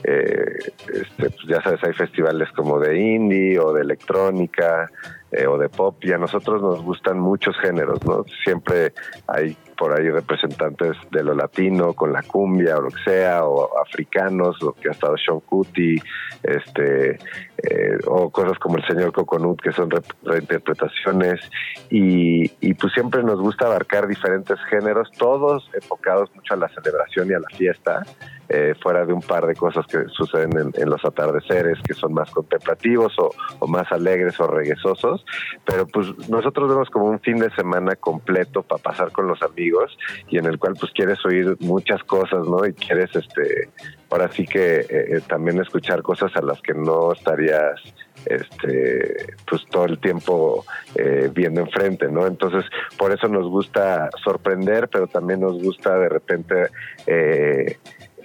Eh, 0.03 0.59
este, 0.93 1.29
pues 1.29 1.47
ya 1.47 1.61
sabes, 1.61 1.83
hay 1.83 1.93
festivales 1.93 2.49
como 2.55 2.79
de 2.79 2.97
indie 2.97 3.59
o 3.59 3.73
de 3.73 3.81
electrónica 3.81 4.89
eh, 5.31 5.45
o 5.45 5.57
de 5.57 5.67
pop 5.67 5.97
y 6.03 6.13
a 6.13 6.17
nosotros 6.17 6.61
nos 6.61 6.81
gustan 6.83 7.19
muchos 7.19 7.57
géneros, 7.59 7.99
¿no? 8.05 8.23
Siempre 8.43 8.93
hay 9.27 9.57
por 9.77 9.97
ahí 9.97 10.09
representantes 10.09 10.97
de 11.11 11.23
lo 11.23 11.33
latino 11.33 11.93
con 11.93 12.11
la 12.11 12.23
cumbia 12.23 12.77
o 12.77 12.81
lo 12.81 12.89
que 12.89 13.03
sea, 13.03 13.45
o 13.45 13.79
africanos, 13.79 14.61
lo 14.61 14.73
que 14.73 14.89
ha 14.89 14.91
estado 14.91 15.15
Sean 15.17 15.39
Kuti, 15.41 15.95
este, 16.43 17.11
eh, 17.11 17.97
o 18.07 18.29
cosas 18.29 18.57
como 18.59 18.77
el 18.77 18.85
señor 18.87 19.11
Coconut, 19.13 19.61
que 19.61 19.71
son 19.71 19.89
re- 19.89 20.01
reinterpretaciones, 20.23 21.39
y, 21.89 22.51
y 22.59 22.73
pues 22.73 22.93
siempre 22.93 23.23
nos 23.23 23.39
gusta 23.39 23.67
abarcar 23.67 24.07
diferentes 24.07 24.57
géneros, 24.69 25.11
todos 25.17 25.69
enfocados 25.73 26.33
mucho 26.35 26.55
a 26.55 26.57
la 26.57 26.69
celebración 26.69 27.29
y 27.29 27.33
a 27.33 27.39
la 27.39 27.49
fiesta, 27.55 28.03
eh, 28.49 28.73
fuera 28.81 29.05
de 29.05 29.13
un 29.13 29.21
par 29.21 29.45
de 29.45 29.55
cosas 29.55 29.85
que 29.87 30.05
suceden 30.09 30.57
en, 30.57 30.71
en 30.81 30.89
los 30.89 31.03
atardeceres, 31.03 31.77
que 31.85 31.93
son 31.93 32.13
más 32.13 32.29
contemplativos 32.31 33.13
o, 33.19 33.31
o 33.59 33.67
más 33.67 33.91
alegres 33.91 34.39
o 34.39 34.47
reguesosos, 34.47 35.25
pero 35.65 35.87
pues 35.87 36.07
nosotros 36.29 36.69
vemos 36.69 36.89
como 36.89 37.05
un 37.05 37.19
fin 37.19 37.39
de 37.39 37.49
semana 37.51 37.95
completo 37.95 38.63
para 38.63 38.81
pasar 38.81 39.11
con 39.11 39.27
los 39.27 39.41
amigos 39.41 39.97
y 40.29 40.37
en 40.37 40.45
el 40.45 40.57
cual 40.57 40.75
pues 40.79 40.91
quieres 40.93 41.23
oír 41.25 41.57
muchas 41.59 42.03
cosas, 42.03 42.47
¿no? 42.47 42.65
Y 42.65 42.73
quieres, 42.73 43.15
este, 43.15 43.69
ahora 44.09 44.29
sí 44.31 44.45
que 44.45 44.79
eh, 44.79 44.87
eh, 44.89 45.21
también 45.27 45.59
escuchar 45.59 46.01
cosas 46.01 46.35
a 46.35 46.41
las 46.41 46.61
que 46.61 46.73
no 46.73 47.11
estarías 47.11 47.81
este 48.25 49.33
pues 49.49 49.65
todo 49.69 49.85
el 49.85 49.99
tiempo 49.99 50.65
eh, 50.95 51.29
viendo 51.33 51.61
enfrente, 51.61 52.09
¿no? 52.09 52.27
Entonces, 52.27 52.65
por 52.97 53.11
eso 53.11 53.27
nos 53.27 53.47
gusta 53.49 54.09
sorprender, 54.23 54.89
pero 54.89 55.07
también 55.07 55.41
nos 55.41 55.61
gusta 55.61 55.97
de 55.97 56.09
repente 56.09 56.67
eh, 57.05 57.77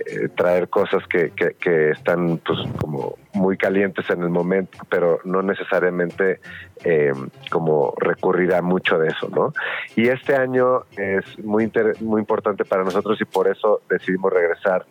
eh, 0.06 0.28
traer 0.34 0.68
cosas 0.68 1.06
que, 1.08 1.30
que, 1.30 1.54
que 1.54 1.90
están 1.90 2.38
pues 2.38 2.58
como 2.80 3.16
muy 3.34 3.56
calientes 3.56 4.08
en 4.10 4.22
el 4.22 4.28
momento, 4.28 4.78
pero 4.88 5.20
no 5.24 5.42
necesariamente 5.42 6.40
eh, 6.84 7.12
como 7.50 7.94
recurrir 7.98 8.54
a 8.54 8.62
mucho 8.62 8.98
de 8.98 9.08
eso, 9.08 9.28
¿no? 9.28 9.52
Y 9.96 10.08
este 10.08 10.34
año 10.34 10.84
es 10.96 11.38
muy, 11.38 11.70
muy 12.00 12.20
importante 12.20 12.64
para 12.64 12.84
nosotros 12.84 13.20
y 13.20 13.24
por 13.24 13.48
eso 13.48 13.82
decidimos 13.88 14.32
regresar 14.32 14.84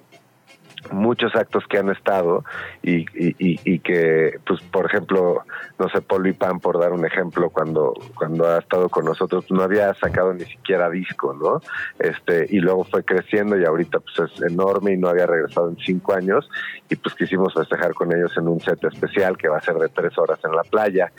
muchos 0.92 1.36
actos 1.36 1.64
que 1.68 1.78
han 1.78 1.90
estado 1.90 2.44
y, 2.82 3.06
y, 3.16 3.80
que, 3.80 4.40
pues, 4.46 4.62
por 4.62 4.86
ejemplo, 4.86 5.44
no 5.80 5.90
sé, 5.90 6.02
Polo 6.02 6.34
Pan, 6.34 6.60
por 6.60 6.80
dar 6.80 6.92
un 6.92 7.06
ejemplo, 7.06 7.50
cuando, 7.50 7.94
cuando 8.16 8.48
ha 8.48 8.60
estado 8.60 8.90
con 8.90 9.06
nosotros, 9.06 9.46
no 9.50 9.64
había 9.64 9.94
sacado 9.94 10.34
ni 10.34 10.46
siquiera 10.46 10.90
disco, 10.90 11.34
¿no? 11.34 11.62
Este, 12.00 12.48
y 12.50 12.60
luego 12.60 12.84
fue 12.84 13.04
creciendo 13.04 13.58
y 13.58 13.66
ahorita 13.66 14.00
pues 14.00 14.32
es 14.32 14.42
enorme 14.42 14.94
y 14.94 14.98
no 14.98 15.10
había 15.10 15.26
regresado 15.26 15.70
en 15.70 15.78
cinco 15.78 16.14
años 16.14 16.50
y 16.90 16.96
pues 16.96 17.16
quisimos 17.16 17.54
festejar 17.54 17.94
con 17.94 18.12
ellos 18.16 18.36
en 18.38 18.48
un 18.48 18.60
set 18.60 18.84
especial 18.84 19.38
que 19.38 19.48
va 19.48 19.58
a 19.58 19.62
ser 19.62 19.76
de 19.76 19.90
tres 19.90 20.18
horas 20.18 20.40
en 20.44 20.52
la 20.52 20.64
playa, 20.64 21.12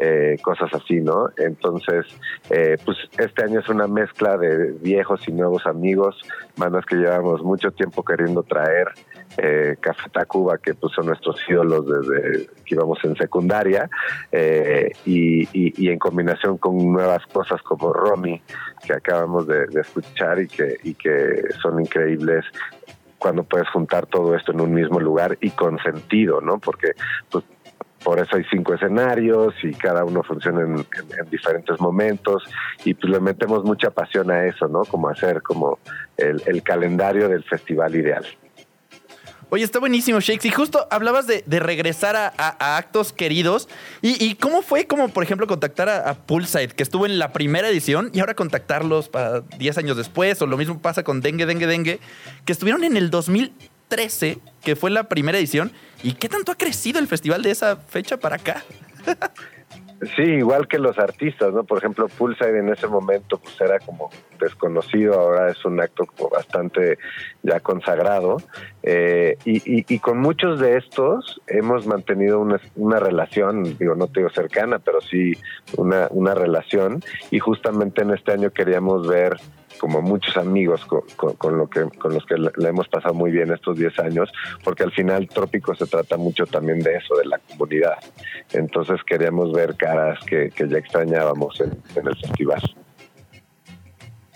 eh, 0.00 0.38
cosas 0.42 0.72
así, 0.72 1.00
¿no? 1.00 1.28
Entonces, 1.36 2.06
eh, 2.48 2.78
pues 2.84 2.96
este 3.18 3.44
año 3.44 3.60
es 3.60 3.68
una 3.68 3.86
mezcla 3.86 4.38
de 4.38 4.72
viejos 4.72 5.20
y 5.28 5.32
nuevos 5.32 5.66
amigos, 5.66 6.20
bandas 6.56 6.86
que 6.86 6.96
llevamos 6.96 7.42
mucho 7.42 7.70
tiempo 7.70 8.02
queriendo 8.02 8.42
traer, 8.42 8.88
eh, 9.36 9.76
Café 9.78 10.08
Tacuba, 10.10 10.58
que 10.58 10.74
pues 10.74 10.94
son 10.94 11.06
nuestros 11.06 11.36
ídolos 11.48 11.86
desde 11.86 12.46
que 12.64 12.74
íbamos 12.74 12.98
en 13.04 13.14
secundaria, 13.16 13.90
eh, 14.32 14.90
y, 15.04 15.88
en 15.88 15.98
combinación 15.98 16.56
con 16.56 16.78
nuevas 16.92 17.26
cosas 17.26 17.60
como 17.62 17.92
Romy, 17.92 18.40
que 18.84 18.94
acabamos 18.94 19.46
de, 19.46 19.66
escuchar 19.80 20.40
y 20.40 20.48
que, 20.48 20.78
y 20.82 20.94
que 20.94 21.42
son 21.60 21.80
increíbles 21.80 22.44
cuando 23.20 23.44
puedes 23.44 23.68
juntar 23.68 24.06
todo 24.06 24.34
esto 24.34 24.50
en 24.52 24.60
un 24.62 24.72
mismo 24.72 24.98
lugar 24.98 25.36
y 25.40 25.50
con 25.50 25.78
sentido, 25.78 26.40
¿no? 26.40 26.58
Porque 26.58 26.92
pues, 27.30 27.44
por 28.04 28.18
eso 28.18 28.36
hay 28.36 28.44
cinco 28.50 28.74
escenarios 28.74 29.54
y 29.62 29.72
cada 29.72 30.04
uno 30.04 30.22
funciona 30.22 30.62
en, 30.62 30.86
diferentes 31.30 31.80
momentos 31.80 32.42
y 32.84 32.94
pues 32.94 33.12
le 33.12 33.20
metemos 33.20 33.64
mucha 33.64 33.90
pasión 33.90 34.30
a 34.30 34.46
eso, 34.46 34.68
¿no? 34.68 34.82
Como 34.84 35.08
hacer 35.08 35.42
como 35.42 35.78
el 36.16 36.62
calendario 36.62 37.28
del 37.28 37.44
festival 37.44 37.94
ideal. 37.94 38.24
Oye, 39.52 39.64
está 39.64 39.80
buenísimo, 39.80 40.20
Shakes. 40.20 40.46
Y 40.46 40.52
justo 40.52 40.86
hablabas 40.92 41.26
de, 41.26 41.42
regresar 41.58 42.14
a, 42.16 42.76
actos 42.76 43.12
queridos. 43.12 43.68
Y, 44.00 44.36
cómo 44.36 44.62
fue, 44.62 44.86
como 44.86 45.08
por 45.08 45.24
ejemplo, 45.24 45.48
contactar 45.48 45.88
a, 45.88 46.10
a, 46.10 46.16
que 46.24 46.82
estuvo 46.82 47.04
en 47.04 47.18
la 47.18 47.32
primera 47.32 47.68
edición, 47.68 48.10
y 48.14 48.20
ahora 48.20 48.34
contactarlos 48.34 49.08
para 49.08 49.40
10 49.40 49.78
años 49.78 49.96
después? 49.96 50.40
O 50.40 50.46
lo 50.46 50.56
mismo 50.56 50.78
pasa 50.80 51.02
con 51.02 51.20
Dengue, 51.20 51.46
Dengue, 51.46 51.66
Dengue, 51.66 52.00
que 52.44 52.52
estuvieron 52.52 52.84
en 52.84 52.96
el 52.96 53.10
2013, 53.90 54.38
que 54.62 54.76
fue 54.76 54.90
la 54.90 55.04
primera 55.04 55.38
edición. 55.38 55.72
¿Y 56.02 56.14
qué 56.14 56.28
tanto 56.28 56.52
ha 56.52 56.54
crecido 56.54 56.98
el 56.98 57.08
festival 57.08 57.42
de 57.42 57.50
esa 57.50 57.76
fecha 57.76 58.16
para 58.16 58.36
acá? 58.36 58.64
Sí, 60.16 60.22
igual 60.22 60.66
que 60.66 60.78
los 60.78 60.98
artistas, 60.98 61.52
¿no? 61.52 61.64
Por 61.64 61.76
ejemplo, 61.76 62.08
Pulsar 62.08 62.54
en 62.54 62.70
ese 62.70 62.86
momento 62.86 63.36
pues 63.36 63.60
era 63.60 63.78
como 63.80 64.08
desconocido, 64.40 65.12
ahora 65.12 65.50
es 65.50 65.62
un 65.66 65.78
acto 65.78 66.06
bastante 66.32 66.96
ya 67.42 67.60
consagrado. 67.60 68.38
Eh, 68.82 69.36
y, 69.44 69.98
con 69.98 70.18
muchos 70.18 70.58
de 70.58 70.78
estos 70.78 71.42
hemos 71.46 71.86
mantenido 71.86 72.40
una, 72.40 72.98
relación, 72.98 73.76
digo, 73.76 73.94
no 73.94 74.06
te 74.06 74.20
digo 74.20 74.30
cercana, 74.30 74.78
pero 74.78 75.02
sí 75.02 75.34
una, 75.76 76.08
una 76.12 76.34
relación. 76.34 77.02
Y 77.30 77.38
justamente 77.38 78.00
en 78.00 78.12
este 78.12 78.32
año 78.32 78.52
queríamos 78.52 79.06
ver 79.06 79.36
como 79.80 80.02
muchos 80.02 80.36
amigos 80.36 80.84
con, 80.84 81.56
lo 81.56 81.68
que, 81.68 81.84
con 81.98 82.12
los 82.12 82.26
que 82.26 82.36
le, 82.36 82.68
hemos 82.68 82.86
pasado 82.88 83.14
muy 83.14 83.30
bien 83.30 83.50
estos 83.50 83.78
10 83.78 83.98
años, 84.00 84.30
porque 84.62 84.82
al 84.82 84.92
final 84.92 85.26
Trópico 85.26 85.74
se 85.74 85.86
trata 85.86 86.18
mucho 86.18 86.44
también 86.44 86.80
de 86.80 86.96
eso, 86.96 87.16
de 87.16 87.24
la 87.24 87.38
comunidad. 87.38 87.94
Entonces 88.52 89.00
queríamos 89.06 89.52
ver 89.52 89.74
caras 89.76 90.18
que, 90.26 90.52
ya 90.68 90.76
extrañábamos 90.76 91.58
en, 91.62 92.06
el 92.06 92.14
festival. 92.14 92.60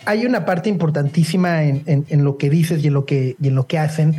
Hay 0.05 0.25
una 0.25 0.45
parte 0.45 0.69
importantísima 0.69 1.63
en, 1.63 2.23
lo 2.23 2.37
que 2.37 2.49
dices 2.49 2.83
y 2.83 2.87
en 2.87 2.95
lo 2.95 3.05
que, 3.05 3.35
y 3.39 3.47
en 3.47 3.55
lo 3.55 3.67
que 3.67 3.77
hacen, 3.77 4.15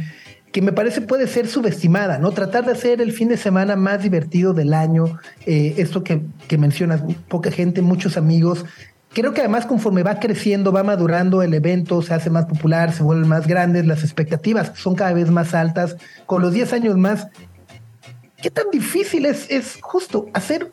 que 0.53 0.63
me 0.63 0.73
parece 0.73 1.01
puede 1.01 1.27
ser 1.27 1.49
subestimada, 1.49 2.19
¿no? 2.19 2.31
Tratar 2.31 2.65
de 2.67 2.73
hacer 2.73 3.01
el 3.01 3.13
fin 3.13 3.29
de 3.29 3.37
semana 3.37 3.75
más 3.75 4.03
divertido 4.03 4.55
del 4.55 4.73
año, 4.75 5.19
eh, 5.45 5.75
esto 5.77 6.05
que 6.05 6.23
mencionas, 6.57 7.03
poca 7.29 7.51
gente, 7.51 7.83
muchos 7.83 8.17
amigos, 8.17 8.65
Creo 9.17 9.33
que 9.33 9.41
además 9.41 9.65
conforme 9.65 10.03
va 10.03 10.21
creciendo, 10.21 10.73
va 10.73 10.83
madurando 10.83 11.41
el 11.41 11.55
evento, 11.55 12.03
se 12.03 12.13
hace 12.13 12.29
más 12.29 12.45
popular, 12.45 12.93
se 12.93 13.03
vuelven 13.03 13.27
más 13.27 13.47
grandes, 13.47 13.87
las 13.87 14.05
expectativas 14.05 14.73
son 14.75 14.95
cada 14.95 15.15
vez 15.15 15.31
más 15.31 15.55
altas. 15.55 15.97
Con 16.27 16.43
los 16.43 16.53
10 16.53 16.75
años 16.75 16.99
más, 16.99 17.29
¿qué 18.43 18.51
tan 18.51 18.67
difícil 18.71 19.25
es, 19.25 19.51
es 19.51 19.79
justo 19.81 20.27
hacer 20.35 20.71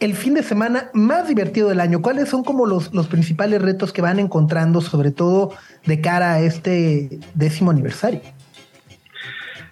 el 0.00 0.14
fin 0.14 0.32
de 0.32 0.42
semana 0.42 0.88
más 0.94 1.28
divertido 1.28 1.68
del 1.68 1.80
año? 1.80 2.00
¿Cuáles 2.00 2.30
son 2.30 2.44
como 2.44 2.64
los, 2.64 2.94
los 2.94 3.08
principales 3.08 3.60
retos 3.60 3.92
que 3.92 4.00
van 4.00 4.18
encontrando, 4.18 4.80
sobre 4.80 5.10
todo 5.10 5.52
de 5.84 6.00
cara 6.00 6.32
a 6.32 6.40
este 6.40 7.20
décimo 7.34 7.72
aniversario? 7.72 8.22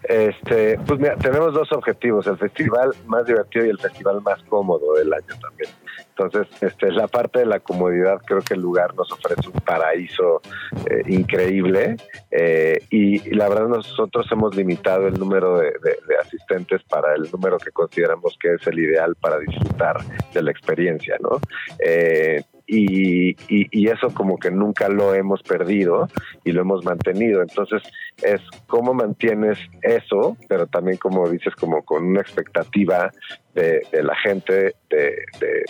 Este, 0.02 0.78
pues 0.80 1.00
mira, 1.00 1.16
tenemos 1.16 1.54
dos 1.54 1.72
objetivos, 1.72 2.26
el 2.26 2.37
festival 2.37 2.90
más 3.06 3.24
divertido 3.24 3.64
y 3.64 3.70
el 3.70 3.78
festival 3.78 4.20
más 4.20 4.42
cómodo 4.42 4.92
del 4.92 5.11
año 5.14 5.35
también. 5.40 5.70
Entonces, 6.16 6.46
este, 6.62 6.92
la 6.92 7.09
parte 7.09 7.38
de 7.38 7.46
la 7.46 7.61
comodidad, 7.61 8.20
creo 8.27 8.40
que 8.40 8.55
el 8.55 8.61
lugar 8.61 8.94
nos 8.94 9.11
ofrece 9.11 9.48
un 9.48 9.61
paraíso 9.61 10.42
eh, 10.87 11.03
increíble 11.07 11.96
eh, 12.31 12.81
y, 12.90 13.31
la 13.35 13.48
verdad 13.48 13.68
nosotros 13.68 14.27
hemos 14.31 14.55
limitado 14.55 15.07
el 15.09 15.18
número 15.18 15.59
de, 15.59 15.72
asistentes 16.20 16.83
para 16.85 17.14
el 17.14 17.31
número 17.33 17.59
que 17.59 17.70
consideramos 17.70 18.37
que 18.38 18.55
es 18.55 18.66
el 18.66 18.79
ideal 18.79 19.14
para 19.16 19.38
disfrutar 19.38 19.96
de 20.33 20.42
la 20.42 20.51
experiencia, 20.51 21.16
¿no? 21.20 21.40
Eh, 21.79 22.42
y, 22.66 23.37
y, 23.48 23.88
eso 23.88 24.09
como 24.14 24.38
que 24.38 24.51
nunca 24.51 24.88
lo 24.88 25.14
hemos 25.14 25.42
perdido 25.42 26.09
y 26.44 26.53
lo 26.53 26.62
hemos 26.62 26.85
mantenido. 26.85 27.42
Entonces 27.42 27.83
es 28.22 28.40
cómo 28.66 28.94
mantienes 28.94 29.59
eso, 29.83 30.37
pero 30.48 30.66
también 30.66 30.96
como 30.98 31.29
dices, 31.29 31.55
como 31.57 31.83
con 31.83 32.05
una 32.07 32.20
expectativa 32.20 33.11
de, 33.55 33.83
la 33.92 34.16
gente, 34.16 34.75
de, 34.90 35.27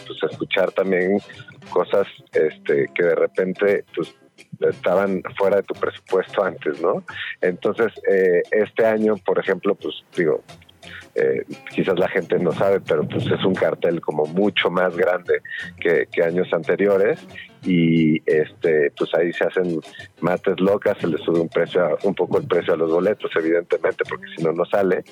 pues, 0.06 0.30
escuchar 0.30 0.70
también 0.72 1.18
cosas 1.70 2.06
este, 2.32 2.88
que 2.94 3.02
de 3.02 3.14
repente 3.14 3.84
pues, 3.94 4.14
estaban 4.60 5.22
fuera 5.36 5.56
de 5.56 5.62
tu 5.62 5.74
presupuesto 5.74 6.44
antes, 6.44 6.80
¿no? 6.80 7.02
Entonces, 7.40 7.92
eh, 8.08 8.42
este 8.50 8.86
año, 8.86 9.16
por 9.16 9.38
ejemplo, 9.38 9.74
pues 9.74 10.04
digo, 10.16 10.42
eh, 11.14 11.44
quizás 11.74 11.98
la 11.98 12.08
gente 12.08 12.38
no 12.38 12.52
sabe, 12.52 12.80
pero 12.80 13.06
pues 13.06 13.26
es 13.26 13.44
un 13.44 13.54
cartel 13.54 14.00
como 14.00 14.26
mucho 14.26 14.70
más 14.70 14.96
grande 14.96 15.42
que, 15.78 16.06
que 16.10 16.22
años 16.22 16.52
anteriores 16.52 17.18
y 17.64 18.22
este 18.26 18.90
pues 18.96 19.14
ahí 19.14 19.32
se 19.32 19.44
hacen 19.44 19.80
mates 20.20 20.58
locas, 20.60 20.98
se 20.98 21.06
le 21.06 21.18
sube 21.18 21.40
un 21.40 21.48
precio 21.48 21.96
un 22.02 22.14
poco 22.14 22.38
el 22.38 22.46
precio 22.46 22.74
a 22.74 22.76
los 22.76 22.90
boletos, 22.90 23.30
evidentemente, 23.36 24.04
porque 24.08 24.26
si 24.36 24.42
no 24.42 24.52
no 24.52 24.64
sale. 24.64 25.04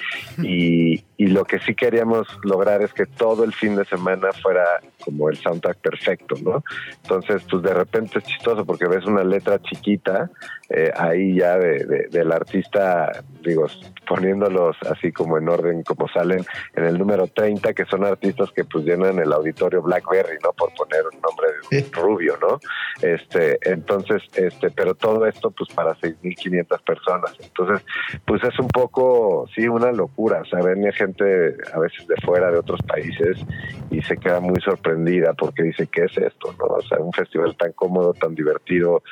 Y, 0.43 1.03
y 1.17 1.27
lo 1.29 1.45
que 1.45 1.59
sí 1.61 1.75
queríamos 1.75 2.27
lograr 2.43 2.83
es 2.83 2.93
que 2.93 3.07
todo 3.07 3.45
el 3.45 3.53
fin 3.53 3.77
de 3.77 3.85
semana 3.85 4.33
fuera 4.33 4.65
como 5.05 5.29
el 5.29 5.37
soundtrack 5.37 5.79
perfecto, 5.79 6.35
¿no? 6.43 6.63
Entonces, 7.03 7.43
pues 7.51 7.63
de 7.63 7.75
repente 7.75 8.19
es 8.19 8.25
chistoso 8.25 8.65
porque 8.65 8.87
ves 8.87 9.05
una 9.07 9.25
letra 9.25 9.61
chiquita 9.61 10.31
eh, 10.73 10.93
ahí 10.97 11.35
ya 11.35 11.59
de, 11.59 12.09
del 12.11 12.31
artista, 12.31 13.25
digo, 13.43 13.67
poniéndolos 14.07 14.77
así 14.89 15.11
como 15.11 15.37
en 15.37 15.49
orden, 15.49 15.83
como 15.83 16.07
salen 16.09 16.45
en 16.77 16.85
el 16.85 16.97
número 16.97 17.27
30, 17.27 17.73
que 17.75 17.85
son 17.87 18.05
artistas 18.05 18.53
que 18.53 18.65
pues 18.65 18.85
llenan 18.85 19.19
el 19.19 19.33
auditorio 19.33 19.83
Blackberry, 19.83 20.39
¿no? 20.45 20.53
Por 20.53 20.73
poner 20.75 21.03
rubio, 21.93 22.39
¿no? 22.41 22.59
Este, 23.03 23.59
entonces, 23.63 24.23
este, 24.35 24.71
pero 24.71 24.95
todo 24.95 25.27
esto 25.27 25.51
pues 25.51 25.73
para 25.75 25.95
6.500 25.97 26.83
personas. 26.83 27.33
Entonces, 27.41 27.87
pues 28.25 28.43
es 28.45 28.59
un 28.59 28.69
poco, 28.69 29.49
sí, 29.55 29.69
una 29.69 29.93
locura. 29.93 30.43
O 30.43 30.45
sea, 30.45 30.61
ven 30.63 30.91
gente 30.93 31.57
a 31.73 31.79
veces 31.79 32.07
de 32.07 32.17
fuera 32.25 32.51
de 32.51 32.59
otros 32.59 32.81
países 32.83 33.39
y 33.91 34.03
se 34.03 34.17
queda 34.17 34.41
muy 34.41 34.61
sorprendida 34.61 35.33
porque 35.35 35.63
dice, 35.63 35.87
¿qué 35.87 36.05
es 36.05 36.17
esto? 36.17 36.55
¿no? 36.59 36.67
O 36.67 36.83
sea, 36.83 36.99
un 36.99 37.13
festival 37.13 37.57
tan 37.57 37.73
cómodo, 37.73 38.13
tan 38.15 38.35
divertido, 38.35 39.03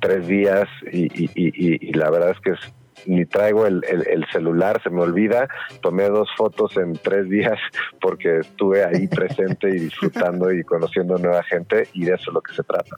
tres 0.00 0.26
días 0.26 0.68
y, 0.92 1.06
y, 1.24 1.30
y, 1.34 1.88
y 1.88 1.92
la 1.92 2.10
verdad 2.10 2.30
es 2.30 2.40
que 2.40 2.50
es 2.50 2.60
ni 3.04 3.24
traigo 3.26 3.66
el, 3.66 3.82
celular, 4.32 4.80
se 4.82 4.90
me 4.90 5.02
olvida. 5.02 5.48
Tomé 5.80 6.08
dos 6.08 6.28
fotos 6.36 6.76
en 6.76 6.94
tres 6.94 7.28
días 7.28 7.58
porque 8.00 8.38
estuve 8.38 8.84
ahí 8.84 9.06
presente 9.08 9.68
y 9.68 9.80
disfrutando 9.80 10.52
y 10.52 10.64
conociendo 10.64 11.18
nueva 11.18 11.42
gente 11.42 11.88
y 11.92 12.04
de 12.04 12.14
eso 12.14 12.30
es 12.30 12.34
lo 12.34 12.40
que 12.40 12.54
se 12.54 12.62
trata. 12.62 12.96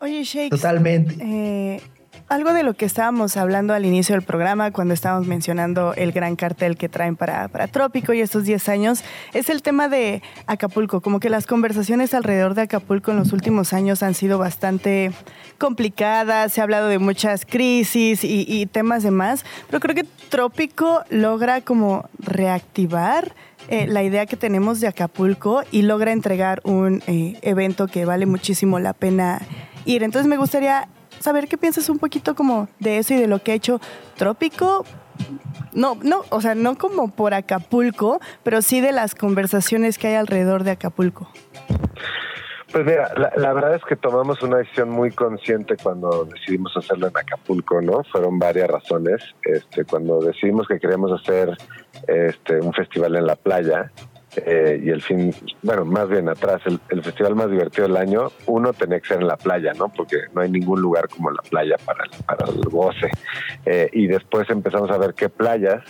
Oye, 0.00 0.24
Shake. 0.24 0.50
Totalmente. 0.50 1.14
Eh, 1.20 1.80
algo 2.28 2.54
de 2.54 2.62
lo 2.62 2.74
que 2.74 2.84
estábamos 2.84 3.36
hablando 3.36 3.74
al 3.74 3.84
inicio 3.84 4.14
del 4.14 4.22
programa, 4.22 4.70
cuando 4.70 4.94
estábamos 4.94 5.26
mencionando 5.26 5.94
el 5.94 6.12
gran 6.12 6.36
cartel 6.36 6.76
que 6.76 6.88
traen 6.88 7.14
para, 7.14 7.48
para 7.48 7.68
Trópico 7.68 8.12
y 8.12 8.20
estos 8.20 8.44
10 8.44 8.68
años, 8.70 9.04
es 9.34 9.50
el 9.50 9.62
tema 9.62 9.88
de 9.88 10.22
Acapulco. 10.46 11.00
Como 11.00 11.20
que 11.20 11.28
las 11.28 11.46
conversaciones 11.46 12.14
alrededor 12.14 12.54
de 12.54 12.62
Acapulco 12.62 13.10
en 13.10 13.18
los 13.18 13.32
últimos 13.32 13.72
años 13.72 14.02
han 14.02 14.14
sido 14.14 14.38
bastante 14.38 15.12
complicadas, 15.58 16.52
se 16.52 16.60
ha 16.60 16.64
hablado 16.64 16.88
de 16.88 16.98
muchas 16.98 17.44
crisis 17.44 18.24
y, 18.24 18.66
temas 18.66 19.02
demás, 19.02 19.44
pero 19.68 19.80
creo 19.80 19.94
que 19.94 20.04
Trópico 20.30 21.02
logra 21.10 21.60
como 21.60 22.08
reactivar 22.18 23.34
eh, 23.68 23.86
la 23.86 24.02
idea 24.02 24.26
que 24.26 24.36
tenemos 24.36 24.80
de 24.80 24.88
Acapulco 24.88 25.62
y 25.70 25.82
logra 25.82 26.12
entregar 26.12 26.60
un 26.64 27.02
eh, 27.06 27.38
evento 27.42 27.86
que 27.86 28.04
vale 28.04 28.26
muchísimo 28.26 28.78
la 28.78 28.92
pena 28.92 29.42
ir. 29.84 30.02
Entonces 30.02 30.28
me 30.28 30.36
gustaría 30.36 30.88
saber 31.22 31.48
qué 31.48 31.56
piensas 31.56 31.88
un 31.88 31.98
poquito 31.98 32.34
como 32.34 32.68
de 32.78 32.98
eso 32.98 33.14
y 33.14 33.16
de 33.16 33.26
lo 33.26 33.38
que 33.40 33.52
ha 33.52 33.54
hecho 33.54 33.80
Trópico. 34.16 34.84
No, 35.72 35.96
no, 36.02 36.22
o 36.30 36.40
sea, 36.40 36.54
no 36.54 36.76
como 36.76 37.08
por 37.08 37.34
Acapulco, 37.34 38.20
pero 38.42 38.60
sí 38.60 38.80
de 38.80 38.92
las 38.92 39.14
conversaciones 39.14 39.98
que 39.98 40.08
hay 40.08 40.14
alrededor 40.14 40.64
de 40.64 40.72
Acapulco. 40.72 41.28
Pues 42.72 42.86
mira, 42.86 43.12
la, 43.36 43.52
verdad 43.52 43.74
es 43.74 43.82
que 43.84 43.96
tomamos 43.96 44.42
una 44.42 44.56
decisión 44.56 44.88
muy 44.88 45.10
consciente 45.10 45.76
cuando 45.82 46.24
decidimos 46.24 46.74
hacerlo 46.74 47.08
en 47.08 47.16
Acapulco, 47.18 47.82
¿no? 47.82 48.02
Fueron 48.10 48.38
varias 48.38 48.70
razones. 48.70 49.22
Este, 49.42 49.84
cuando 49.84 50.20
decidimos 50.20 50.66
que 50.66 50.80
queríamos 50.80 51.12
hacer 51.20 51.50
este, 52.08 52.60
un 52.60 52.72
festival 52.72 53.16
en 53.16 53.26
la 53.26 53.36
playa, 53.36 53.92
eh, 54.36 54.80
y 54.82 54.90
el 54.90 55.02
fin, 55.02 55.34
bueno, 55.62 55.84
más 55.84 56.08
bien 56.08 56.28
atrás, 56.28 56.62
el, 56.66 57.02
festival 57.02 57.34
más 57.34 57.50
divertido 57.50 57.86
del 57.86 57.96
año, 57.96 58.28
uno 58.46 58.72
tenía 58.72 59.00
que 59.00 59.08
ser 59.08 59.20
en 59.20 59.28
la 59.28 59.36
playa, 59.36 59.72
¿no? 59.74 59.88
Porque 59.88 60.16
no 60.34 60.40
hay 60.40 60.50
ningún 60.50 60.80
lugar 60.80 61.08
como 61.08 61.30
la 61.30 61.42
playa 61.42 61.76
para, 61.84 62.04
para 62.26 62.48
el 62.48 62.60
goce. 62.62 63.10
Eh, 63.66 63.90
y 63.92 64.06
después 64.06 64.48
empezamos 64.50 64.90
a 64.90 64.98
ver 64.98 65.14
qué 65.14 65.28
playas 65.28 65.82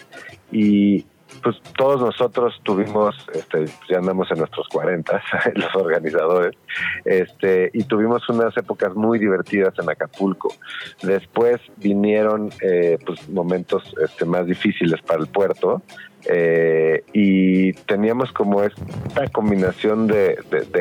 y 0.50 1.06
pues 1.42 1.56
todos 1.76 2.00
nosotros 2.00 2.60
tuvimos, 2.62 3.14
este, 3.32 3.66
ya 3.88 3.98
andamos 3.98 4.30
en 4.30 4.38
nuestros 4.38 4.68
40, 4.68 5.22
los 5.54 5.74
organizadores, 5.74 6.56
este, 7.04 7.70
y 7.72 7.84
tuvimos 7.84 8.28
unas 8.28 8.56
épocas 8.56 8.94
muy 8.94 9.18
divertidas 9.18 9.74
en 9.78 9.88
Acapulco. 9.88 10.54
Después 11.02 11.60
vinieron 11.76 12.50
eh, 12.60 12.98
pues, 13.04 13.28
momentos 13.28 13.82
este, 14.02 14.24
más 14.24 14.46
difíciles 14.46 15.00
para 15.02 15.20
el 15.20 15.28
puerto, 15.28 15.82
eh, 16.26 17.04
y 17.12 17.72
teníamos 17.72 18.32
como 18.32 18.62
esta 18.62 19.28
combinación 19.32 20.06
de, 20.06 20.36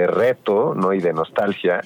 reto 0.07 0.75
¿no? 0.75 0.93
y 0.93 0.99
de 0.99 1.13
nostalgia 1.13 1.81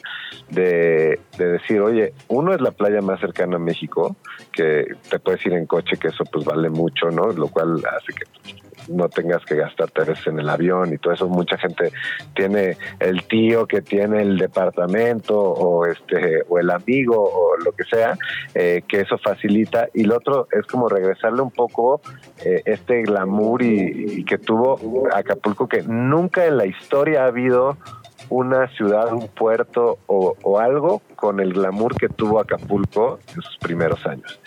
de, 0.50 1.20
de, 1.38 1.48
decir, 1.48 1.82
oye, 1.82 2.14
uno 2.28 2.54
es 2.54 2.62
la 2.62 2.72
playa 2.72 3.02
más 3.02 3.20
cercana 3.20 3.56
a 3.56 3.60
México, 3.60 4.16
que 4.52 4.86
te 5.10 5.20
puedes 5.20 5.46
ir 5.46 5.54
en 5.54 5.66
coche, 5.66 5.98
que 5.98 6.10
eso 6.10 6.24
pues 6.26 6.46
vale 6.46 6.70
mucho, 6.70 7.10
¿no? 7.10 7.32
Lo 7.32 7.48
cual 7.48 7.82
hace 7.86 8.14
que 8.14 8.26
no 8.88 9.10
tengas 9.10 9.44
que 9.46 9.56
gastarte 9.56 10.04
veces 10.04 10.28
en 10.28 10.40
el 10.40 10.50
avión 10.50 10.94
y 10.94 10.98
todo 10.98 11.14
eso. 11.14 11.28
Mucha 11.28 11.58
gente 11.58 11.92
tiene 12.36 12.78
el 13.00 13.24
tío 13.28 13.66
que 13.66 13.82
tiene 13.82 14.22
el 14.22 14.38
departamento 14.38 15.40
o 15.40 15.86
este 15.86 16.44
o 16.48 16.60
el 16.60 16.70
amigo 16.70 17.22
o 17.22 17.58
lo 17.58 17.72
que 17.72 17.84
sea, 17.84 18.18
eh, 18.54 18.84
que 18.88 19.02
eso 19.02 19.18
facilita. 19.18 19.88
Y 19.94 20.04
lo 20.04 20.18
otro 20.18 20.48
es 20.52 20.66
como 20.68 20.90
regresarle 20.90 21.42
un 21.42 21.52
poco 21.52 22.02
eh, 22.44 22.62
este 22.66 23.04
glamour 23.04 23.62
y, 23.62 24.24
que 24.26 24.38
tuvo 24.38 25.08
Acapulco, 25.14 25.68
que 25.68 25.84
nunca 25.84 26.46
en 26.46 26.58
la 26.58 26.66
historia 26.66 27.24
ha 27.24 27.28
habido 27.28 27.78
una 28.30 28.68
ciudad, 28.70 29.14
un 29.14 29.28
puerto 29.28 30.00
o, 30.08 30.60
algo 30.60 31.02
con 31.16 31.40
el 31.40 31.54
glamour 31.54 31.96
que 31.96 32.08
tuvo 32.08 32.40
Acapulco 32.40 33.20
en 33.36 33.42
sus 33.42 33.58
primeros 33.58 34.06
años. 34.06 34.40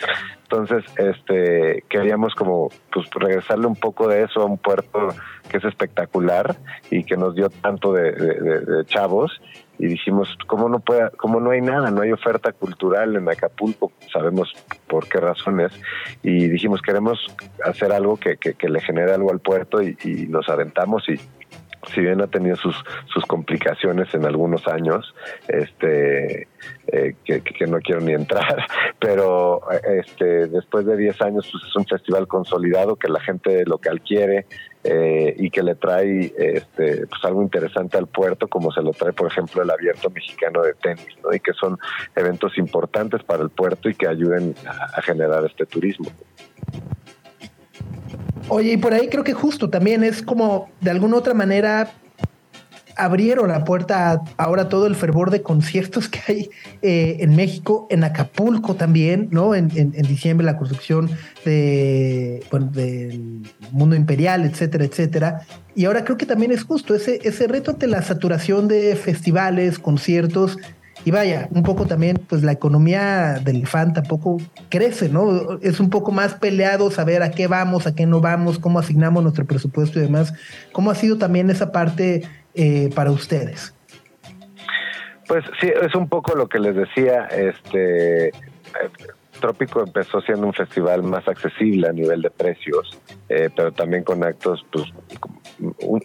Entonces, 0.42 0.82
este, 0.96 1.84
queríamos 1.90 2.34
como 2.34 2.70
pues 2.90 3.08
regresarle 3.10 3.66
un 3.66 3.76
poco 3.76 4.08
de 4.08 4.22
eso 4.22 4.40
a 4.40 4.46
un 4.46 4.56
puerto 4.56 5.08
que 5.50 5.58
es 5.58 5.64
espectacular 5.64 6.56
y 6.90 7.04
que 7.04 7.16
nos 7.16 7.34
dio 7.34 7.50
tanto 7.50 7.92
de, 7.92 8.84
chavos 8.86 9.40
y 9.78 9.86
dijimos 9.86 10.36
cómo 10.46 10.68
no 10.68 10.80
puede, 10.80 11.10
cómo 11.18 11.38
no 11.38 11.50
hay 11.50 11.60
nada, 11.60 11.90
no 11.90 12.00
hay 12.00 12.12
oferta 12.12 12.52
cultural 12.52 13.14
en 13.14 13.28
Acapulco, 13.28 13.92
sabemos 14.12 14.52
por 14.88 15.06
qué 15.08 15.18
razones 15.18 15.72
y 16.22 16.48
dijimos 16.48 16.82
queremos 16.82 17.18
hacer 17.64 17.92
algo 17.92 18.16
que, 18.16 18.36
que, 18.36 18.68
le 18.68 18.80
genere 18.80 19.12
algo 19.12 19.30
al 19.30 19.40
puerto 19.40 19.82
y, 19.82 19.96
y 20.02 20.26
nos 20.26 20.48
aventamos 20.48 21.08
y 21.08 21.20
si 21.92 22.00
bien 22.00 22.20
ha 22.20 22.26
tenido 22.26 22.56
sus, 22.56 22.76
sus 23.06 23.24
complicaciones 23.26 24.12
en 24.14 24.24
algunos 24.24 24.66
años, 24.66 25.14
este, 25.48 26.48
eh, 26.88 27.14
que, 27.24 27.66
no 27.66 27.78
quiero 27.80 28.00
ni 28.00 28.12
entrar, 28.12 28.66
pero 28.98 29.60
este, 29.70 30.46
después 30.46 30.86
de 30.86 30.96
10 30.96 31.22
años 31.22 31.48
pues 31.50 31.64
es 31.64 31.76
un 31.76 31.86
festival 31.86 32.26
consolidado 32.26 32.96
que 32.96 33.08
la 33.08 33.20
gente 33.20 33.64
local 33.64 34.00
quiere 34.00 34.46
eh, 34.84 35.34
y 35.38 35.50
que 35.50 35.62
le 35.62 35.74
trae 35.74 36.32
este, 36.36 37.06
pues 37.06 37.24
algo 37.24 37.42
interesante 37.42 37.96
al 37.96 38.06
puerto, 38.06 38.48
como 38.48 38.72
se 38.72 38.82
lo 38.82 38.92
trae, 38.92 39.12
por 39.12 39.28
ejemplo, 39.28 39.62
el 39.62 39.70
Abierto 39.70 40.10
Mexicano 40.10 40.62
de 40.62 40.74
Tenis, 40.74 41.16
¿no? 41.22 41.34
y 41.34 41.40
que 41.40 41.52
son 41.52 41.78
eventos 42.16 42.56
importantes 42.58 43.22
para 43.22 43.42
el 43.42 43.50
puerto 43.50 43.88
y 43.88 43.94
que 43.94 44.08
ayuden 44.08 44.54
a 44.66 45.02
generar 45.02 45.44
este 45.44 45.66
turismo. 45.66 46.10
Oye, 48.48 48.72
y 48.72 48.76
por 48.78 48.94
ahí 48.94 49.08
creo 49.08 49.24
que 49.24 49.34
justo 49.34 49.68
también 49.68 50.02
es 50.02 50.22
como 50.22 50.70
de 50.80 50.90
alguna 50.90 51.16
otra 51.16 51.34
manera 51.34 51.92
abrieron 52.96 53.48
la 53.48 53.64
puerta 53.64 54.11
a 54.11 54.22
ahora 54.37 54.68
todo 54.68 54.87
el 54.87 54.96
fervor 54.96 55.30
de 55.30 55.42
conciertos 55.42 56.08
que 56.08 56.20
hay 56.26 56.50
eh, 56.82 57.18
en 57.20 57.37
México, 57.37 57.87
en 57.90 58.04
Acapulco 58.04 58.74
también, 58.74 59.28
¿no? 59.30 59.54
En, 59.54 59.68
diciembre 59.68 60.44
la 60.44 60.56
construcción 60.56 61.08
de, 61.44 62.42
del 62.72 63.42
mundo 63.70 63.94
imperial, 63.94 64.44
etcétera, 64.44 64.84
etcétera. 64.84 65.46
Y 65.76 65.84
ahora 65.84 66.04
creo 66.04 66.16
que 66.16 66.26
también 66.26 66.50
es 66.50 66.64
justo 66.64 66.94
ese, 66.94 67.20
ese 67.22 67.46
reto 67.46 67.70
ante 67.70 67.87
la 67.87 68.02
saturación 68.02 68.66
de 68.66 68.96
festivales, 68.96 69.78
conciertos, 69.78 70.58
y 71.04 71.11
vaya, 71.11 71.48
un 71.52 71.62
poco 71.62 71.87
también, 71.87 72.18
pues 72.28 72.42
la 72.42 72.52
economía 72.52 73.40
del 73.42 73.66
fan 73.66 73.92
tampoco 73.92 74.38
crece, 74.68 75.08
¿no? 75.08 75.58
Es 75.62 75.80
un 75.80 75.90
poco 75.90 76.12
más 76.12 76.34
peleado 76.34 76.90
saber 76.90 77.22
a 77.22 77.30
qué 77.30 77.46
vamos, 77.46 77.87
a 77.87 77.94
qué 77.94 78.06
no 78.06 78.20
vamos, 78.20 78.58
cómo 78.58 78.78
asignamos 78.78 79.22
nuestro 79.22 79.46
presupuesto 79.46 79.98
y 79.98 80.02
demás. 80.02 80.34
¿Cómo 80.72 80.90
ha 80.90 80.94
sido 80.94 81.16
también 81.18 81.50
esa 81.50 81.72
parte 81.72 82.22
eh, 82.54 82.90
para 82.94 83.11
ustedes? 83.11 83.74
Pues 85.28 85.44
sí, 85.61 85.70
es 85.82 85.94
un 85.94 86.08
poco 86.08 86.34
lo 86.34 86.48
que 86.48 86.58
les 86.58 86.74
decía, 86.74 87.26
este 87.26 88.32
Trópico 89.40 89.82
empezó 89.82 90.20
siendo 90.20 90.46
un 90.46 90.52
festival 90.52 91.02
más 91.02 91.26
accesible 91.28 91.88
a 91.88 91.92
nivel 91.92 92.22
de 92.22 92.30
precios, 92.30 92.98
eh, 93.28 93.50
pero 93.54 93.72
también 93.72 94.04
con 94.04 94.24
actos, 94.24 94.64
pues 94.72 94.87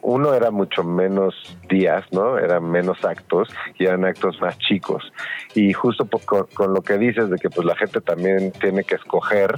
uno 0.02 0.34
era 0.34 0.52
mucho 0.52 0.84
menos 0.84 1.36
días, 1.70 2.06
¿no? 2.12 2.38
Eran 2.38 2.70
menos 2.70 3.04
actos 3.04 3.50
y 3.78 3.86
eran 3.86 4.06
actos 4.06 4.40
más 4.42 4.58
chicos. 4.58 5.04
Y 5.54 5.74
justo 5.74 6.08
con, 6.26 6.74
lo 6.74 6.82
que 6.82 6.98
dices 6.98 7.30
de 7.30 7.38
que 7.38 7.50
pues 7.50 7.66
la 7.66 7.76
gente 7.76 8.02
también 8.02 8.52
tiene 8.54 8.84
que 8.84 8.96
escoger, 8.96 9.56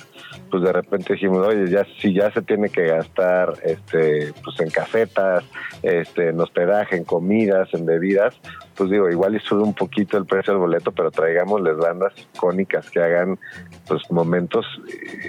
pues 0.51 0.63
de 0.63 0.73
repente 0.73 1.13
dijimos, 1.13 1.47
oye, 1.47 1.69
ya 1.69 1.85
si 2.01 2.13
ya 2.13 2.31
se 2.31 2.41
tiene 2.41 2.69
que 2.69 2.87
gastar 2.87 3.53
este 3.63 4.33
pues 4.43 4.59
en 4.59 4.69
casetas, 4.69 5.43
este 5.81 6.29
en 6.29 6.39
hospedaje, 6.39 6.97
en 6.97 7.05
comidas, 7.05 7.69
en 7.73 7.85
bebidas, 7.85 8.35
pues 8.75 8.89
digo, 8.89 9.09
igual 9.09 9.35
y 9.35 9.39
sube 9.39 9.63
un 9.63 9.73
poquito 9.73 10.17
el 10.17 10.25
precio 10.25 10.53
del 10.53 10.59
boleto, 10.59 10.91
pero 10.91 11.11
traigámosles 11.11 11.77
bandas 11.77 12.13
icónicas 12.33 12.89
que 12.89 13.01
hagan 13.01 13.39
pues 13.87 14.01
momentos 14.11 14.65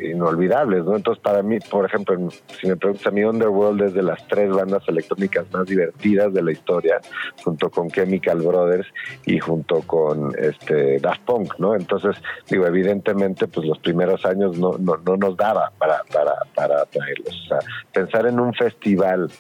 inolvidables, 0.03 0.85
¿no? 0.85 0.97
Entonces 0.97 1.23
para 1.23 1.43
mí, 1.43 1.59
por 1.71 1.85
ejemplo, 1.85 2.17
si 2.61 2.67
me 2.67 2.77
preguntas 2.77 3.07
a 3.07 3.11
mí, 3.11 3.25
Underworld 3.25 3.83
es 3.83 3.95
de 3.95 4.03
las 4.03 4.27
tres 4.29 4.51
bandas 4.51 4.83
electrónicas 4.89 5.47
más 5.53 5.67
divertidas 5.67 6.33
de 6.33 6.43
la 6.43 6.53
historia, 6.53 7.01
junto 7.45 7.71
con 7.71 7.91
Chemical 7.91 8.39
Brothers 8.39 8.87
y 9.25 9.39
junto 9.39 9.81
con 9.83 10.33
este 10.39 10.99
Daft 10.99 11.23
Punk, 11.23 11.55
¿no? 11.59 11.75
Entonces, 11.75 12.17
digo, 12.49 12.67
evidentemente, 12.67 13.47
pues 13.47 13.67
los 13.67 13.79
primeros 13.79 14.25
años 14.25 14.59
no, 14.59 14.77
no, 14.79 14.97
no 14.97 15.17
nos 15.17 15.37
daba 15.37 15.71
para, 15.79 16.03
para, 16.13 16.35
para 16.55 16.85
traerlos. 16.87 17.43
O 17.45 17.49
sea, 17.49 17.59
pensar 17.93 18.27
en 18.27 18.41
un 18.41 18.53
festival 18.55 19.31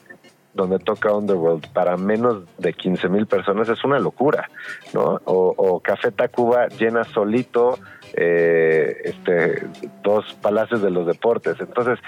donde 0.56 0.78
toca 0.78 1.12
Underworld 1.12 1.68
para 1.68 1.96
menos 1.96 2.44
de 2.58 2.72
15 2.72 3.08
mil 3.08 3.26
personas 3.26 3.68
es 3.68 3.84
una 3.84 3.98
locura, 3.98 4.50
¿no? 4.94 5.20
O, 5.24 5.80
Café 5.80 6.10
Tacuba 6.10 6.68
llena 6.68 7.04
solito 7.04 7.78
eh, 8.14 8.96
este, 9.04 9.66
dos 10.02 10.24
palacios 10.40 10.82
de 10.82 10.90
los 10.90 11.06
deportes. 11.06 11.56
Entonces, 11.60 11.98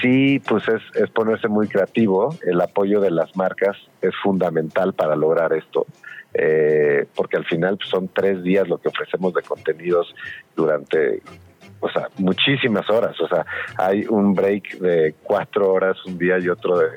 sí, 0.00 0.40
pues 0.40 0.68
es, 0.68 0.82
es 0.94 1.08
ponerse 1.10 1.48
muy 1.48 1.68
creativo. 1.68 2.34
El 2.42 2.60
apoyo 2.60 3.00
de 3.00 3.10
las 3.10 3.34
marcas 3.36 3.76
es 4.02 4.14
fundamental 4.22 4.92
para 4.92 5.14
lograr 5.14 5.52
esto. 5.52 5.86
Eh, 6.34 7.06
porque 7.14 7.36
al 7.36 7.44
final 7.44 7.76
pues, 7.76 7.90
son 7.90 8.08
tres 8.08 8.42
días 8.42 8.66
lo 8.66 8.78
que 8.78 8.88
ofrecemos 8.88 9.34
de 9.34 9.42
contenidos 9.42 10.14
durante 10.56 11.22
o 11.82 11.90
sea, 11.90 12.08
muchísimas 12.18 12.88
horas. 12.88 13.20
O 13.20 13.28
sea, 13.28 13.44
hay 13.76 14.06
un 14.08 14.34
break 14.34 14.78
de 14.78 15.14
cuatro 15.22 15.72
horas 15.72 15.96
un 16.06 16.16
día 16.16 16.38
y 16.38 16.48
otro 16.48 16.78
de, 16.78 16.88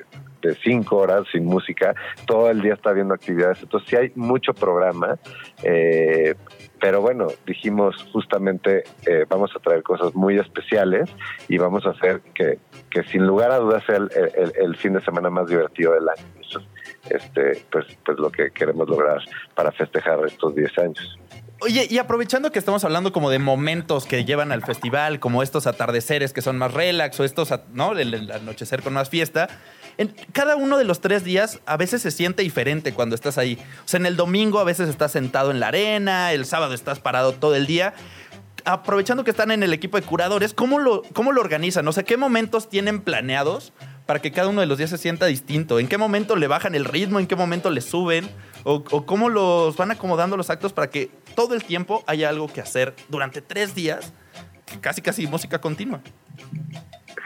cinco 0.54 0.98
horas 0.98 1.24
sin 1.32 1.46
música. 1.46 1.96
Todo 2.26 2.50
el 2.50 2.62
día 2.62 2.74
está 2.74 2.92
viendo 2.92 3.14
actividades. 3.14 3.62
Entonces, 3.62 3.90
sí 3.90 3.96
hay 3.96 4.12
mucho 4.16 4.54
programa. 4.54 5.18
Eh, 5.64 6.36
pero 6.80 7.02
bueno, 7.02 7.28
dijimos 7.48 7.96
justamente 8.12 8.84
eh, 9.08 9.26
vamos 9.28 9.52
a 9.56 9.60
traer 9.60 9.82
cosas 9.82 10.14
muy 10.14 10.38
especiales 10.38 11.10
y 11.48 11.58
vamos 11.58 11.86
a 11.86 11.92
hacer 11.92 12.22
que, 12.34 12.60
que 12.92 13.04
sin 13.06 13.26
lugar 13.26 13.52
a 13.52 13.58
dudas 13.58 13.84
sea 13.86 13.96
el, 13.96 14.10
el, 14.60 14.76
fin 14.76 14.94
de 14.94 15.02
semana 15.02 15.30
más 15.30 15.48
divertido 15.48 15.94
del 15.94 16.08
año. 16.08 16.26
Eso 16.42 16.60
es 16.60 16.66
este, 17.10 17.64
pues, 17.72 17.86
pues 18.06 18.18
lo 18.20 18.32
que 18.32 18.52
queremos 18.52 18.88
lograr 18.88 19.20
para 19.56 19.72
festejar 19.72 20.20
estos 20.26 20.56
10 20.56 20.78
años. 20.80 21.20
Oye, 21.62 21.88
y 21.90 21.98
aprovechando 22.00 22.52
que 22.52 22.60
estamos 22.60 22.84
hablando 22.84 23.14
como 23.14 23.30
de 23.30 23.40
momentos 23.40 24.06
que 24.06 24.26
llevan 24.26 24.52
al 24.52 24.62
festival, 24.62 25.20
como 25.20 25.42
estos 25.42 25.68
atardeceres 25.68 26.34
que 26.34 26.42
son 26.42 26.58
más 26.58 26.74
relax 26.74 27.20
o 27.20 27.24
estos, 27.24 27.54
¿no? 27.72 27.94
El, 27.98 28.30
anochecer 28.32 28.82
con 28.82 28.94
más 28.94 29.10
fiesta, 29.10 29.48
en 29.98 30.14
cada 30.34 30.56
uno 30.56 30.78
de 30.78 30.84
los 30.84 31.02
tres 31.02 31.24
días 31.24 31.60
a 31.66 31.78
veces 31.78 32.02
se 32.02 32.12
siente 32.12 32.44
diferente 32.44 32.94
cuando 32.94 33.16
estás 33.16 33.38
ahí. 33.38 33.58
O 33.86 33.88
sea, 33.88 34.00
en 34.00 34.06
el 34.06 34.16
domingo 34.16 34.60
a 34.60 34.64
veces 34.64 34.90
estás 34.90 35.12
sentado 35.12 35.52
en 35.52 35.60
la 35.60 35.70
arena, 35.70 36.34
el 36.34 36.46
sábado 36.46 36.74
estás 36.74 37.00
parado 37.00 37.34
todo 37.34 37.56
el 37.56 37.66
día. 37.66 37.94
Aprovechando 38.66 39.24
que 39.24 39.32
están 39.32 39.52
en 39.52 39.62
el 39.64 39.74
equipo 39.74 40.00
de 40.00 40.06
curadores, 40.06 40.54
¿cómo 40.54 40.80
lo, 40.80 41.04
cómo 41.14 41.32
lo 41.32 41.42
organizan? 41.42 41.88
O 41.88 41.92
sea, 41.92 42.04
¿qué 42.04 42.18
momentos 42.18 42.68
tienen 42.68 43.02
planeados 43.02 43.74
para 44.06 44.22
que 44.22 44.32
cada 44.32 44.50
uno 44.50 44.62
de 44.62 44.68
los 44.68 44.78
días 44.78 44.90
se 44.90 44.98
sienta 44.98 45.28
distinto? 45.28 45.80
¿En 45.80 45.88
qué 45.88 45.98
momento 45.98 46.36
le 46.36 46.48
bajan 46.48 46.74
el 46.74 46.86
ritmo? 46.86 47.20
¿En 47.20 47.28
qué 47.28 47.36
momento 47.36 47.70
le 47.70 47.82
suben? 47.82 48.28
¿O, 48.64 48.84
o 48.90 49.06
cómo 49.06 49.30
los 49.30 49.78
van 49.78 49.92
acomodando 49.92 50.36
los 50.36 50.50
actos 50.50 50.74
para 50.74 50.90
que 50.90 51.12
todo 51.36 51.54
el 51.54 51.64
tiempo 51.64 52.04
haya 52.08 52.30
algo 52.30 52.48
que 52.48 52.62
hacer 52.62 52.96
durante 53.10 53.42
tres 53.42 53.76
días? 53.76 54.14
Casi, 54.82 55.02
casi 55.02 55.28
música 55.28 55.62
continua. 55.62 56.02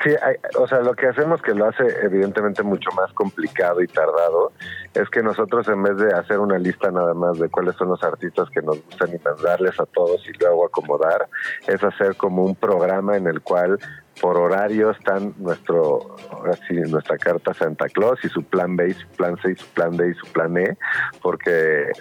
Sí, 0.03 0.11
hay- 0.21 0.35
o 0.57 0.65
sea, 0.67 0.79
lo 0.79 0.93
que 0.93 1.07
hacemos 1.07 1.41
que 1.41 1.53
lo 1.53 1.65
hace 1.65 1.83
evidentemente 2.03 2.63
mucho 2.63 2.89
más 2.91 3.11
complicado 3.13 3.81
y 3.81 3.87
tardado 3.87 4.53
es 4.93 5.09
que 5.09 5.21
nosotros 5.21 5.67
en 5.67 5.83
vez 5.83 5.97
de 5.97 6.13
hacer 6.13 6.39
una 6.39 6.57
lista 6.57 6.89
nada 6.89 7.13
más 7.13 7.37
de 7.37 7.49
cuáles 7.49 7.75
son 7.75 7.89
los 7.89 8.01
artistas 8.03 8.49
que 8.49 8.61
nos 8.61 8.81
gustan 8.85 9.09
y 9.13 9.19
mandarles 9.23 9.77
a 9.79 9.85
todos 9.85 10.25
y 10.27 10.31
luego 10.39 10.65
acomodar, 10.65 11.27
es 11.67 11.83
hacer 11.83 12.15
como 12.15 12.45
un 12.45 12.55
programa 12.55 13.17
en 13.17 13.27
el 13.27 13.41
cual 13.41 13.77
por 14.21 14.37
horario 14.37 14.91
están 14.91 15.33
nuestro, 15.37 16.15
ahora 16.31 16.53
sí, 16.67 16.75
nuestra 16.75 17.17
carta 17.17 17.53
Santa 17.53 17.87
Claus 17.89 18.19
y 18.23 18.29
su 18.29 18.43
plan 18.43 18.75
B, 18.75 18.89
y 18.89 18.93
su 18.93 19.07
plan 19.09 19.37
C, 19.41 19.51
y 19.51 19.55
su 19.55 19.67
plan 19.67 19.97
D 19.97 20.09
y 20.09 20.13
su 20.13 20.25
plan 20.31 20.57
E, 20.57 20.77
porque 21.21 21.91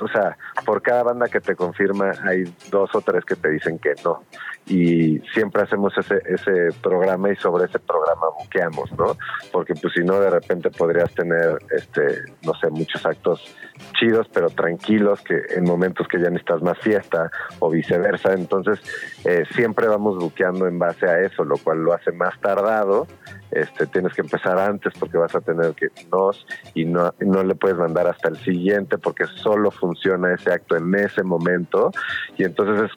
o 0.00 0.08
sea, 0.08 0.36
por 0.64 0.82
cada 0.82 1.02
banda 1.02 1.28
que 1.28 1.40
te 1.40 1.54
confirma 1.54 2.12
hay 2.24 2.44
dos 2.70 2.94
o 2.94 3.00
tres 3.00 3.24
que 3.24 3.36
te 3.36 3.50
dicen 3.50 3.78
que 3.78 3.94
no. 4.04 4.22
Y 4.66 5.18
siempre 5.34 5.62
hacemos 5.62 5.92
ese, 5.98 6.22
ese 6.26 6.68
programa 6.80 7.30
y 7.30 7.36
sobre 7.36 7.64
ese 7.64 7.78
programa 7.80 8.28
buqueamos, 8.38 8.92
¿no? 8.92 9.16
Porque 9.50 9.74
pues 9.74 9.92
si 9.94 10.04
no, 10.04 10.20
de 10.20 10.30
repente 10.30 10.70
podrías 10.70 11.12
tener, 11.14 11.58
este, 11.76 12.22
no 12.42 12.54
sé, 12.54 12.70
muchos 12.70 13.04
actos 13.04 13.54
chidos, 13.98 14.28
pero 14.32 14.50
tranquilos, 14.50 15.20
que 15.22 15.40
en 15.56 15.64
momentos 15.64 16.08
que 16.08 16.18
ya 16.18 16.30
necesitas 16.30 16.62
más 16.62 16.78
fiesta 16.78 17.30
o 17.58 17.70
viceversa. 17.70 18.32
Entonces, 18.32 18.80
eh, 19.24 19.44
siempre 19.54 19.88
vamos 19.88 20.18
buqueando 20.18 20.66
en 20.66 20.78
base 20.78 21.06
a 21.06 21.20
eso, 21.20 21.44
lo 21.44 21.56
cual 21.58 21.82
lo 21.82 21.92
hace 21.92 22.12
más 22.12 22.38
tardado. 22.40 23.06
Este, 23.50 23.86
tienes 23.86 24.14
que 24.14 24.22
empezar 24.22 24.58
antes 24.58 24.94
porque 24.98 25.18
vas 25.18 25.34
a 25.34 25.40
tener 25.40 25.74
que 25.74 25.88
nos 26.10 26.46
y 26.74 26.86
no, 26.86 27.14
no 27.20 27.44
le 27.44 27.54
puedes 27.54 27.76
mandar 27.76 28.06
hasta 28.06 28.30
el 28.30 28.38
siguiente 28.38 28.96
porque 28.96 29.26
solo 29.26 29.70
funciona 29.70 30.32
ese 30.32 30.52
acto 30.52 30.76
en 30.76 30.94
ese 30.94 31.22
momento. 31.22 31.90
Y 32.38 32.44
entonces 32.44 32.90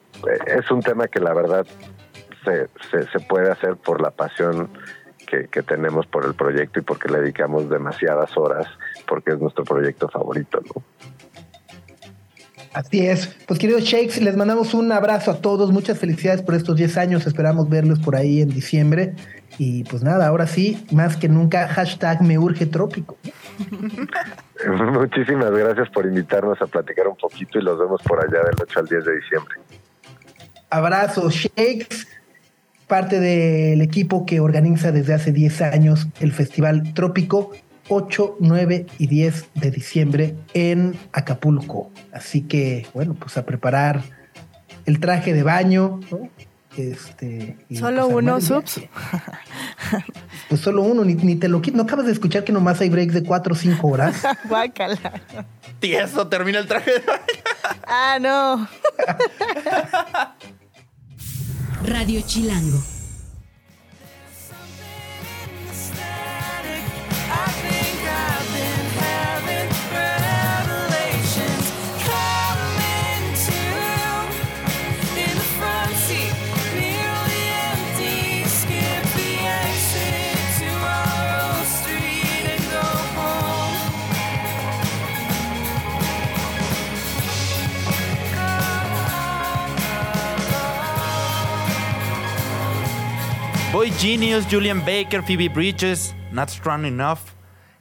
es, 0.48 0.64
es 0.64 0.72
un 0.72 0.82
tema 0.82 1.08
que 1.08 1.20
la 1.20 1.34
verdad 1.34 1.66
se, 2.46 2.70
se, 2.90 3.08
se 3.12 3.20
puede 3.28 3.52
hacer 3.52 3.76
por 3.76 4.02
la 4.02 4.12
pasión 4.12 4.70
que, 5.26 5.48
que 5.48 5.64
tenemos 5.64 6.06
por 6.08 6.26
el 6.26 6.34
proyecto 6.34 6.80
y 6.80 6.84
porque 6.84 7.10
le 7.10 7.20
dedicamos 7.20 7.70
demasiadas 7.70 8.36
horas 8.38 8.68
porque 9.08 9.32
es 9.32 9.40
nuestro 9.40 9.64
proyecto 9.64 10.08
favorito, 10.10 10.62
¿no? 10.74 10.84
Así 12.76 13.06
es. 13.06 13.28
Pues 13.48 13.58
queridos 13.58 13.84
Shakes, 13.84 14.20
les 14.20 14.36
mandamos 14.36 14.74
un 14.74 14.92
abrazo 14.92 15.32
a 15.32 15.38
todos. 15.38 15.72
Muchas 15.72 15.98
felicidades 15.98 16.42
por 16.42 16.56
estos 16.56 16.76
10 16.76 16.98
años. 16.98 17.26
Esperamos 17.26 17.70
verlos 17.70 18.00
por 18.00 18.18
ahí 18.18 18.42
en 18.42 18.50
diciembre. 18.50 19.14
Y 19.58 19.86
pues 19.86 20.04
nada, 20.04 20.28
ahora 20.28 20.46
sí, 20.46 20.86
más 20.92 21.16
que 21.16 21.30
nunca, 21.30 21.70
hashtag 21.70 22.22
me 22.22 22.38
urge 22.38 22.66
trópico. 22.66 23.18
Muchísimas 24.92 25.52
gracias 25.52 25.90
por 25.90 26.06
invitarnos 26.06 26.62
a 26.62 26.68
platicar 26.68 27.08
un 27.08 27.16
poquito 27.16 27.60
y 27.60 27.62
los 27.62 27.80
vemos 27.80 28.02
por 28.02 28.20
allá 28.20 28.44
del 28.44 28.56
8 28.62 28.80
al 28.82 28.88
10 28.88 29.06
de 29.06 29.16
diciembre. 29.16 29.56
Abrazo, 30.70 31.30
Shakes, 31.30 32.08
parte 32.88 33.20
del 33.20 33.82
equipo 33.82 34.26
que 34.26 34.40
organiza 34.40 34.92
desde 34.92 35.14
hace 35.14 35.32
10 35.32 35.62
años 35.62 36.08
el 36.20 36.32
Festival 36.32 36.94
Trópico 36.94 37.52
8, 37.88 38.38
9 38.40 38.86
y 38.98 39.08
10 39.08 39.46
de 39.56 39.72
diciembre 39.72 40.36
en 40.54 40.98
Acapulco. 41.12 41.92
Así 42.12 42.42
que, 42.42 42.88
bueno, 42.94 43.14
pues 43.14 43.38
a 43.38 43.46
preparar 43.46 44.02
el 44.86 45.00
traje 45.00 45.34
de 45.34 45.44
baño, 45.44 46.00
¿no? 46.12 46.30
Este, 46.78 47.58
y, 47.70 47.78
Solo 47.78 48.10
pues, 48.10 48.16
uno, 48.18 48.42
subs. 48.42 48.82
Pues 50.50 50.62
solo 50.62 50.84
uno, 50.84 51.04
ni, 51.04 51.16
ni 51.16 51.36
te 51.36 51.48
lo 51.48 51.60
quito. 51.62 51.78
¿No 51.78 51.84
acabas 51.84 52.06
de 52.06 52.12
escuchar 52.12 52.44
que 52.44 52.52
nomás 52.52 52.80
hay 52.80 52.90
breaks 52.90 53.14
de 53.14 53.24
4 53.24 53.54
o 53.54 53.58
5 53.58 53.88
horas? 53.88 54.22
Guácala. 54.48 54.98
Tieso, 55.80 56.28
termina 56.28 56.60
el 56.60 56.68
traje 56.68 56.92
de 56.92 57.00
baño. 57.00 57.22
Ah, 57.88 58.20
no. 58.22 58.68
Radio 61.86 62.20
Chilango. 62.26 62.82
Genius, 94.00 94.46
Julian 94.50 94.80
Baker, 94.80 95.24
Phoebe 95.24 95.50
Bridges, 95.50 96.14
Not 96.32 96.50
Strong 96.50 96.86
Enough. 96.86 97.20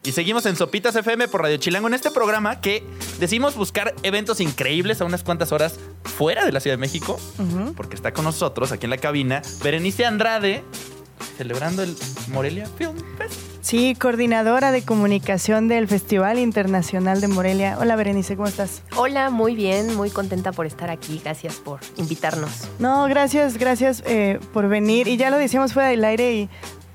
Y 0.05 0.12
seguimos 0.12 0.44
en 0.46 0.55
Sopitas 0.55 0.94
FM 0.94 1.29
por 1.29 1.42
Radio 1.42 1.57
Chilango 1.57 1.88
en 1.88 1.94
este 1.94 2.11
programa 2.11 2.61
que 2.61 2.85
decimos 3.18 3.57
buscar 3.57 3.94
eventos 4.03 4.40
increíbles 4.40 5.00
a 5.00 5.07
unas 5.07 5.24
cuantas 5.24 5.50
horas 5.50 5.81
fuera 6.05 6.44
de 6.44 6.53
la 6.53 6.61
Ciudad 6.61 6.74
de 6.77 6.81
México, 6.81 7.18
porque 7.74 7.96
está 7.96 8.12
con 8.12 8.24
nosotros 8.24 8.70
aquí 8.70 8.85
en 8.85 8.90
la 8.90 8.98
cabina 8.98 9.40
Berenice 9.62 10.05
Andrade 10.05 10.62
celebrando 11.37 11.83
el 11.83 11.97
Morelia 12.29 12.67
Film 12.79 12.97
Fest. 13.19 13.41
Sí, 13.61 13.95
coordinadora 13.95 14.73
de 14.73 14.83
comunicación 14.83 15.69
del 15.69 15.89
Festival 15.89 16.39
Internacional 16.39 17.21
de 17.21 17.29
Morelia. 17.29 17.79
Hola, 17.81 17.97
Berenice, 17.97 18.37
¿cómo 18.37 18.47
estás? 18.47 18.83
Hola, 18.95 19.31
muy 19.31 19.55
bien, 19.55 19.97
muy 19.97 20.11
contenta 20.11 20.53
por 20.53 20.67
estar 20.67 20.91
aquí. 20.91 21.21
Gracias 21.25 21.55
por 21.55 21.81
invitarnos. 21.97 22.69
No, 22.79 23.07
gracias, 23.07 23.57
gracias 23.57 24.03
eh, 24.07 24.39
por 24.53 24.69
venir. 24.69 25.09
Y 25.09 25.17
ya 25.17 25.31
lo 25.31 25.39
decíamos 25.39 25.73
fuera 25.73 25.89
del 25.89 26.05
aire 26.05 26.35
y 26.35 26.49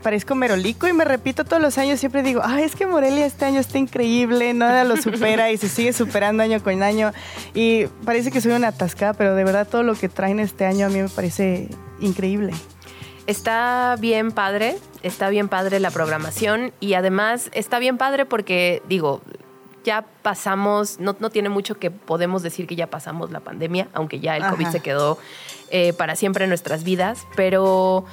parezco 0.04 0.36
merolico 0.36 0.88
y 0.88 0.94
me 0.94 1.06
repito 1.06 1.44
todos 1.44 1.62
los 1.62 1.78
años, 1.78 2.00
siempre 2.00 2.24
digo, 2.24 2.42
ay, 2.44 2.64
es 2.64 2.76
que 2.76 2.86
Morelia 2.86 3.26
este 3.26 3.46
año 3.46 3.60
está 3.60 3.78
increíble, 3.78 4.54
nada 4.54 4.84
lo 4.84 4.96
supera 4.98 5.52
y 5.52 5.58
se 5.58 5.68
sigue 5.68 5.94
superando 5.94 6.44
año 6.44 6.64
con 6.64 6.82
año. 6.84 7.12
Y 7.54 7.88
parece 8.06 8.32
que 8.32 8.42
soy 8.42 8.54
una 8.54 8.70
atascada, 8.70 9.14
pero 9.14 9.36
de 9.36 9.44
verdad 9.44 9.68
todo 9.68 9.84
lo 9.84 9.96
que 9.96 10.08
traen 10.08 10.40
este 10.40 10.66
año 10.66 10.86
a 10.86 10.90
mí 10.90 11.02
me 11.02 11.10
parece 11.10 11.70
increíble. 12.00 12.54
Está 13.30 13.96
bien 14.00 14.32
padre, 14.32 14.76
está 15.04 15.30
bien 15.30 15.50
padre 15.50 15.80
la 15.80 15.92
programación 15.92 16.74
y 16.80 16.96
además 16.96 17.52
está 17.54 17.78
bien 17.78 18.00
padre 18.00 18.26
porque, 18.26 18.82
digo, 18.90 19.22
ya 19.84 20.04
pasamos, 20.24 21.00
no, 21.00 21.16
no 21.20 21.30
tiene 21.30 21.50
mucho 21.50 21.78
que 21.78 21.92
podemos 21.92 22.42
decir 22.42 22.66
que 22.66 22.76
ya 22.76 22.88
pasamos 22.88 23.30
la 23.30 23.42
pandemia, 23.42 23.88
aunque 23.94 24.20
ya 24.20 24.36
el 24.36 24.42
Ajá. 24.42 24.54
COVID 24.54 24.70
se 24.70 24.80
quedó 24.80 25.20
eh, 25.70 25.94
para 25.94 26.16
siempre 26.16 26.46
en 26.46 26.50
nuestras 26.50 26.84
vidas, 26.84 27.28
pero 27.36 28.06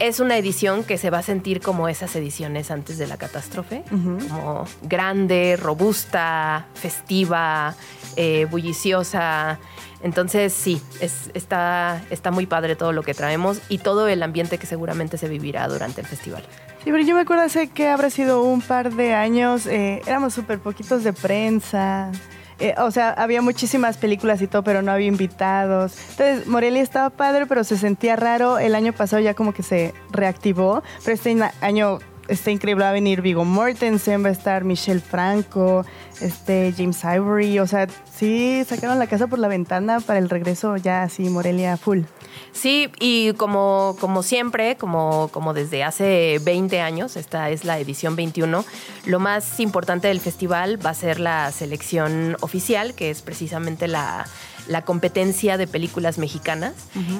es 0.00 0.18
una 0.18 0.36
edición 0.36 0.82
que 0.82 0.98
se 0.98 1.10
va 1.10 1.18
a 1.18 1.22
sentir 1.22 1.60
como 1.60 1.88
esas 1.88 2.16
ediciones 2.16 2.72
antes 2.72 2.98
de 2.98 3.06
la 3.06 3.18
catástrofe, 3.18 3.84
como 3.88 4.64
grande, 4.82 5.56
robusta, 5.56 6.66
festiva, 6.74 7.76
eh, 8.16 8.48
bulliciosa. 8.50 9.60
Entonces 10.06 10.52
sí, 10.54 10.80
es- 11.00 11.30
está, 11.34 12.00
está 12.10 12.30
muy 12.30 12.46
padre 12.46 12.76
todo 12.76 12.92
lo 12.92 13.02
que 13.02 13.12
traemos 13.12 13.60
y 13.68 13.78
todo 13.78 14.08
el 14.08 14.22
ambiente 14.22 14.56
que 14.56 14.66
seguramente 14.66 15.18
se 15.18 15.28
vivirá 15.28 15.68
durante 15.68 16.00
el 16.00 16.06
festival. 16.06 16.42
Sí, 16.84 16.92
pero 16.92 17.00
yo 17.00 17.14
me 17.16 17.22
acuerdo 17.22 17.42
hace 17.42 17.68
que 17.68 17.88
habrá 17.88 18.08
sido 18.10 18.42
un 18.42 18.62
par 18.62 18.92
de 18.94 19.12
años, 19.12 19.66
eh, 19.66 20.00
éramos 20.06 20.32
súper 20.34 20.60
poquitos 20.60 21.02
de 21.04 21.12
prensa. 21.12 22.10
eh, 22.58 22.74
o 22.78 22.90
sea, 22.90 23.10
había 23.10 23.42
muchísimas 23.42 23.98
películas 23.98 24.40
y 24.40 24.46
todo, 24.46 24.62
pero 24.64 24.80
no 24.80 24.90
había 24.90 25.08
invitados. 25.08 25.92
Entonces, 26.12 26.46
Morelia 26.46 26.80
estaba 26.80 27.10
padre, 27.10 27.44
pero 27.44 27.64
se 27.64 27.76
sentía 27.76 28.16
raro. 28.16 28.58
El 28.58 28.74
año 28.74 28.94
pasado 28.94 29.20
ya 29.20 29.34
como 29.34 29.52
que 29.52 29.62
se 29.62 29.92
reactivó, 30.10 30.82
pero 31.04 31.14
este 31.14 31.36
año 31.60 31.98
está 32.28 32.50
increíble. 32.50 32.84
Va 32.84 32.90
a 32.90 32.92
venir 32.94 33.20
Vigo 33.20 33.44
Mortensen, 33.44 34.24
va 34.24 34.28
a 34.28 34.32
estar 34.32 34.64
Michelle 34.64 35.00
Franco, 35.00 35.84
este 36.20 36.72
James 36.76 37.02
Ivory. 37.04 37.58
O 37.58 37.66
sea, 37.66 37.86
sí, 38.14 38.62
sacaron 38.66 38.98
la 38.98 39.06
casa 39.06 39.26
por 39.26 39.38
la 39.38 39.48
ventana 39.48 40.00
para 40.00 40.18
el 40.18 40.28
regreso 40.28 40.76
ya 40.76 41.02
así, 41.02 41.28
Morelia 41.28 41.76
full. 41.76 42.02
Sí, 42.52 42.90
y 43.00 43.32
como, 43.34 43.96
como 44.00 44.22
siempre, 44.22 44.76
como, 44.76 45.28
como 45.32 45.52
desde 45.52 45.84
hace 45.84 46.40
20 46.42 46.80
años, 46.80 47.16
esta 47.16 47.50
es 47.50 47.64
la 47.64 47.78
edición 47.78 48.16
21, 48.16 48.64
lo 49.04 49.20
más 49.20 49.60
importante 49.60 50.08
del 50.08 50.20
festival 50.20 50.84
va 50.84 50.90
a 50.90 50.94
ser 50.94 51.20
la 51.20 51.52
selección 51.52 52.36
oficial, 52.40 52.94
que 52.94 53.10
es 53.10 53.20
precisamente 53.20 53.88
la, 53.88 54.26
la 54.68 54.82
competencia 54.82 55.56
de 55.56 55.66
películas 55.66 56.18
mexicanas, 56.18 56.72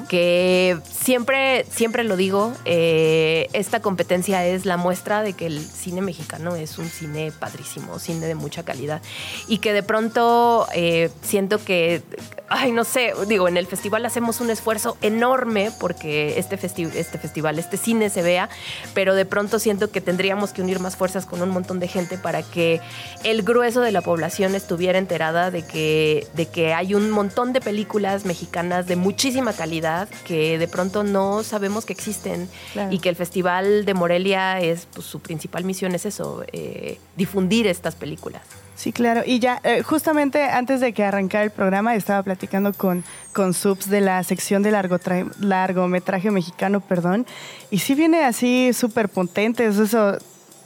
que 0.09 0.77
siempre, 0.89 1.65
siempre 1.69 2.03
lo 2.03 2.15
digo, 2.17 2.53
eh, 2.65 3.47
esta 3.53 3.79
competencia 3.81 4.45
es 4.45 4.65
la 4.65 4.77
muestra 4.77 5.21
de 5.21 5.33
que 5.33 5.45
el 5.45 5.59
cine 5.59 6.01
mexicano 6.01 6.55
es 6.55 6.77
un 6.77 6.89
cine 6.89 7.31
padrísimo, 7.31 7.99
cine 7.99 8.25
de 8.27 8.35
mucha 8.35 8.63
calidad, 8.63 9.01
y 9.47 9.59
que 9.59 9.73
de 9.73 9.83
pronto 9.83 10.67
eh, 10.73 11.09
siento 11.21 11.63
que, 11.63 12.01
ay, 12.49 12.71
no 12.71 12.83
sé, 12.83 13.13
digo, 13.27 13.47
en 13.47 13.57
el 13.57 13.67
festival 13.67 14.05
hacemos 14.05 14.41
un 14.41 14.49
esfuerzo 14.49 14.97
enorme 15.01 15.71
porque 15.79 16.37
este, 16.39 16.59
festi- 16.59 16.91
este 16.95 17.17
festival, 17.17 17.59
este 17.59 17.77
cine 17.77 18.09
se 18.09 18.21
vea, 18.21 18.49
pero 18.93 19.15
de 19.15 19.25
pronto 19.25 19.59
siento 19.59 19.89
que 19.91 20.01
tendríamos 20.01 20.51
que 20.51 20.61
unir 20.61 20.79
más 20.79 20.95
fuerzas 20.95 21.25
con 21.25 21.41
un 21.41 21.49
montón 21.49 21.79
de 21.79 21.87
gente 21.87 22.17
para 22.17 22.43
que 22.43 22.81
el 23.23 23.43
grueso 23.43 23.81
de 23.81 23.91
la 23.91 24.01
población 24.01 24.55
estuviera 24.55 24.97
enterada 24.97 25.51
de 25.51 25.65
que, 25.65 26.27
de 26.33 26.47
que 26.47 26.73
hay 26.73 26.93
un 26.93 27.09
montón 27.11 27.36
de 27.45 27.61
películas 27.61 28.25
mexicanas 28.25 28.87
de 28.87 28.95
muchísima 28.95 29.53
calidad 29.53 30.09
que 30.25 30.57
de 30.57 30.67
pronto 30.67 31.03
no 31.03 31.43
sabemos 31.43 31.85
que 31.85 31.93
existen 31.93 32.49
Claro. 32.73 32.91
y 32.91 32.97
que 32.99 33.09
el 33.09 33.15
Festival 33.15 33.85
de 33.85 33.93
Morelia 33.93 34.59
es 34.59 34.87
pues, 34.91 35.05
su 35.05 35.19
principal 35.19 35.63
misión 35.63 35.93
es 35.93 36.05
eso, 36.07 36.43
eh, 36.51 36.99
difundir 37.15 37.67
estas 37.67 37.93
películas. 37.95 38.41
Sí, 38.75 38.91
claro. 38.91 39.21
Y 39.25 39.39
ya, 39.39 39.59
eh, 39.63 39.81
justamente 39.83 40.43
antes 40.43 40.81
de 40.81 40.93
que 40.93 41.03
arrancara 41.03 41.43
el 41.43 41.51
programa, 41.51 41.95
estaba 41.95 42.21
platicando 42.23 42.73
con, 42.73 43.03
con 43.33 43.53
Subs 43.53 43.89
de 43.89 44.01
la 44.01 44.23
sección 44.23 44.63
de 44.63 44.71
largotra- 44.71 45.31
largometraje 45.39 46.31
mexicano, 46.31 46.79
perdón. 46.81 47.25
Y 47.71 47.79
sí 47.79 47.93
viene 47.95 48.23
así 48.25 48.73
súper 48.73 49.09
potente. 49.09 49.65
es 49.65 49.77
Eso, 49.77 50.17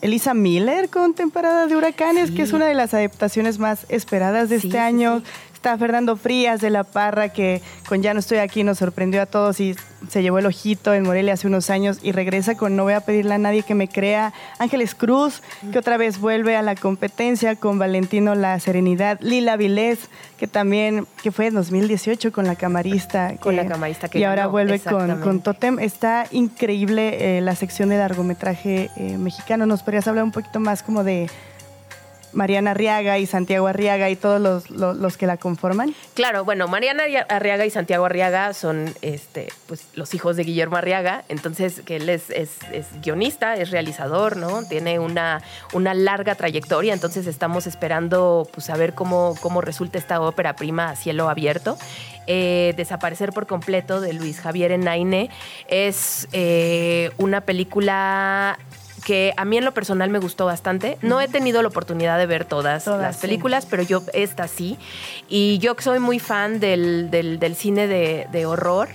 Elisa 0.01 0.34
Miller 0.34 0.89
con 0.89 1.13
Temporada 1.13 1.67
de 1.67 1.76
Huracanes, 1.76 2.30
Sí. 2.30 2.36
que 2.36 2.41
es 2.41 2.53
una 2.53 2.65
de 2.65 2.74
las 2.74 2.93
adaptaciones 2.93 3.59
más 3.59 3.86
esperadas 3.88 4.49
de 4.49 4.59
Sí, 4.59 4.67
este 4.67 4.78
sí, 4.80 4.84
año. 4.84 5.22
Está 5.62 5.78
Fernando 5.78 6.18
Frías 6.18 6.59
de 6.59 6.72
La 6.72 6.84
Parra, 6.84 7.30
que 7.30 7.62
con 7.88 8.01
Ya 8.01 8.16
no 8.16 8.20
estoy 8.20 8.39
aquí 8.39 8.64
nos 8.64 8.80
sorprendió 8.80 9.22
a 9.22 9.28
todos 9.28 9.59
y 9.59 9.76
se 10.09 10.24
llevó 10.24 10.39
el 10.39 10.47
ojito 10.47 10.91
en 10.95 11.03
Morelia 11.03 11.34
hace 11.34 11.45
unos 11.45 11.70
años 11.70 11.99
y 12.01 12.14
regresa 12.14 12.57
con 12.57 12.76
No 12.76 12.82
voy 12.82 12.93
a 12.93 13.01
pedirle 13.01 13.36
a 13.36 13.38
nadie 13.38 13.62
que 13.62 13.76
me 13.76 13.88
crea. 13.88 14.34
Ángeles 14.57 14.95
Cruz, 14.95 15.43
que 15.72 15.78
otra 15.78 15.97
vez 15.97 16.20
vuelve 16.20 16.57
a 16.57 16.64
la 16.64 16.74
competencia 16.74 17.55
con 17.57 17.78
Valentino 17.78 18.34
La 18.34 18.59
Serenidad. 18.59 19.20
Lila 19.22 19.55
Vilés, 19.55 19.99
que 20.39 20.47
también, 20.47 21.05
que 21.22 21.32
fue 21.32 21.45
en 21.45 21.53
2018 21.53 22.32
con 22.32 22.47
la 22.47 22.55
camarista. 22.55 23.36
Con 23.39 23.55
que- 23.55 23.62
la 23.62 23.68
camarista 23.70 24.09
que 24.09 24.18
Y 24.18 24.24
ahora 24.24 24.47
vuelve 24.47 24.80
con, 24.80 25.22
con 25.22 25.41
Totem. 25.41 25.78
Está 25.78 26.26
increíble 26.32 27.38
eh, 27.38 27.41
la 27.41 27.53
sección 27.55 27.89
de 27.89 27.99
largometraje 27.99 28.89
eh, 28.97 29.16
mexicano. 29.20 29.68
¿Nos 29.68 29.84
podrías 29.84 30.07
hablar 30.07 30.24
un 30.24 30.32
poquito 30.32 30.59
más 30.59 30.82
como 30.82 31.03
de 31.03 31.30
Mariana 32.34 32.71
Arriaga 32.71 33.17
y 33.19 33.25
Santiago 33.25 33.67
Arriaga 33.67 34.09
y 34.09 34.15
todos 34.15 34.39
los, 34.39 34.69
los, 34.69 35.17
que 35.17 35.27
la 35.27 35.38
conforman? 35.38 35.93
Claro, 36.13 36.45
bueno, 36.45 36.67
Mariana 36.67 37.03
Arria- 37.03 37.25
Arriaga 37.29 37.65
y 37.65 37.69
Santiago 37.69 38.05
Arriaga 38.05 38.53
son 38.53 38.93
este, 39.01 39.47
pues, 39.67 39.88
los 39.95 40.13
hijos 40.13 40.36
de 40.38 40.43
Guillermo 40.43 40.77
Arriaga, 40.77 41.23
entonces 41.29 41.82
que 41.86 41.97
él 41.97 42.09
es, 42.09 42.29
es- 42.29 42.57
es 42.71 42.86
guionista, 43.01 43.55
es 43.55 43.71
realizador, 43.71 44.38
¿no? 44.38 44.63
Tiene 44.67 44.99
una, 44.99 45.41
una 45.73 45.93
larga 45.93 46.36
trayectoria, 46.36 46.93
entonces 46.93 47.27
estamos 47.27 47.67
esperando 47.67 48.47
pues, 48.53 48.69
a 48.69 48.77
ver 48.77 48.93
cómo, 48.93 49.36
cómo 49.41 49.61
resulta 49.61 49.97
esta 49.97 50.21
ópera 50.21 50.55
prima 50.55 50.89
a 50.89 50.95
cielo 50.95 51.29
abierto. 51.29 51.77
Eh, 52.27 52.73
Desaparecer 52.77 53.32
por 53.34 53.47
completo 53.47 53.99
de 53.99 54.13
Luis 54.13 54.39
Javier 54.39 54.71
Enaine 54.71 55.29
es 55.67 56.27
eh, 56.32 57.09
una 57.17 57.41
película 57.41 58.57
que 59.06 59.34
a 59.38 59.45
mí 59.45 59.58
en 59.58 59.66
lo 59.66 59.74
personal 59.74 60.10
me 60.10 60.20
gustó 60.20 60.45
bastante. 60.45 60.97
No 61.02 61.20
he 61.22 61.28
tenido 61.28 61.62
la 61.62 61.68
oportunidad 61.70 62.18
de 62.18 62.26
ver 62.28 62.45
todas, 62.45 62.86
Todas, 62.86 63.02
las 63.02 63.16
sí. 63.16 63.22
películas, 63.24 63.66
pero 63.66 63.84
yo 63.84 64.04
esta 64.14 64.47
sí. 64.47 64.78
Y 65.28 65.58
yo 65.60 65.76
que 65.76 65.84
soy 65.84 65.99
muy 65.99 66.20
fan 66.20 66.60
del, 66.60 67.10
del- 67.12 67.39
del 67.39 67.56
cine 67.56 67.88
de, 67.88 68.28
de 68.32 68.45
horror. 68.45 68.89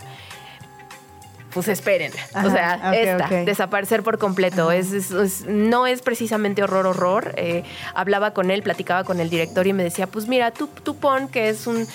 Pues 1.53 1.69
esperen. 1.69 2.13
Ajá, 2.35 2.47
o 2.47 2.51
sea, 2.51 2.95
esta, 2.95 3.29
desaparecer 3.29 4.03
por 4.03 4.19
completo. 4.19 4.71
Es, 4.73 4.93
es- 4.93 5.11
es- 5.11 5.47
no 5.47 5.87
es 5.87 6.03
precisamente 6.03 6.63
horror, 6.63 6.87
horror. 6.87 7.33
Eh, 7.39 7.65
hablaba 7.95 8.33
con 8.33 8.51
él, 8.51 8.63
platicaba 8.63 9.05
con 9.05 9.21
el 9.21 9.31
director 9.31 9.67
y 9.67 9.73
me 9.73 9.83
decía, 9.83 10.07
pues 10.07 10.29
mira, 10.29 10.51
tú, 10.51 10.69
tú 10.83 10.97
pon 10.97 11.29
que 11.29 11.49
es 11.49 11.67
un 11.67 11.87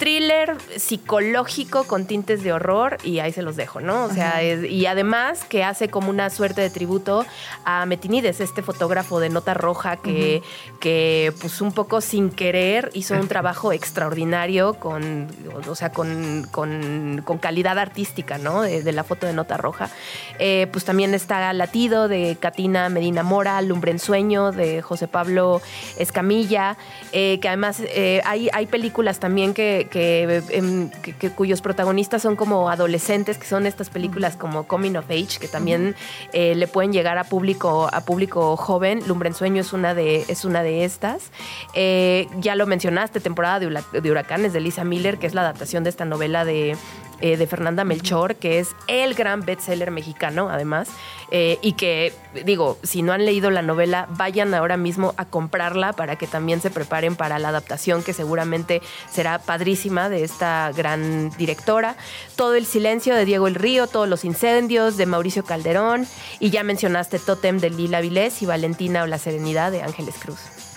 thriller 0.00 0.56
psicológico 0.76 1.84
con 1.84 2.06
tintes 2.06 2.42
de 2.42 2.52
horror 2.52 2.96
y 3.04 3.18
ahí 3.20 3.32
se 3.32 3.42
los 3.42 3.54
dejo, 3.54 3.80
¿no? 3.80 4.04
O 4.06 4.10
sea, 4.10 4.42
es- 4.42 4.64
y 4.64 4.86
además 4.86 5.44
que 5.44 5.62
hace 5.62 5.88
como 5.88 6.08
una 6.10 6.30
suerte 6.30 6.62
de 6.62 6.70
tributo 6.70 7.24
a 7.64 7.84
Metinides, 7.86 8.40
este 8.40 8.62
fotógrafo 8.62 9.20
de 9.20 9.28
nota 9.28 9.54
roja 9.54 9.96
que, 9.98 10.42
que 10.80 11.32
pues 11.40 11.60
un 11.60 11.72
poco 11.72 12.00
sin 12.00 12.30
querer 12.30 12.90
hizo 12.94 13.14
un 13.14 13.28
trabajo 13.28 13.72
extraordinario 13.80 14.74
con, 14.74 15.28
o 15.68 15.74
sea, 15.74 15.92
con, 15.92 16.46
con- 16.50 17.22
con 17.24 17.38
calidad 17.38 17.78
artística, 17.78 18.38
¿no? 18.38 18.62
De, 18.62 18.82
de 18.82 18.92
la 18.92 19.04
foto 19.04 19.26
de 19.26 19.34
nota 19.34 19.58
roja. 19.58 19.90
Eh, 20.38 20.66
pues 20.72 20.84
también 20.86 21.12
está 21.12 21.52
Latido 21.52 22.08
de 22.08 22.36
Katina 22.40 22.88
Medina 22.88 23.22
Mora, 23.22 23.60
Lumbre 23.60 23.90
en 23.90 23.98
Sueño 23.98 24.50
de 24.50 24.80
José 24.80 25.08
Pablo 25.08 25.60
Escamilla, 25.98 26.78
eh, 27.12 27.38
que 27.42 27.48
además 27.48 27.80
eh, 27.80 28.22
hay, 28.24 28.48
hay 28.54 28.66
películas 28.66 29.18
también 29.20 29.52
que, 29.52 29.88
que, 29.90 30.42
em, 30.50 30.88
que- 31.02 31.12
que- 31.12 31.30
cuyos 31.30 31.60
protagonistas 31.60 32.22
son 32.22 32.36
como 32.36 32.70
adolescentes, 32.70 33.36
que 33.36 33.46
son 33.46 33.66
estas 33.66 33.90
películas 33.90 34.36
como 34.36 34.66
Coming 34.66 34.96
of 34.96 35.10
Age, 35.10 35.38
que 35.40 35.48
también 35.48 35.94
eh, 36.32 36.54
le 36.54 36.66
pueden 36.68 36.92
llegar 36.92 37.18
a 37.18 37.24
público, 37.24 37.88
a 37.92 38.00
público 38.02 38.56
joven. 38.56 39.00
Lumbre 39.06 39.28
en 39.28 39.34
Sueño 39.34 39.60
es 39.60 39.72
una 39.72 39.94
de, 39.94 40.24
es 40.28 40.44
una 40.44 40.62
de 40.62 40.84
estas. 40.84 41.30
Eh, 41.74 42.28
ya 42.38 42.54
lo 42.54 42.66
mencionaste, 42.66 43.20
temporada 43.20 43.58
de 43.60 44.10
huracanes 44.10 44.52
de 44.52 44.60
Lisa 44.60 44.84
Miller, 44.84 45.18
que 45.18 45.26
es 45.26 45.34
la 45.34 45.42
adaptación 45.42 45.84
de 45.84 45.90
esta 45.90 46.04
novela 46.04 46.44
de, 46.44 46.76
eh, 47.20 47.36
de 47.36 47.46
Fernanda 47.46 47.84
Melchor, 47.84 48.36
que 48.36 48.58
es 48.58 48.74
el 48.86 49.14
gran 49.14 49.42
bestseller 49.42 49.90
mexicano, 49.90 50.48
además, 50.50 50.88
eh, 51.30 51.58
y 51.62 51.74
que, 51.74 52.12
digo, 52.44 52.78
si 52.82 53.02
no 53.02 53.12
han 53.12 53.24
leído 53.24 53.50
la 53.50 53.62
novela, 53.62 54.06
vayan 54.10 54.52
ahora 54.54 54.76
mismo 54.76 55.14
a 55.16 55.24
comprarla 55.24 55.92
para 55.92 56.16
que 56.16 56.26
también 56.26 56.60
se 56.60 56.70
preparen 56.70 57.16
para 57.16 57.38
la 57.38 57.48
adaptación, 57.48 58.02
que 58.02 58.12
seguramente 58.12 58.82
será 59.10 59.38
padrísima 59.38 60.08
de 60.08 60.24
esta 60.24 60.72
gran 60.76 61.30
directora. 61.36 61.96
Todo 62.36 62.54
el 62.54 62.66
silencio 62.66 63.14
de 63.14 63.24
Diego 63.24 63.46
El 63.46 63.54
Río, 63.54 63.86
todos 63.86 64.08
los 64.08 64.24
incendios 64.24 64.96
de 64.96 65.06
Mauricio 65.06 65.44
Calderón, 65.44 66.06
y 66.38 66.50
ya 66.50 66.62
mencionaste 66.62 67.18
Totem 67.18 67.58
de 67.58 67.70
Lila 67.70 68.00
Vilés 68.00 68.42
y 68.42 68.46
Valentina 68.46 69.02
o 69.02 69.06
La 69.06 69.18
Serenidad 69.18 69.70
de 69.70 69.82
Ángeles 69.82 70.14
Cruz. 70.18 70.69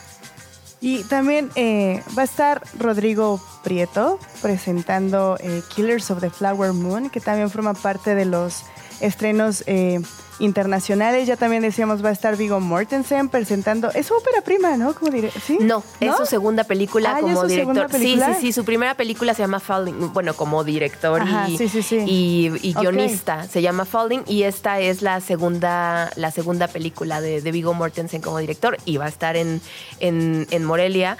Y 0.83 1.05
también 1.05 1.49
eh, 1.55 2.03
va 2.17 2.23
a 2.23 2.25
estar 2.25 2.61
Rodrigo 2.77 3.39
Prieto 3.63 4.19
presentando 4.41 5.37
eh, 5.39 5.63
Killers 5.73 6.11
of 6.11 6.19
the 6.19 6.29
Flower 6.29 6.73
Moon, 6.73 7.09
que 7.09 7.21
también 7.21 7.49
forma 7.49 7.73
parte 7.73 8.15
de 8.15 8.25
los 8.25 8.65
estrenos 9.05 9.63
eh, 9.67 9.99
internacionales. 10.39 11.27
Ya 11.27 11.37
también 11.37 11.61
decíamos, 11.63 12.03
va 12.03 12.09
a 12.09 12.11
estar 12.11 12.35
Vigo 12.37 12.59
Mortensen 12.59 13.29
presentando. 13.29 13.91
Es 13.91 14.07
su 14.07 14.13
ópera 14.13 14.41
prima, 14.41 14.77
¿no? 14.77 14.93
Como 14.93 15.11
dire- 15.11 15.31
¿Sí? 15.45 15.57
No, 15.61 15.83
es 15.99 16.15
su 16.17 16.25
segunda 16.25 16.63
película 16.63 17.09
Ah, 17.15 17.21
¿ya 17.21 17.27
es 17.27 17.33
como 17.35 17.41
su 17.41 17.47
director. 17.47 17.87
película? 17.89 18.27
Sí, 18.27 18.33
sí, 18.33 18.41
sí. 18.47 18.53
Su 18.53 18.65
primera 18.65 18.95
película 18.95 19.33
se 19.33 19.41
llama 19.43 19.59
Falling. 19.59 20.11
Bueno, 20.13 20.33
como 20.35 20.63
director 20.63 21.21
Ajá, 21.21 21.49
y, 21.49 21.57
sí, 21.57 21.69
sí, 21.69 21.81
sí. 21.83 22.03
y, 22.05 22.73
guionista. 22.73 23.47
Se 23.47 23.61
llama 23.61 23.85
Falling 23.85 24.23
y 24.27 24.43
esta 24.43 24.79
es 24.79 25.01
la 25.01 25.21
segunda, 25.21 26.09
la 26.15 26.31
segunda 26.31 26.67
película 26.67 27.21
de, 27.21 27.41
de 27.41 27.51
Viggo 27.51 27.73
Mortensen 27.73 28.21
como 28.21 28.37
director 28.39 28.77
y 28.85 28.97
va 28.97 29.05
a 29.05 29.09
estar 29.09 29.35
en, 29.35 29.61
en, 29.99 30.47
en 30.51 30.63
Morelia. 30.63 31.17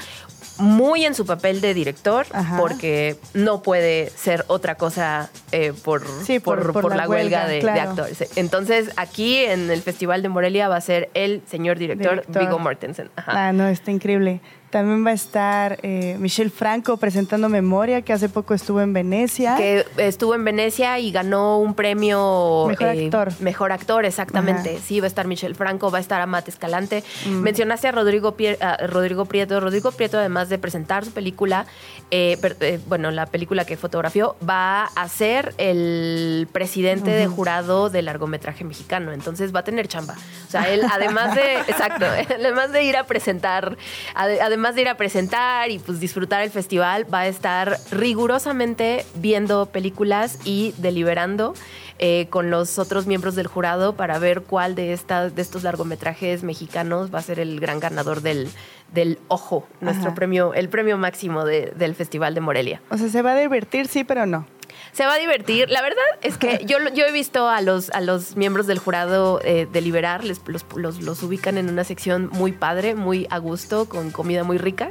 Muy 0.57 1.05
en 1.05 1.15
su 1.15 1.25
papel 1.25 1.61
de 1.61 1.73
director, 1.73 2.25
Ajá. 2.31 2.57
porque 2.57 3.15
no 3.33 3.61
puede 3.63 4.09
ser 4.15 4.45
otra 4.47 4.75
cosa 4.75 5.29
eh, 5.51 5.73
por, 5.83 6.03
Sí, 6.25 6.39
por- 6.39 6.73
por 6.73 6.89
la 6.91 7.03
la 7.03 7.09
huelga, 7.09 7.45
huelga, 7.47 7.73
de, 7.73 7.79
actores. 7.79 8.23
Entonces, 8.37 8.91
aquí 8.97 9.37
en 9.37 9.69
el 9.71 9.81
Festival 9.81 10.21
de 10.21 10.29
Morelia 10.29 10.67
va 10.67 10.75
a 10.77 10.81
ser 10.81 11.09
el 11.13 11.41
señor 11.49 11.77
director, 11.79 12.11
Director. 12.21 12.41
Viggo 12.43 12.59
Mortensen. 12.59 13.09
Ajá. 13.15 13.47
Ah, 13.49 13.53
no, 13.53 13.67
está 13.67 13.91
increíble. 13.91 14.41
También 14.69 15.05
va 15.05 15.11
a 15.11 15.13
estar 15.13 15.77
eh, 15.83 16.15
Michelle 16.19 16.49
Franco 16.49 16.97
presentando 16.97 17.47
Memoria, 17.47 18.01
que 18.01 18.11
hace 18.11 18.27
poco 18.27 18.55
estuvo 18.55 18.81
en 18.81 18.91
Venecia. 18.91 19.55
que 19.55 19.85
estuvo 19.97 20.33
en 20.33 20.43
Venecia 20.43 20.97
y 20.97 21.11
ganó 21.11 21.59
un 21.59 21.75
premio 21.75 22.65
Mejor 22.67 22.87
actor. 22.87 23.33
Mejor 23.39 23.71
actor, 23.71 24.03
exactamente. 24.05 24.69
Ajá. 24.71 24.79
Mm. 24.79 24.81
Sí, 24.83 24.99
va 24.99 25.05
a 25.05 25.09
estar 25.09 25.27
Michelle 25.27 25.53
Franco, 25.53 25.91
va 25.91 25.99
a 25.99 26.01
estar 26.01 26.21
Amat 26.21 26.47
Escalante. 26.47 27.03
Mencionaste 27.29 27.87
a 27.87 27.91
Rodrigo, 27.91 28.35
Pie- 28.35 28.57
a 28.61 28.87
Rodrigo 28.87 29.25
Prieto. 29.25 29.59
Rodrigo 29.59 29.91
Prieto, 29.91 30.17
además 30.17 30.49
de 30.53 30.59
presentar 30.59 31.03
su 31.03 31.11
película, 31.11 31.65
eh, 32.11 32.37
per- 32.41 32.55
eh, 32.61 32.79
bueno, 32.87 33.11
la 33.11 33.25
película 33.25 33.65
que 33.65 33.75
fotografió, 33.75 34.35
va 34.47 34.85
a 34.85 35.09
ser 35.09 35.53
el 35.57 36.47
presidente 36.51 37.11
de 37.11 37.27
jurado 37.27 37.89
del 37.89 38.05
largometraje 38.05 38.63
mexicano. 38.63 39.11
Entonces 39.11 39.53
va 39.53 39.59
a 39.59 39.63
tener 39.63 39.87
chamba. 39.87 40.15
O 40.47 40.51
sea, 40.51 40.69
él, 40.71 40.81
además 40.91 41.35
de, 41.35 41.55
exacto, 41.67 42.05
además 42.05 42.71
de 42.71 42.83
ir 42.83 42.95
a 42.97 43.05
presentar, 43.05 43.77
ade- 44.15 44.39
además 44.41 44.75
de 44.75 44.81
ir 44.81 44.87
a 44.89 44.95
presentar 44.97 45.71
y 45.71 45.79
pues 45.79 45.99
disfrutar 45.99 46.41
el 46.41 46.51
festival, 46.51 47.11
va 47.13 47.19
a 47.21 47.27
estar 47.27 47.77
rigurosamente 47.91 49.05
viendo 49.15 49.65
películas 49.65 50.37
y 50.45 50.73
deliberando 50.77 51.53
eh, 51.99 52.27
con 52.29 52.49
los 52.49 52.79
otros 52.79 53.05
miembros 53.05 53.35
del 53.35 53.47
jurado 53.47 53.95
para 53.95 54.17
ver 54.19 54.41
cuál 54.41 54.75
de, 54.75 54.93
estas 54.93 55.35
de 55.35 55.41
estos 55.41 55.63
largometrajes 55.63 56.43
mexicanos 56.43 57.13
va 57.13 57.19
a 57.19 57.21
ser 57.21 57.39
el 57.39 57.59
gran 57.59 57.79
ganador 57.79 58.21
del, 58.21 58.49
del 58.93 59.19
Ojo, 59.27 59.67
nuestro 59.81 60.07
Ajá. 60.07 60.15
premio, 60.15 60.53
el 60.53 60.69
premio 60.69 60.97
máximo 60.97 61.43
de- 61.45 61.73
del 61.75 61.95
Festival 61.95 62.33
de 62.35 62.41
Morelia. 62.41 62.81
O 62.89 62.97
sea, 62.97 63.09
se 63.09 63.21
va 63.21 63.31
a 63.33 63.35
divertir, 63.37 63.87
sí, 63.87 64.03
pero 64.03 64.25
no. 64.25 64.45
Se 64.93 65.05
va 65.05 65.13
a 65.15 65.17
divertir. 65.17 65.69
La 65.69 65.81
verdad 65.81 65.97
es 66.21 66.37
que 66.37 66.61
yo, 66.65 66.77
yo 66.93 67.05
he 67.05 67.11
visto 67.11 67.49
a 67.49 67.61
los, 67.61 67.89
a 67.91 67.99
los 68.01 68.35
miembros 68.37 68.67
del 68.67 68.79
jurado 68.79 69.41
eh, 69.43 69.67
deliberar, 69.71 70.23
les- 70.23 70.41
los, 70.47 70.63
los- 70.75 71.01
los 71.01 71.23
ubican 71.23 71.57
en 71.57 71.69
una 71.69 71.83
sección 71.83 72.29
muy 72.31 72.51
padre, 72.51 72.93
muy 72.95 73.27
a 73.29 73.39
gusto, 73.39 73.89
con 73.89 74.11
comida 74.11 74.43
muy 74.43 74.57
rica. 74.57 74.89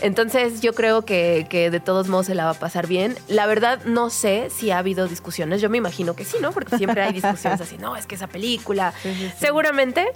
Entonces 0.00 0.60
yo 0.60 0.72
creo 0.72 1.04
que, 1.04 1.46
que 1.50 1.70
de 1.70 1.80
todos 1.80 2.08
modos 2.08 2.26
se 2.26 2.34
la 2.34 2.44
va 2.44 2.50
a 2.52 2.54
pasar 2.54 2.86
bien. 2.86 3.16
La 3.28 3.46
verdad 3.46 3.80
no 3.84 4.08
sé 4.10 4.48
si 4.50 4.70
ha 4.70 4.78
habido 4.78 5.08
discusiones. 5.08 5.60
Yo 5.60 5.68
me 5.68 5.78
imagino 5.78 6.14
que 6.14 6.24
sí, 6.24 6.36
¿no? 6.40 6.52
Porque 6.52 6.76
siempre 6.76 7.02
hay 7.02 7.12
discusiones 7.12 7.60
así, 7.60 7.76
no, 7.78 7.96
es 7.96 8.06
que 8.06 8.14
esa 8.14 8.28
película, 8.28 8.94
seguramente, 9.38 10.06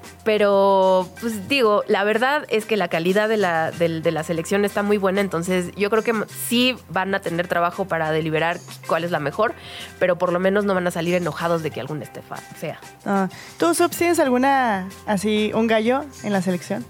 pero 0.45 1.09
pues 1.21 1.49
digo, 1.49 1.83
la 1.89 2.05
verdad 2.05 2.45
es 2.49 2.67
que 2.67 2.77
la 2.77 2.89
calidad 2.89 3.29
de 3.29 3.37
la, 3.37 3.71
del- 3.71 4.03
de 4.03 4.11
la 4.13 4.23
selección 4.23 4.65
está 4.65 4.83
muy 4.83 4.97
buena, 4.99 5.21
entonces 5.21 5.71
yo 5.77 5.91
creo 5.91 6.03
que 6.03 6.13
sí 6.49 6.77
van 6.91 7.15
a 7.15 7.21
tener 7.21 7.49
trabajo 7.49 7.87
para 7.87 8.11
deliberar 8.11 8.59
cuál 8.87 9.05
es 9.05 9.11
la 9.11 9.21
mejor, 9.25 9.55
pero 9.99 10.17
por 10.17 10.33
lo 10.33 10.39
menos 10.39 10.65
no 10.65 10.73
van 10.75 10.87
a 10.87 10.93
salir 10.93 11.17
enojados 11.17 11.65
de 11.65 11.73
que 11.73 11.81
algún 11.81 12.01
estefa 12.03 12.37
sea. 12.61 12.79
Ah, 13.05 13.29
¿Tú, 13.59 13.75
Subs, 13.75 13.97
tienes 13.97 14.21
alguna, 14.21 14.89
así, 15.07 15.51
un 15.55 15.67
gallo 15.67 16.05
en 16.23 16.33
la 16.33 16.41
selección? 16.43 16.85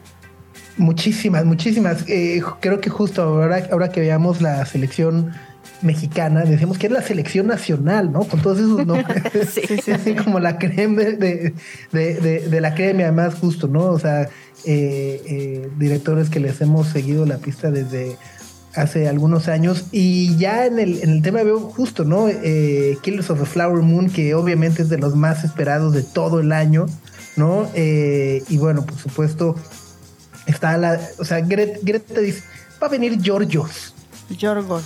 Muchísimas, 0.76 1.44
muchísimas. 1.44 2.04
Eh, 2.08 2.42
creo 2.60 2.80
que 2.80 2.90
justo 2.90 3.22
ahora, 3.22 3.66
ahora 3.70 3.88
que 3.90 4.00
veamos 4.00 4.40
la 4.42 4.66
selección 4.66 5.32
mexicana, 5.82 6.42
decíamos 6.44 6.78
que 6.78 6.86
es 6.86 6.92
la 6.92 7.02
selección 7.02 7.46
nacional, 7.46 8.10
¿no? 8.10 8.24
Con 8.24 8.40
todos 8.42 8.58
esos 8.58 8.84
nombres. 8.86 9.22
Sí. 9.54 9.60
Sí, 9.68 9.78
sí, 9.84 9.92
Así 9.92 10.14
como 10.14 10.40
la 10.40 10.58
creme 10.58 11.04
de, 11.04 11.16
de, 11.16 11.54
de- 11.92 12.14
de- 12.20 12.48
de 12.48 12.60
la 12.60 12.74
creme, 12.74 13.04
además, 13.04 13.34
justo, 13.34 13.68
¿no? 13.68 13.84
O 13.86 13.98
sea, 13.98 14.22
eh, 14.22 14.28
eh, 15.26 15.68
directores 15.78 16.30
que 16.30 16.40
les 16.40 16.60
hemos 16.60 16.88
seguido 16.88 17.24
la 17.26 17.36
pista 17.36 17.70
desde 17.70 18.16
hace 18.76 19.08
algunos 19.08 19.48
años. 19.48 19.84
Y 19.92 20.36
ya 20.36 20.66
en 20.66 20.78
el, 20.78 21.02
en 21.02 21.10
el 21.10 21.22
tema 21.22 21.42
veo 21.42 21.60
justo, 21.60 22.04
¿no? 22.04 22.28
Eh, 22.28 22.98
Killers 23.02 23.30
of 23.30 23.40
the 23.40 23.46
Flower 23.46 23.82
Moon, 23.82 24.10
que 24.10 24.34
obviamente 24.34 24.82
es 24.82 24.88
de 24.88 24.98
los 24.98 25.14
más 25.14 25.44
esperados 25.44 25.92
de 25.92 26.02
todo 26.02 26.40
el 26.40 26.52
año, 26.52 26.86
¿no? 27.36 27.68
Eh, 27.74 28.42
y 28.48 28.58
bueno, 28.58 28.84
por 28.84 28.96
supuesto, 28.98 29.56
está 30.46 30.76
la. 30.76 31.00
O 31.18 31.24
sea, 31.24 31.40
Gre- 31.40 31.78
Greta 31.82 32.20
dice: 32.20 32.42
va 32.82 32.86
a 32.88 32.90
venir 32.90 33.18
Georgios. 33.22 33.94
Yorgos. 34.30 34.84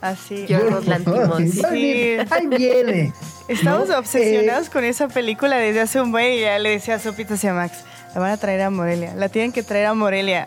Así. 0.00 0.46
Yorgos 0.46 0.86
venir, 0.86 2.26
ahí 2.30 2.46
viene. 2.46 3.12
Estamos 3.48 3.88
¿no? 3.88 3.98
obsesionados 3.98 4.68
Eh, 4.68 4.70
con 4.72 4.84
esa 4.84 5.08
película 5.08 5.56
desde 5.56 5.80
hace 5.82 6.00
un 6.00 6.10
buen 6.10 6.32
y 6.32 6.40
ya 6.40 6.58
le 6.58 6.70
decía 6.70 6.94
a 6.94 6.98
Sopitas 6.98 7.42
y 7.44 7.48
a 7.48 7.52
Max, 7.52 7.78
la 8.14 8.20
van 8.20 8.30
a 8.30 8.36
traer 8.38 8.62
a 8.62 8.70
Morelia, 8.70 9.14
la 9.14 9.28
tienen 9.28 9.52
que 9.52 9.62
traer 9.62 9.86
a 9.86 9.94
Morelia. 9.94 10.46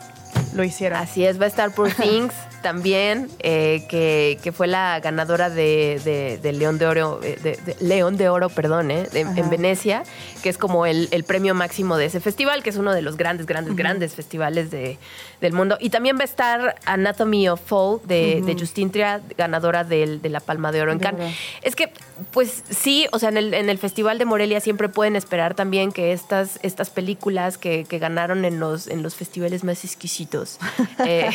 Lo 0.54 0.64
hicieron. 0.64 0.98
Así 1.00 1.24
es, 1.26 1.40
va 1.40 1.46
a 1.46 1.48
estar 1.50 1.72
Poor 1.72 1.92
Things 2.02 2.34
también, 2.64 3.30
eh, 3.40 3.86
que, 3.90 4.40
que 4.42 4.52
fue 4.52 4.66
la 4.66 5.00
ganadora 5.00 5.52
de, 5.52 6.02
de- 6.04 6.40
de 6.42 6.54
León 6.54 6.80
de 6.80 6.88
Oro, 6.88 7.20
eh, 7.22 7.38
de, 7.44 7.52
de- 7.58 7.76
León 7.80 8.18
de 8.18 8.30
Oro, 8.30 8.50
perdón, 8.50 8.90
eh, 8.90 9.08
en 9.14 9.50
Venecia, 9.52 10.02
que 10.42 10.50
es 10.50 10.58
como 10.58 10.88
el, 10.88 11.08
el 11.12 11.24
premio 11.24 11.54
máximo 11.54 11.98
de 11.98 12.06
ese 12.06 12.20
festival, 12.20 12.64
que 12.64 12.72
es 12.72 12.78
uno 12.78 12.92
de 12.94 13.04
los 13.04 13.18
grandes, 13.18 13.46
grandes, 13.46 13.76
grandes 13.76 14.16
festivales 14.16 14.72
de- 14.72 14.98
del 15.42 15.54
mundo. 15.54 15.78
Y 15.80 15.90
también 15.92 16.18
va 16.18 16.22
a 16.22 16.26
estar 16.26 16.76
Anatomy 16.86 17.50
of 17.50 17.62
Fall 17.64 18.00
de, 18.06 18.42
de 18.46 18.56
Justine 18.58 18.90
Triad, 18.90 19.22
ganadora 19.38 19.84
del- 19.84 20.22
de 20.22 20.30
la 20.30 20.40
Palma 20.40 20.72
de 20.72 20.82
Oro 20.82 20.92
en 20.94 21.00
Cannes. 21.00 21.36
Es 21.62 21.76
que, 21.76 21.92
pues 22.32 22.64
sí, 22.70 23.08
o 23.12 23.20
sea, 23.20 23.28
en 23.30 23.38
el, 23.38 23.54
en 23.54 23.70
el 23.70 23.78
Festival 23.78 24.18
de 24.18 24.26
Morelia 24.26 24.62
siempre 24.62 24.88
pueden 24.88 25.16
esperar 25.18 25.54
también 25.54 25.92
que 25.92 26.14
estas, 26.14 26.60
estas 26.64 26.90
películas 26.90 27.58
que, 27.58 27.84
que 27.84 28.00
ganaron 28.00 28.46
en 28.46 28.60
los, 28.62 28.88
en 28.88 29.04
los 29.04 29.16
festivales 29.16 29.66
más 29.66 29.84
exquisitos 29.84 30.60
eh, 31.06 31.30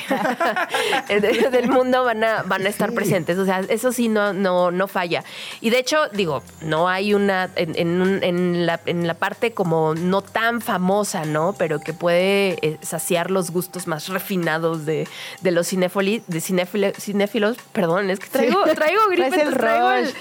de- 1.20 1.48
del 1.50 1.68
mundo 1.70 2.04
van 2.04 2.22
a, 2.24 2.42
van 2.42 2.64
a 2.66 2.68
estar 2.68 2.92
presentes. 2.92 3.38
O 3.38 3.44
sea, 3.44 3.60
eso 3.68 3.92
sí 3.92 4.08
no, 4.08 4.32
no, 4.32 4.70
no 4.70 4.88
falla. 4.88 5.24
Y 5.60 5.70
de 5.70 5.78
hecho, 5.78 6.08
digo, 6.12 6.42
no 6.62 6.88
hay 6.88 7.14
una, 7.14 7.50
en, 7.56 8.22
en 8.22 8.66
la, 8.66 8.80
en 8.86 9.06
la 9.06 9.14
parte 9.14 9.52
como 9.52 9.94
no 9.94 10.22
tan 10.22 10.60
famosa, 10.60 11.24
¿no? 11.24 11.54
Pero 11.58 11.80
que 11.80 11.92
puede 11.92 12.58
eh, 12.62 12.78
saciar 12.82 13.30
los 13.30 13.50
gustos 13.50 13.86
más 13.86 14.08
refinados 14.08 14.86
de, 14.86 15.06
de 15.40 15.50
los 15.50 15.72
cinéfoli- 15.72 16.22
de 16.26 16.38
cinéfilo- 16.40 16.94
cinéfilos. 16.98 17.56
Perdón, 17.72 18.10
es 18.10 18.18
que 18.20 18.28
traigo, 18.28 18.62
traigo 18.74 19.00
gripe, 19.10 19.42
el 19.42 19.54
traigo 19.54 19.90
el, 19.92 20.12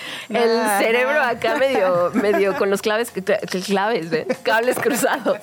cerebro 0.79 1.21
acá 1.21 1.57
medio, 1.57 2.11
medio 2.13 2.55
con 2.57 2.69
los 2.69 2.81
claves, 2.81 3.13
cl- 3.15 3.65
claves, 3.65 4.11
¿eh? 4.11 4.27
cables 4.43 4.77
cruzados. 4.77 5.39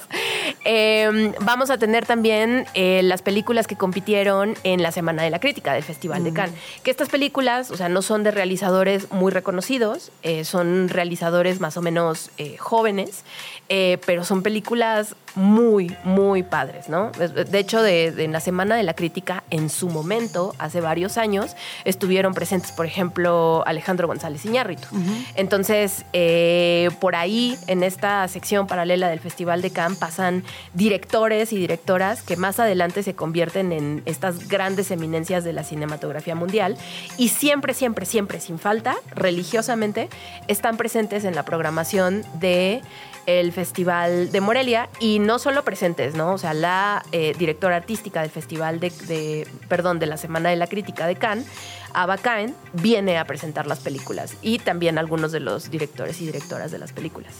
Eh, 0.64 1.32
vamos 1.40 1.70
a 1.70 1.78
tener 1.78 2.06
también 2.06 2.66
eh, 2.74 3.00
las 3.02 3.22
películas 3.22 3.66
que 3.66 3.76
compitieron 3.76 4.54
en 4.64 4.82
la 4.82 4.92
Semana 4.92 5.22
de 5.22 5.30
la 5.30 5.38
Crítica 5.44 5.74
del 5.74 5.82
Festival 5.82 6.24
de 6.24 6.32
Cannes. 6.32 6.54
Que 6.82 6.90
estas 6.90 7.10
películas, 7.10 7.70
o 7.70 7.76
sea, 7.76 7.90
no 7.90 8.00
son 8.00 8.22
de 8.22 8.30
realizadores 8.30 9.12
muy 9.12 9.30
reconocidos, 9.30 10.10
eh, 10.22 10.42
son 10.46 10.88
realizadores 10.88 11.60
más 11.60 11.76
o 11.76 11.82
menos 11.82 12.30
eh, 12.38 12.56
jóvenes, 12.56 13.24
eh, 13.68 13.98
pero 14.06 14.24
son 14.24 14.42
películas 14.42 15.16
muy, 15.34 15.96
muy 16.04 16.42
padres, 16.42 16.88
¿no? 16.88 17.10
De 17.10 17.58
hecho, 17.58 17.82
de, 17.82 18.12
de 18.12 18.24
en 18.24 18.32
la 18.32 18.40
Semana 18.40 18.76
de 18.76 18.82
la 18.82 18.94
Crítica, 18.94 19.42
en 19.50 19.68
su 19.68 19.88
momento, 19.88 20.54
hace 20.58 20.80
varios 20.80 21.18
años, 21.18 21.56
estuvieron 21.84 22.34
presentes, 22.34 22.72
por 22.72 22.86
ejemplo, 22.86 23.64
Alejandro 23.66 24.06
González 24.06 24.44
Iñárritu. 24.44 24.86
Entonces, 25.34 26.04
eh, 26.12 26.90
por 27.00 27.16
ahí, 27.16 27.58
en 27.66 27.82
esta 27.82 28.26
sección 28.28 28.66
paralela 28.66 29.08
del 29.08 29.20
Festival 29.20 29.62
de 29.62 29.70
Cannes, 29.70 29.98
pasan 29.98 30.44
directores 30.72 31.52
y 31.52 31.56
directoras 31.56 32.22
que 32.22 32.36
más 32.36 32.60
adelante 32.60 33.02
se 33.02 33.14
convierten 33.14 33.72
en 33.72 34.02
estas 34.06 34.48
grandes 34.48 34.90
eminencias 34.90 35.42
de 35.42 35.52
la 35.52 35.64
cinematografía 35.64 36.34
mundial 36.34 36.76
y 37.16 37.28
siempre, 37.28 37.74
siempre, 37.74 38.06
siempre, 38.06 38.40
sin 38.40 38.58
falta, 38.58 38.94
religiosamente, 39.14 40.08
están 40.48 40.76
presentes 40.76 41.24
en 41.24 41.34
la 41.34 41.44
programación 41.44 42.24
de 42.34 42.82
el 43.26 43.52
Festival 43.52 44.30
de 44.32 44.40
Morelia 44.40 44.88
y 45.00 45.18
no 45.18 45.38
solo 45.38 45.64
presentes, 45.64 46.14
¿no? 46.14 46.32
O 46.32 46.38
sea, 46.38 46.54
la 46.54 47.02
eh, 47.12 47.34
directora 47.38 47.76
artística 47.76 48.20
del 48.22 48.30
Festival 48.30 48.80
de, 48.80 48.90
de- 49.06 49.48
perdón, 49.68 49.98
de 49.98 50.06
la 50.06 50.16
Semana 50.16 50.50
de 50.50 50.56
la 50.56 50.66
Crítica 50.66 51.06
de 51.06 51.16
Cannes, 51.16 51.46
Ava 51.92 52.18
Caen, 52.18 52.54
viene 52.72 53.18
a 53.18 53.24
presentar 53.26 53.66
las 53.66 53.80
películas 53.80 54.34
y 54.42 54.58
también 54.58 54.98
algunos 54.98 55.32
de 55.32 55.40
los 55.40 55.70
directores 55.70 56.20
y 56.20 56.26
directoras 56.26 56.70
de 56.70 56.78
las 56.78 56.92
películas. 56.92 57.32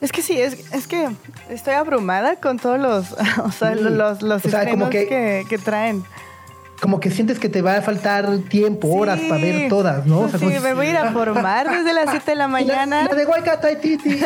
Es 0.00 0.10
que 0.10 0.22
sí, 0.22 0.40
es, 0.40 0.72
es 0.74 0.88
que 0.88 1.08
estoy 1.48 1.74
abrumada 1.74 2.34
con 2.36 2.58
todos 2.58 2.80
los, 2.80 3.12
o 3.44 3.52
sea, 3.52 3.74
Sí. 3.76 3.80
los, 3.84 4.22
los 4.22 4.44
O 4.44 4.48
sea, 4.48 4.68
como 4.68 4.86
estrenos 4.86 4.90
que- 4.90 5.06
que, 5.06 5.44
que 5.48 5.58
traen. 5.58 6.04
Como 6.82 6.98
que 6.98 7.12
sientes 7.12 7.38
que 7.38 7.48
te 7.48 7.62
va 7.62 7.76
a 7.76 7.80
faltar 7.82 8.28
tiempo, 8.50 8.88
horas 8.88 9.20
para 9.28 9.40
ver 9.40 9.68
todas, 9.68 10.04
¿no? 10.04 10.22
O 10.22 10.28
sea, 10.28 10.40
sí, 10.40 10.46
como- 10.46 10.60
me 10.60 10.74
voy 10.74 10.88
a 10.88 10.90
ir 10.90 10.96
a 10.96 11.12
formar 11.12 11.70
desde 11.70 11.92
las 11.92 12.10
7 12.10 12.32
de 12.32 12.34
la 12.34 12.42
Y 12.44 12.46
la- 12.46 12.48
mañana. 12.48 13.04
La, 13.04 13.14
de 13.14 13.24
Waika 13.24 13.60
Taititi. 13.60 14.20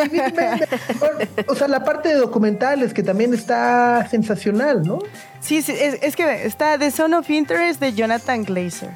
o 1.47 1.55
sea, 1.55 1.69
la 1.69 1.85
parte 1.85 2.09
de 2.09 2.15
documentales 2.15 2.95
que 2.95 3.03
también 3.03 3.35
está 3.35 4.09
sensacional, 4.11 4.83
¿no? 4.85 5.01
Sí, 5.41 5.61
sí, 5.61 5.73
es, 5.79 5.99
es 6.03 6.17
que 6.17 6.47
está 6.47 6.79
The 6.79 6.91
Son 6.91 7.13
of 7.13 7.29
Interest 7.29 7.79
de 7.79 7.93
Jonathan 7.93 8.43
Glazer. 8.45 8.91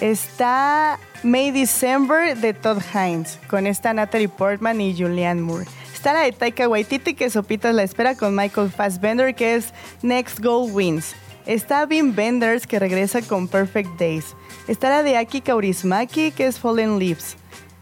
Está 0.00 0.98
May 1.22 1.50
December 1.50 2.36
de 2.36 2.54
Todd 2.54 2.78
Hines, 2.94 3.38
con 3.48 3.66
esta 3.66 3.92
Natalie 3.92 4.28
Portman 4.28 4.80
y 4.80 4.96
Julianne 4.96 5.40
Moore. 5.42 5.66
Está 5.92 6.12
la 6.12 6.20
de 6.20 6.32
Taika 6.32 6.68
Waititi, 6.68 7.14
que 7.14 7.30
Sopitas 7.30 7.74
la 7.74 7.82
espera, 7.82 8.14
con 8.14 8.34
Michael 8.34 8.70
Fassbender, 8.70 9.34
que 9.34 9.56
es 9.56 9.72
Next 10.02 10.38
Goal 10.40 10.70
Wins. 10.72 11.14
Está 11.48 11.84
Vin 11.86 12.14
Benders, 12.14 12.66
que 12.66 12.78
regresa 12.78 13.22
con 13.22 13.48
Perfect 13.48 13.98
Days. 13.98 14.36
Está 14.68 14.90
la 14.90 15.02
de 15.02 15.16
Aki 15.16 15.40
Kaurismaki, 15.40 16.30
que 16.30 16.46
es 16.46 16.60
Fallen 16.60 16.98
Leaves. 17.00 17.36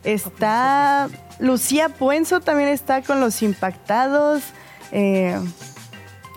Está 0.05 1.09
Lucía 1.41 1.89
Puenzo, 1.91 2.41
también 2.41 2.69
está 2.71 3.03
con 3.03 3.21
Los 3.21 3.43
Impactados. 3.43 4.43
Eh, 4.93 5.37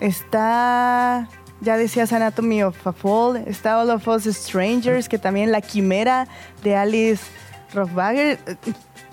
Está, 0.01 1.27
ya 1.61 1.77
decías 1.77 2.13
Anatomy 2.13 2.63
of 2.63 2.87
a 2.87 2.93
Fall. 2.93 3.43
Está 3.45 3.79
All 3.79 3.89
of 3.89 4.07
Us 4.07 4.23
Strangers, 4.23 5.09
que 5.09 5.17
también 5.19 5.51
La 5.51 5.61
Quimera 5.61 6.27
de 6.63 6.75
Alice 6.75 7.23
Rothbager. 7.73 8.39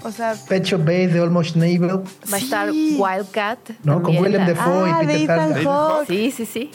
O 0.04 0.12
sea, 0.12 0.34
Pecho 0.48 0.78
Base 0.78 1.08
de 1.08 1.20
Almost 1.20 1.56
Neighbor. 1.56 2.04
Va 2.32 2.36
a 2.36 2.40
estar 2.40 2.70
Sí. 2.70 2.96
Wildcat. 2.98 3.58
No, 3.82 3.94
con 3.94 4.14
también, 4.14 4.22
Willem 4.22 4.46
Dafoe. 4.46 4.90
Ah, 4.90 5.00
de 5.00 5.06
Peter 5.06 5.20
Ethan 5.22 5.38
Sanders. 5.48 5.66
Hawke. 5.66 6.06
Sí, 6.06 6.30
sí, 6.30 6.46
sí. 6.46 6.70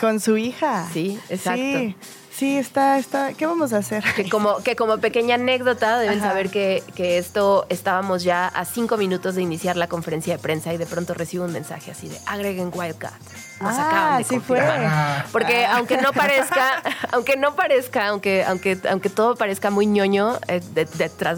Con 0.00 0.20
su 0.20 0.36
hija. 0.36 0.88
Sí, 0.92 1.18
exacto. 1.28 1.60
Sí, 1.62 1.96
sí, 2.32 2.58
está, 2.58 2.98
está. 2.98 3.32
¿Qué 3.34 3.46
vamos 3.46 3.72
a 3.72 3.78
hacer? 3.78 4.02
Que 4.16 4.28
como, 4.28 4.56
que 4.62 4.74
como 4.76 4.98
pequeña 4.98 5.34
anécdota 5.36 5.98
deben 5.98 6.18
Ajá. 6.18 6.28
saber 6.30 6.50
que, 6.50 6.82
que 6.96 7.18
esto 7.18 7.66
estábamos 7.68 8.24
ya 8.24 8.48
a 8.48 8.64
cinco 8.64 8.96
minutos 8.96 9.34
de 9.34 9.42
iniciar 9.42 9.76
la 9.76 9.86
conferencia 9.86 10.34
de 10.36 10.42
prensa 10.42 10.72
y 10.72 10.78
de 10.78 10.86
pronto 10.86 11.14
recibo 11.14 11.44
un 11.44 11.52
mensaje 11.52 11.90
así 11.92 12.08
de 12.08 12.18
agreguen 12.26 12.70
Wildcat. 12.74 13.12
Nos 13.60 13.76
Ah, 13.78 13.86
acaban 13.88 14.18
de 14.18 14.24
sí 14.24 14.40
fue. 14.40 14.58
confirmar". 14.58 14.80
Ah, 14.90 15.26
Porque 15.30 15.64
aunque 15.66 15.96
no 15.98 16.12
parezca, 16.12 16.82
aunque 17.12 17.36
no 17.36 17.54
parezca, 17.54 18.08
aunque, 18.08 18.42
aunque, 18.44 18.78
aunque 18.90 19.10
todo 19.10 19.36
parezca 19.36 19.70
muy 19.70 19.86
ñoño, 19.86 20.38
eh, 20.48 20.60
de- 20.72 20.86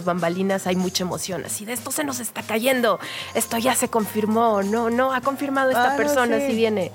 bambalinas 0.03 0.65
hay 0.67 0.75
mucha 0.77 1.03
emoción. 1.03 1.43
Así 1.45 1.63
de 1.65 1.73
esto 1.73 1.91
se 1.91 2.03
nos 2.03 2.19
está 2.19 2.41
cayendo, 2.41 2.99
esto 3.35 3.57
ya 3.57 3.75
se 3.75 3.89
confirmó, 3.89 4.63
no, 4.63 4.89
no, 4.89 5.13
ha 5.13 5.21
confirmado 5.21 5.69
esta 5.69 5.89
Ah, 5.89 5.91
no, 5.91 5.97
persona, 5.97 6.39
sí. 6.39 6.47
si 6.47 6.55
viene. 6.55 6.91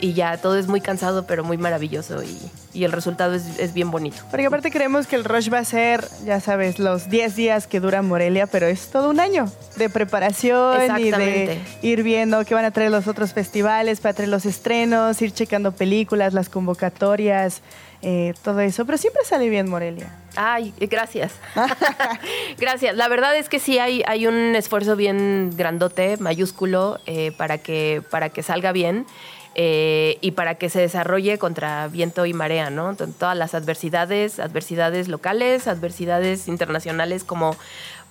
Y 0.00 0.12
ya 0.12 0.36
todo 0.38 0.58
es 0.58 0.66
muy 0.66 0.80
cansado, 0.80 1.26
pero 1.26 1.44
muy 1.44 1.56
maravilloso 1.56 2.22
y, 2.22 2.38
y 2.74 2.84
el 2.84 2.92
resultado 2.92 3.34
es, 3.34 3.58
es 3.58 3.72
bien 3.72 3.90
bonito. 3.90 4.16
Porque 4.30 4.46
aparte 4.46 4.70
creemos 4.70 5.06
que 5.06 5.16
el 5.16 5.24
rush 5.24 5.50
va 5.52 5.58
a 5.58 5.64
ser, 5.64 6.06
ya 6.24 6.40
sabes, 6.40 6.78
los 6.78 7.08
10 7.08 7.36
días 7.36 7.66
que 7.66 7.80
dura 7.80 8.02
Morelia, 8.02 8.46
pero 8.46 8.66
es 8.66 8.88
todo 8.88 9.08
un 9.08 9.20
año 9.20 9.50
de 9.76 9.88
preparación 9.88 11.00
y 11.00 11.10
de 11.10 11.58
ir 11.82 12.02
viendo 12.02 12.44
qué 12.44 12.54
van 12.54 12.64
a 12.64 12.72
traer 12.72 12.90
los 12.90 13.06
otros 13.06 13.32
festivales, 13.32 14.00
para 14.00 14.14
traer 14.14 14.28
los 14.28 14.44
estrenos, 14.44 15.22
ir 15.22 15.32
checando 15.32 15.72
películas, 15.72 16.34
las 16.34 16.48
convocatorias, 16.48 17.62
eh, 18.02 18.34
todo 18.42 18.60
eso. 18.60 18.84
Pero 18.84 18.98
siempre 18.98 19.24
sale 19.24 19.48
bien 19.48 19.70
Morelia. 19.70 20.08
Ay, 20.36 20.74
gracias. 20.78 21.32
gracias. 22.58 22.96
La 22.96 23.08
verdad 23.08 23.36
es 23.36 23.48
que 23.48 23.58
sí 23.58 23.78
hay, 23.78 24.02
hay 24.06 24.26
un 24.26 24.54
esfuerzo 24.56 24.96
bien 24.96 25.52
grandote, 25.56 26.16
mayúsculo, 26.18 26.98
eh, 27.06 27.32
para, 27.38 27.58
que, 27.58 28.02
para 28.10 28.28
que 28.30 28.42
salga 28.42 28.72
bien. 28.72 29.06
Eh, 29.54 30.18
y 30.20 30.32
para 30.32 30.56
que 30.56 30.68
se 30.68 30.80
desarrolle 30.80 31.38
contra 31.38 31.88
viento 31.88 32.26
y 32.26 32.32
marea, 32.32 32.70
¿no? 32.70 32.96
Todas 32.96 33.36
las 33.36 33.54
adversidades, 33.54 34.40
adversidades 34.40 35.08
locales, 35.08 35.68
adversidades 35.68 36.48
internacionales, 36.48 37.24
como 37.24 37.56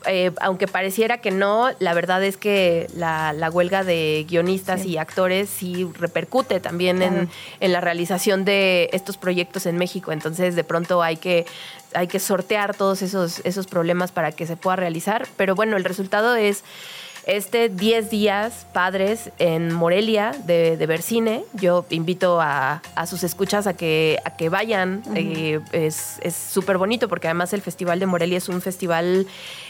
eh, 0.05 0.31
aunque 0.41 0.67
pareciera 0.67 1.19
que 1.19 1.31
no, 1.31 1.69
la 1.79 1.93
verdad 1.93 2.23
es 2.23 2.35
que 2.35 2.87
la, 2.93 3.31
la 3.31 3.49
huelga 3.49 3.83
de 3.83 4.25
guionistas 4.27 4.85
y 4.85 4.97
actores 4.97 5.49
sí 5.49 5.87
repercute 5.97 6.59
también 6.59 7.01
en, 7.01 7.13
Claro. 7.13 7.29
en 7.61 7.71
la 7.71 7.79
realización 7.81 8.43
de 8.43 8.89
estos 8.91 9.17
proyectos 9.17 9.65
en 9.65 9.77
México. 9.77 10.11
Entonces, 10.11 10.55
de 10.55 10.63
pronto 10.65 11.01
hay 11.01 11.15
que, 11.17 11.45
hay 11.93 12.07
que 12.07 12.19
sortear 12.19 12.75
todos 12.75 13.01
esos, 13.01 13.39
esos 13.45 13.65
problemas 13.67 14.11
para 14.11 14.33
que 14.33 14.45
se 14.45 14.57
pueda 14.57 14.75
realizar. 14.75 15.25
Pero 15.37 15.55
bueno, 15.55 15.77
el 15.77 15.85
resultado 15.85 16.35
es 16.35 16.63
este 17.25 17.69
10 17.69 18.09
días 18.09 18.65
padres 18.73 19.31
en 19.39 19.73
Morelia 19.73 20.31
de, 20.45 20.77
de 20.77 20.85
ver 20.85 21.01
cine. 21.01 21.43
Yo 21.53 21.85
invito 21.89 22.41
a, 22.41 22.81
a 22.95 23.07
sus 23.07 23.23
escuchas 23.23 23.67
a 23.67 23.73
que, 23.73 24.19
a 24.25 24.35
que 24.35 24.49
vayan. 24.49 25.03
Eh, 25.15 25.59
es 25.71 26.19
es 26.21 26.35
súper 26.35 26.77
bonito 26.77 27.07
porque 27.07 27.27
además 27.27 27.53
el 27.53 27.61
Festival 27.61 27.99
de 27.99 28.05
Morelia 28.05 28.37
es 28.37 28.49
un 28.49 28.61
festival 28.61 29.27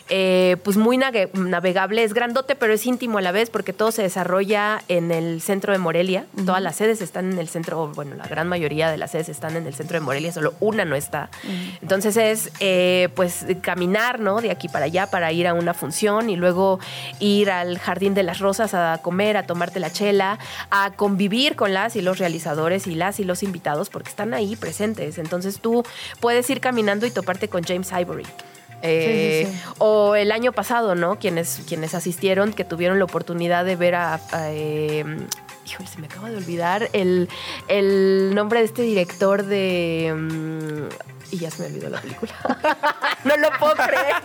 eh, 0.09 0.57
pues 0.63 0.75
muy 0.75 0.97
navegable. 0.97 2.03
Es 2.03 2.13
grandote, 2.13 2.55
pero 2.55 2.73
es 2.73 2.85
íntimo 2.85 3.19
a 3.19 3.21
la 3.21 3.31
vez 3.31 3.49
porque 3.49 3.71
todo 3.73 3.91
se 3.91 4.01
desarrolla 4.01 4.81
en 4.87 5.11
el 5.11 5.41
centro 5.41 5.71
de 5.71 5.79
Morelia. 5.79 6.25
Todas 6.45 6.61
las 6.61 6.75
sedes 6.75 7.01
están 7.01 7.31
en 7.31 7.39
el 7.39 7.47
centro, 7.47 7.87
bueno, 7.89 8.15
la 8.15 8.27
gran 8.27 8.47
mayoría 8.47 8.91
de 8.91 8.97
las 8.97 9.11
sedes 9.11 9.29
están 9.29 9.55
en 9.55 9.65
el 9.65 9.73
centro 9.73 9.95
de 9.95 10.01
Morelia, 10.01 10.31
solo 10.31 10.53
una 10.59 10.83
no 10.83 10.95
está. 10.95 11.29
Entonces 11.81 12.17
es 12.17 12.51
eh, 12.59 13.09
pues 13.15 13.45
caminar, 13.61 14.19
¿no? 14.19 14.41
De 14.41 14.51
aquí 14.51 14.67
para 14.67 14.85
allá 14.85 15.07
para 15.07 15.31
ir 15.31 15.47
a 15.47 15.53
una 15.53 15.73
función 15.73 16.29
y 16.29 16.35
luego 16.35 16.79
ir 17.19 17.49
al 17.49 17.79
Jardín 17.79 18.13
de 18.13 18.23
las 18.23 18.39
Rosas 18.39 18.73
a 18.73 18.99
comer, 19.01 19.37
a 19.37 19.43
tomarte 19.43 19.79
la 19.79 19.91
chela, 19.91 20.37
a 20.69 20.91
convivir 20.91 21.55
con 21.55 21.73
las 21.73 21.95
y 21.95 22.01
los 22.01 22.17
realizadores 22.17 22.87
y 22.87 22.95
las 22.95 23.19
y 23.19 23.23
los 23.23 23.41
invitados 23.41 23.89
porque 23.89 24.09
están 24.09 24.33
ahí 24.33 24.55
presentes. 24.55 25.17
Entonces 25.17 25.59
tú 25.59 25.83
puedes 26.19 26.49
ir 26.49 26.59
caminando 26.59 27.05
y 27.05 27.11
toparte 27.11 27.47
con 27.47 27.63
James 27.63 27.91
Ivory. 27.91 28.25
Eh, 28.85 29.45
Sí, 29.45 29.51
sí, 29.51 29.57
sí. 29.57 29.73
O 29.79 30.15
el 30.15 30.31
año 30.31 30.51
pasado, 30.51 30.93
¿no? 30.93 31.17
Quienes, 31.17 31.61
quienes 31.67 31.95
asistieron, 31.95 32.53
que 32.53 32.65
tuvieron 32.65 32.99
la 32.99 33.05
oportunidad 33.05 33.63
de 33.65 33.75
ver 33.77 33.95
a... 33.95 34.15
a, 34.31 34.51
eh, 34.51 35.05
híjole, 35.65 35.87
se 35.87 35.99
me 35.99 36.07
acaba 36.07 36.29
de 36.29 36.35
olvidar 36.37 36.89
el, 36.93 37.29
el 37.69 38.35
nombre 38.35 38.59
de 38.59 38.65
este 38.65 38.81
director 38.81 39.43
de... 39.45 40.13
mm, 40.15 41.22
y 41.33 41.39
ya 41.39 41.49
se 41.51 41.63
me 41.63 41.67
olvidó 41.69 41.89
la 41.89 41.99
película. 41.99 42.33
no 43.23 43.37
lo 43.37 43.49
puedo 43.59 43.73
creer. 43.73 44.15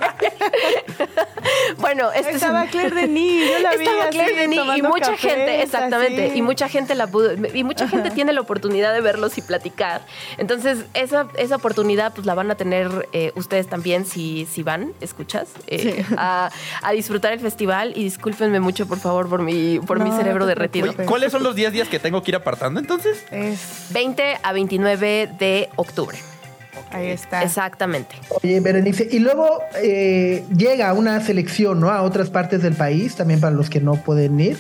bueno, 1.79 2.11
este 2.13 2.31
es 2.31 2.37
Estaba 2.37 2.63
un- 2.63 2.69
Claire 2.69 2.95
Denis, 2.95 3.51
yo 3.51 3.59
la 3.61 3.71
vi 3.77 3.85
Estaba 3.85 4.03
así, 4.05 4.11
Claire 4.19 4.35
Denis 4.37 4.61
y 4.77 4.83
mucha 4.83 5.11
cafés, 5.13 5.21
gente, 5.21 5.63
exactamente, 5.63 6.27
así. 6.27 6.39
y 6.39 6.43
mucha 6.43 6.69
gente 6.69 6.95
la 6.95 7.07
pudo, 7.07 7.33
y 7.55 7.65
mucha 7.65 7.89
gente 7.89 8.11
tiene 8.11 8.33
la 8.33 8.41
oportunidad 8.41 8.93
de 8.93 9.01
verlos 9.01 9.39
y 9.39 9.43
platicar. 9.43 10.03
Entonces, 10.37 10.85
esa, 10.95 11.29
esa 11.37 11.57
oportunidad 11.57 12.13
pues 12.15 12.27
la 12.27 12.35
van 12.35 12.51
a 12.51 12.55
tener 12.57 13.09
eh, 13.13 13.33
ustedes 13.37 13.69
también 13.69 14.05
si, 14.05 14.47
si 14.51 14.63
van, 14.63 14.93
escuchas, 15.01 15.49
eh, 15.67 16.05
a, 16.17 16.51
a 16.83 16.93
disfrutar 16.93 17.33
el 17.33 17.41
festival 17.41 17.93
y 17.97 18.05
discúlpenme 18.05 18.61
mucho 18.61 18.87
por 18.87 18.99
favor 18.99 19.29
por 19.29 19.43
mi, 19.43 19.79
por 19.81 20.01
mi 20.01 20.11
cerebro 20.13 20.41
no 20.41 20.47
derretido. 20.47 20.93
¿Cuáles 21.07 21.33
son 21.33 21.43
los 21.43 21.55
10 21.55 21.73
días 21.73 21.89
que 21.89 21.99
tengo 21.99 22.23
que 22.23 22.33
ir 22.33 22.37
apartando 22.37 22.81
entonces? 22.81 23.25
Es, 23.31 23.87
20 23.91 24.39
a 24.43 24.53
29 24.53 25.31
de 25.39 25.71
octubre. 25.77 26.19
Ahí 26.91 27.09
está. 27.09 27.43
Exactamente. 27.43 28.17
Oye, 28.43 28.61
Berenice, 28.61 29.09
y 29.11 29.19
luego 29.19 29.63
eh, 29.83 30.45
llega 30.57 30.93
una 30.93 31.21
selección, 31.21 31.81
¿no? 31.81 31.91
A 31.91 32.03
otras 32.03 32.31
partes 32.31 32.63
del 32.63 32.75
país, 32.75 33.17
también 33.17 33.41
para 33.41 33.55
los 33.55 33.71
que 33.71 33.81
no 33.81 33.95
pueden 33.95 34.39
ir. 34.41 34.59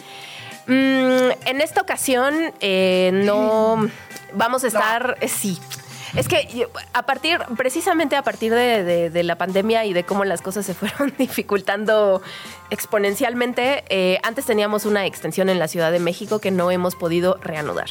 Mm, 0.66 1.30
en 1.46 1.60
esta 1.62 1.80
ocasión 1.80 2.34
eh, 2.60 3.10
no 3.24 3.88
vamos 4.34 4.64
a 4.64 4.66
estar, 4.66 5.16
eh, 5.20 5.28
sí. 5.28 5.58
Es 6.16 6.28
que 6.28 6.66
a 6.92 7.02
partir, 7.06 7.38
precisamente 7.56 8.16
a 8.16 8.22
partir 8.22 8.52
de, 8.54 8.82
de- 8.84 9.10
de 9.10 9.22
la 9.22 9.36
pandemia 9.36 9.84
y 9.84 9.92
de 9.92 10.04
cómo 10.04 10.24
las 10.24 10.40
cosas 10.42 10.64
se 10.66 10.74
fueron 10.74 11.12
dificultando 11.18 12.22
exponencialmente, 12.70 13.84
eh, 13.88 14.18
antes 14.22 14.44
teníamos 14.46 14.84
una 14.86 15.06
extensión 15.06 15.48
en 15.48 15.58
la 15.58 15.68
Ciudad 15.68 15.90
de 15.92 16.00
México 16.00 16.38
que 16.38 16.50
no 16.50 16.70
hemos 16.70 16.94
podido 16.96 17.38
reanudar. 17.42 17.88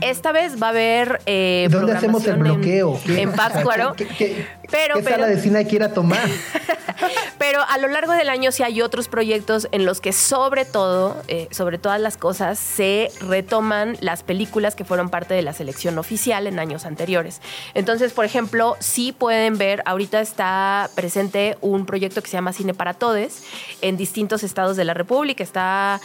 Esta 0.00 0.32
vez 0.32 0.62
va 0.62 0.68
a 0.68 0.70
haber 0.70 1.20
eh, 1.26 1.68
¿Dónde 1.70 1.92
hacemos 1.92 2.24
el 2.26 2.34
en- 2.34 2.40
bloqueo? 2.40 3.00
¿Qué? 3.04 3.22
En, 3.22 3.32
Pátzcuaro. 3.32 3.94
¿Qué, 3.96 4.06
qué- 4.06 4.46
Pero, 4.70 4.96
qué 4.96 5.02
pero- 5.02 5.16
sala 5.16 5.26
de 5.26 5.38
cine 5.40 5.58
hay 5.58 5.64
que 5.66 5.76
ir 5.76 5.82
a 5.82 5.92
tomar? 5.92 6.20
Pero 7.38 7.60
a 7.68 7.78
lo 7.78 7.88
largo 7.88 8.12
del 8.12 8.28
año 8.28 8.52
sí 8.52 8.62
hay 8.62 8.82
otros 8.82 9.08
proyectos 9.08 9.68
en 9.72 9.84
los 9.84 10.00
que 10.00 10.12
sobre 10.12 10.64
todo, 10.64 11.16
eh, 11.28 11.48
sobre 11.50 11.78
todas 11.78 12.00
las 12.00 12.16
cosas, 12.16 12.58
se 12.58 13.10
retoman 13.20 13.96
las 14.00 14.22
películas 14.22 14.74
que 14.74 14.84
fueron 14.84 15.08
parte 15.10 15.34
de 15.34 15.42
la 15.42 15.52
selección 15.52 15.98
oficial 15.98 16.46
en 16.46 16.58
años 16.58 16.84
anteriores. 16.86 17.40
Entonces, 17.74 18.12
por 18.12 18.24
ejemplo, 18.24 18.76
sí 18.80 19.12
pueden 19.12 19.58
ver, 19.58 19.82
ahorita 19.86 20.20
está 20.20 20.88
presente 20.94 21.56
un 21.60 21.86
proyecto 21.86 22.22
que 22.22 22.28
se 22.28 22.36
llama 22.36 22.52
Cine 22.52 22.74
para 22.74 22.94
Todes 22.94 23.42
en 23.80 23.96
distintos 23.96 24.42
estados 24.42 24.76
de 24.76 24.84
la 24.84 24.94
República. 24.94 25.42
Está 25.42 26.00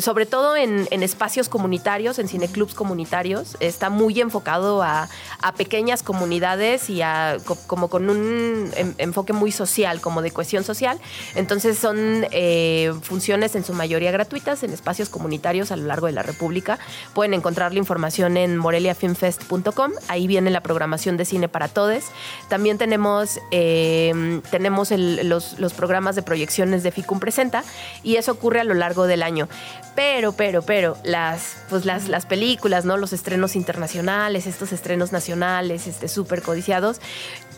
sobre 0.00 0.26
todo 0.26 0.56
en, 0.56 0.86
espacios 1.02 1.48
comunitarios, 1.48 2.18
en 2.18 2.28
cineclubs 2.28 2.74
comunitarios. 2.74 3.56
Está 3.60 3.90
muy 3.90 4.20
enfocado 4.20 4.82
a, 4.82 5.08
a 5.40 5.54
pequeñas 5.54 6.02
comunidades 6.02 6.88
y 6.90 7.02
a 7.02 7.36
co- 7.44 7.58
como 7.66 7.88
con 7.88 8.08
un 8.10 8.70
enfoque 8.98 9.32
muy 9.32 9.51
social, 9.52 10.00
como 10.00 10.22
de 10.22 10.30
cohesión 10.30 10.64
social. 10.64 11.00
Entonces 11.34 11.78
son 11.78 12.26
eh, 12.30 12.92
funciones 13.02 13.54
en 13.54 13.64
su 13.64 13.72
mayoría 13.72 14.10
gratuitas 14.10 14.62
en 14.62 14.72
espacios 14.72 15.08
comunitarios 15.08 15.70
a 15.70 15.76
lo 15.76 15.86
largo 15.86 16.06
de 16.06 16.12
la 16.12 16.22
República. 16.22 16.78
Pueden 17.14 17.34
encontrar 17.34 17.72
la 17.72 17.78
información 17.78 18.36
en 18.36 18.56
moreliafilmfest.com. 18.56 19.92
Ahí 20.08 20.26
viene 20.26 20.50
la 20.50 20.62
programación 20.62 21.16
de 21.16 21.24
cine 21.24 21.48
para 21.48 21.68
todos. 21.68 22.04
También 22.48 22.78
tenemos, 22.78 23.38
eh, 23.50 24.40
tenemos 24.50 24.90
los, 24.90 25.58
los 25.58 25.72
programas 25.72 26.16
de 26.16 26.22
proyecciones 26.22 26.82
de 26.82 26.90
FICUM 26.90 27.20
Presenta 27.20 27.64
y 28.02 28.16
eso 28.16 28.32
ocurre 28.32 28.60
a 28.60 28.64
lo 28.64 28.74
largo 28.74 29.06
del 29.06 29.22
año. 29.22 29.48
Pero, 29.94 30.32
pero, 30.32 30.62
pero, 30.62 30.96
las, 31.04 31.56
pues 31.68 31.84
las, 31.84 32.08
las 32.08 32.24
películas, 32.24 32.84
¿no? 32.86 32.96
Los 32.96 33.12
estrenos 33.12 33.56
internacionales, 33.56 34.46
estos 34.46 34.72
estrenos 34.72 35.12
nacionales, 35.12 35.86
este, 35.86 36.08
súper 36.08 36.40
codiciados, 36.40 37.00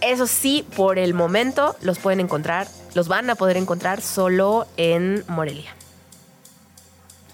eso 0.04 0.26
sí, 0.26 0.66
por 0.76 0.98
el 0.98 1.14
momento 1.14 1.76
los 1.80 1.98
pueden 1.98 2.20
encontrar, 2.20 2.68
los 2.94 3.08
van 3.08 3.28
a 3.30 3.34
poder 3.34 3.56
encontrar 3.56 4.00
solo 4.00 4.66
en 4.76 5.24
Morelia. 5.28 5.74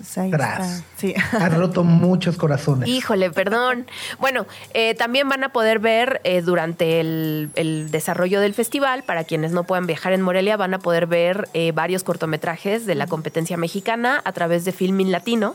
Pues 0.00 0.16
ahí 0.16 0.30
Tras. 0.30 0.82
Sí. 0.96 1.14
Has 1.32 1.54
roto 1.54 1.84
muchos 1.84 2.38
corazones. 2.38 2.88
Híjole, 2.88 3.30
perdón. 3.30 3.86
Bueno, 4.18 4.46
eh, 4.72 4.94
también 4.94 5.28
van 5.28 5.44
a 5.44 5.50
poder 5.50 5.78
ver 5.78 6.22
eh, 6.24 6.40
durante 6.40 7.00
el, 7.00 7.50
el 7.54 7.90
desarrollo 7.90 8.40
del 8.40 8.54
festival, 8.54 9.02
para 9.02 9.24
quienes 9.24 9.52
no 9.52 9.64
puedan 9.64 9.86
viajar 9.86 10.14
en 10.14 10.22
Morelia, 10.22 10.56
van 10.56 10.72
a 10.72 10.78
poder 10.78 11.06
ver 11.06 11.50
eh, 11.52 11.72
varios 11.72 12.02
cortometrajes 12.02 12.86
de 12.86 12.94
la 12.94 13.06
competencia 13.08 13.58
mexicana 13.58 14.22
a 14.24 14.32
través 14.32 14.64
de 14.64 14.72
Filmin 14.72 15.12
Latino, 15.12 15.54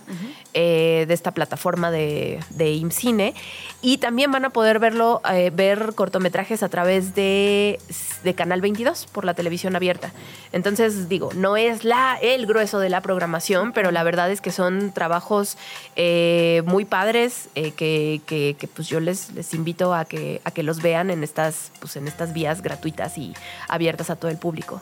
eh, 0.54 1.06
de 1.08 1.14
esta 1.16 1.32
plataforma 1.32 1.90
de, 1.90 2.40
de 2.52 2.72
IMCINE. 2.74 3.34
Y 3.88 4.00
también 4.00 4.32
van 4.32 4.44
a 4.46 4.50
poder 4.50 4.80
verlo, 4.80 5.22
eh, 5.32 5.52
ver 5.54 5.94
cortometrajes 5.94 6.64
a 6.64 6.70
través 6.70 7.14
de, 7.14 7.80
de 8.24 8.34
Canal 8.34 8.60
22 8.60 9.06
por 9.12 9.26
la 9.26 9.36
televisión 9.36 9.76
abierta. 9.76 10.12
Entonces, 10.52 11.08
digo, 11.08 11.30
no 11.36 11.56
es 11.56 11.84
la, 11.84 12.18
el 12.20 12.48
grueso 12.48 12.80
de 12.80 12.90
la 12.90 13.02
programación, 13.02 13.74
pero 13.74 13.92
la 13.92 14.02
verdad 14.02 14.32
es 14.32 14.42
que 14.42 14.52
son 14.52 14.92
trabajos 14.92 15.56
eh, 15.96 16.64
muy 16.66 16.84
padres 16.86 17.50
eh, 17.54 17.74
que, 17.74 18.22
que- 18.26 18.56
que, 18.58 18.68
pues 18.68 18.88
yo 18.88 19.00
les, 19.00 19.32
les 19.34 19.54
invito 19.54 19.94
a 19.94 20.06
que, 20.06 20.42
a 20.46 20.50
que 20.50 20.64
los 20.64 20.82
vean 20.82 21.12
en 21.12 21.24
estas, 21.24 21.72
pues 21.80 21.96
en 21.96 22.08
estas 22.08 22.34
vías 22.34 22.64
gratuitas 22.64 23.20
y 23.20 23.36
abiertas 23.68 24.10
a 24.10 24.16
todo 24.16 24.32
el 24.32 24.38
público. 24.38 24.82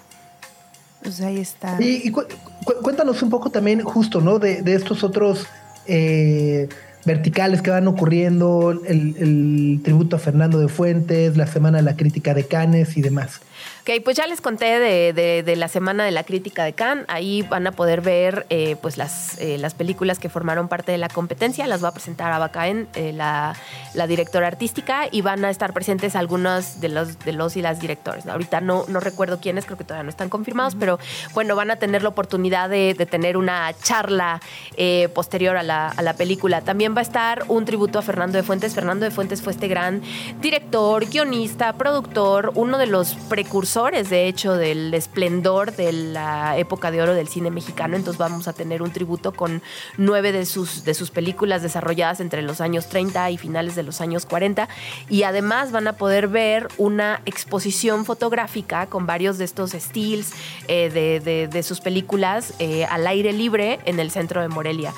Pues 1.02 1.20
ahí 1.20 1.40
está. 1.42 1.76
Y, 1.82 2.08
y 2.08 2.10
cu- 2.12 2.24
cu- 2.64 2.82
cuéntanos 2.82 3.22
un 3.22 3.30
poco 3.30 3.50
también, 3.50 3.82
justo, 3.84 4.22
¿no? 4.22 4.40
De, 4.40 4.62
de 4.62 4.76
estos 4.76 5.04
otros 5.04 5.46
eh, 5.88 6.70
verticales 7.06 7.62
que 7.62 7.70
van 7.70 7.88
ocurriendo, 7.88 8.72
el, 8.72 9.16
el 9.18 9.82
tributo 9.84 10.16
a 10.16 10.20
Fernando 10.20 10.60
de 10.60 10.68
Fuentes, 10.68 11.38
la 11.38 11.48
Semana 11.48 11.78
de 11.78 11.84
la 11.84 11.96
Crítica 11.96 12.34
de 12.34 12.46
Canes 12.46 12.98
y 12.98 13.02
demás. 13.02 13.42
Ok, 13.84 13.90
pues 14.06 14.16
ya 14.16 14.26
les 14.28 14.40
conté 14.40 14.80
de, 14.80 15.12
de- 15.12 15.44
de 15.44 15.56
la 15.58 15.68
semana 15.68 16.06
de 16.06 16.12
la 16.12 16.24
crítica 16.24 16.64
de 16.64 16.72
Cannes. 16.72 17.04
Ahí 17.10 17.42
van 17.42 17.68
a 17.68 17.74
poder 17.74 18.00
ver 18.00 18.46
eh, 18.50 18.78
pues 18.82 18.96
las, 18.98 19.38
eh, 19.40 19.58
las 19.58 19.74
películas 19.74 20.20
que 20.20 20.30
formaron 20.30 20.70
parte 20.70 20.94
de 20.94 20.98
la 20.98 21.10
competencia. 21.10 21.68
Las 21.68 21.84
va 21.84 21.90
a 21.90 21.92
presentar 21.92 22.32
Ava 22.32 22.48
Caen, 22.48 22.88
eh, 22.96 23.12
la, 23.12 23.58
la 23.94 24.08
directora 24.08 24.48
artística, 24.48 25.10
y 25.12 25.20
van 25.22 25.44
a 25.44 25.50
estar 25.50 25.74
presentes 25.74 26.16
algunos 26.16 26.80
de 26.80 26.88
los, 26.88 27.20
de 27.20 27.34
los 27.34 27.58
y 27.58 27.62
las 27.62 27.82
directores. 27.82 28.26
Ahorita 28.26 28.62
no, 28.62 28.86
no 28.88 29.02
recuerdo 29.02 29.42
quiénes, 29.42 29.66
creo 29.66 29.78
que 29.78 29.84
todavía 29.84 30.04
no 30.04 30.10
están 30.12 30.30
confirmados, 30.30 30.76
pero 30.80 30.98
bueno, 31.34 31.58
van 31.58 31.70
a 31.70 31.76
tener 31.76 32.04
la 32.04 32.10
oportunidad 32.10 32.70
de, 32.70 32.94
de 32.98 33.06
tener 33.06 33.36
una 33.36 33.74
charla 33.84 34.40
eh, 34.78 35.10
posterior 35.14 35.58
a 35.58 35.64
la, 35.64 35.90
a 35.90 36.02
la 36.04 36.14
película. 36.14 36.62
También 36.62 36.96
va 36.96 37.00
a 37.00 37.04
estar 37.04 37.44
un 37.50 37.66
tributo 37.66 38.00
a 38.00 38.02
Fernando 38.02 38.38
de 38.38 38.44
Fuentes. 38.44 38.74
Fernando 38.76 39.04
de 39.04 39.12
Fuentes 39.12 39.42
fue 39.42 39.52
este 39.52 39.68
gran 39.68 40.02
director, 40.40 41.06
guionista, 41.10 41.74
productor, 41.74 42.54
uno 42.56 42.78
de 42.78 42.88
los 42.88 43.16
precursores, 43.28 43.73
de 43.74 44.28
hecho, 44.28 44.54
del 44.56 44.94
esplendor 44.94 45.76
de 45.76 45.92
la 45.94 46.58
época 46.60 46.92
de 46.92 47.02
oro 47.02 47.16
del 47.16 47.28
cine 47.28 47.50
mexicano. 47.50 47.96
Entonces 47.96 48.20
vamos 48.20 48.48
a 48.48 48.54
tener 48.54 48.84
un 48.84 48.92
tributo 48.92 49.32
con 49.32 49.64
nueve 49.98 50.32
de 50.32 50.46
sus, 50.46 50.84
de 50.86 50.94
sus 50.94 51.10
películas 51.10 51.64
desarrolladas 51.64 52.20
entre 52.20 52.44
los 52.44 52.62
años 52.62 52.88
30 52.88 53.32
y 53.32 53.38
finales 53.40 53.76
de 53.76 53.82
los 53.82 54.00
años 54.00 54.28
40. 54.28 54.70
Y 55.10 55.24
además 55.24 55.72
van 55.72 55.88
a 55.88 55.94
poder 55.94 56.28
ver 56.28 56.68
una 56.78 57.22
exposición 57.26 58.06
fotográfica 58.06 58.86
con 58.86 59.08
varios 59.08 59.40
de 59.40 59.46
estos 59.46 59.72
stills 59.72 60.34
eh, 60.68 60.92
de, 60.92 61.20
de- 61.20 61.48
de 61.48 61.64
sus 61.64 61.82
películas 61.82 62.54
eh, 62.60 62.86
al 62.86 63.08
aire 63.08 63.34
libre 63.34 63.80
en 63.86 64.00
el 64.00 64.12
centro 64.12 64.40
de 64.42 64.50
Morelia. 64.50 64.94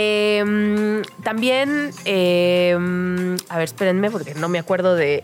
Eh, 0.00 1.02
también, 1.24 1.90
eh, 2.04 2.72
a 3.48 3.56
ver, 3.58 3.64
espérenme 3.64 4.12
porque 4.12 4.32
no 4.36 4.48
me 4.48 4.60
acuerdo 4.60 4.94
de, 4.94 5.22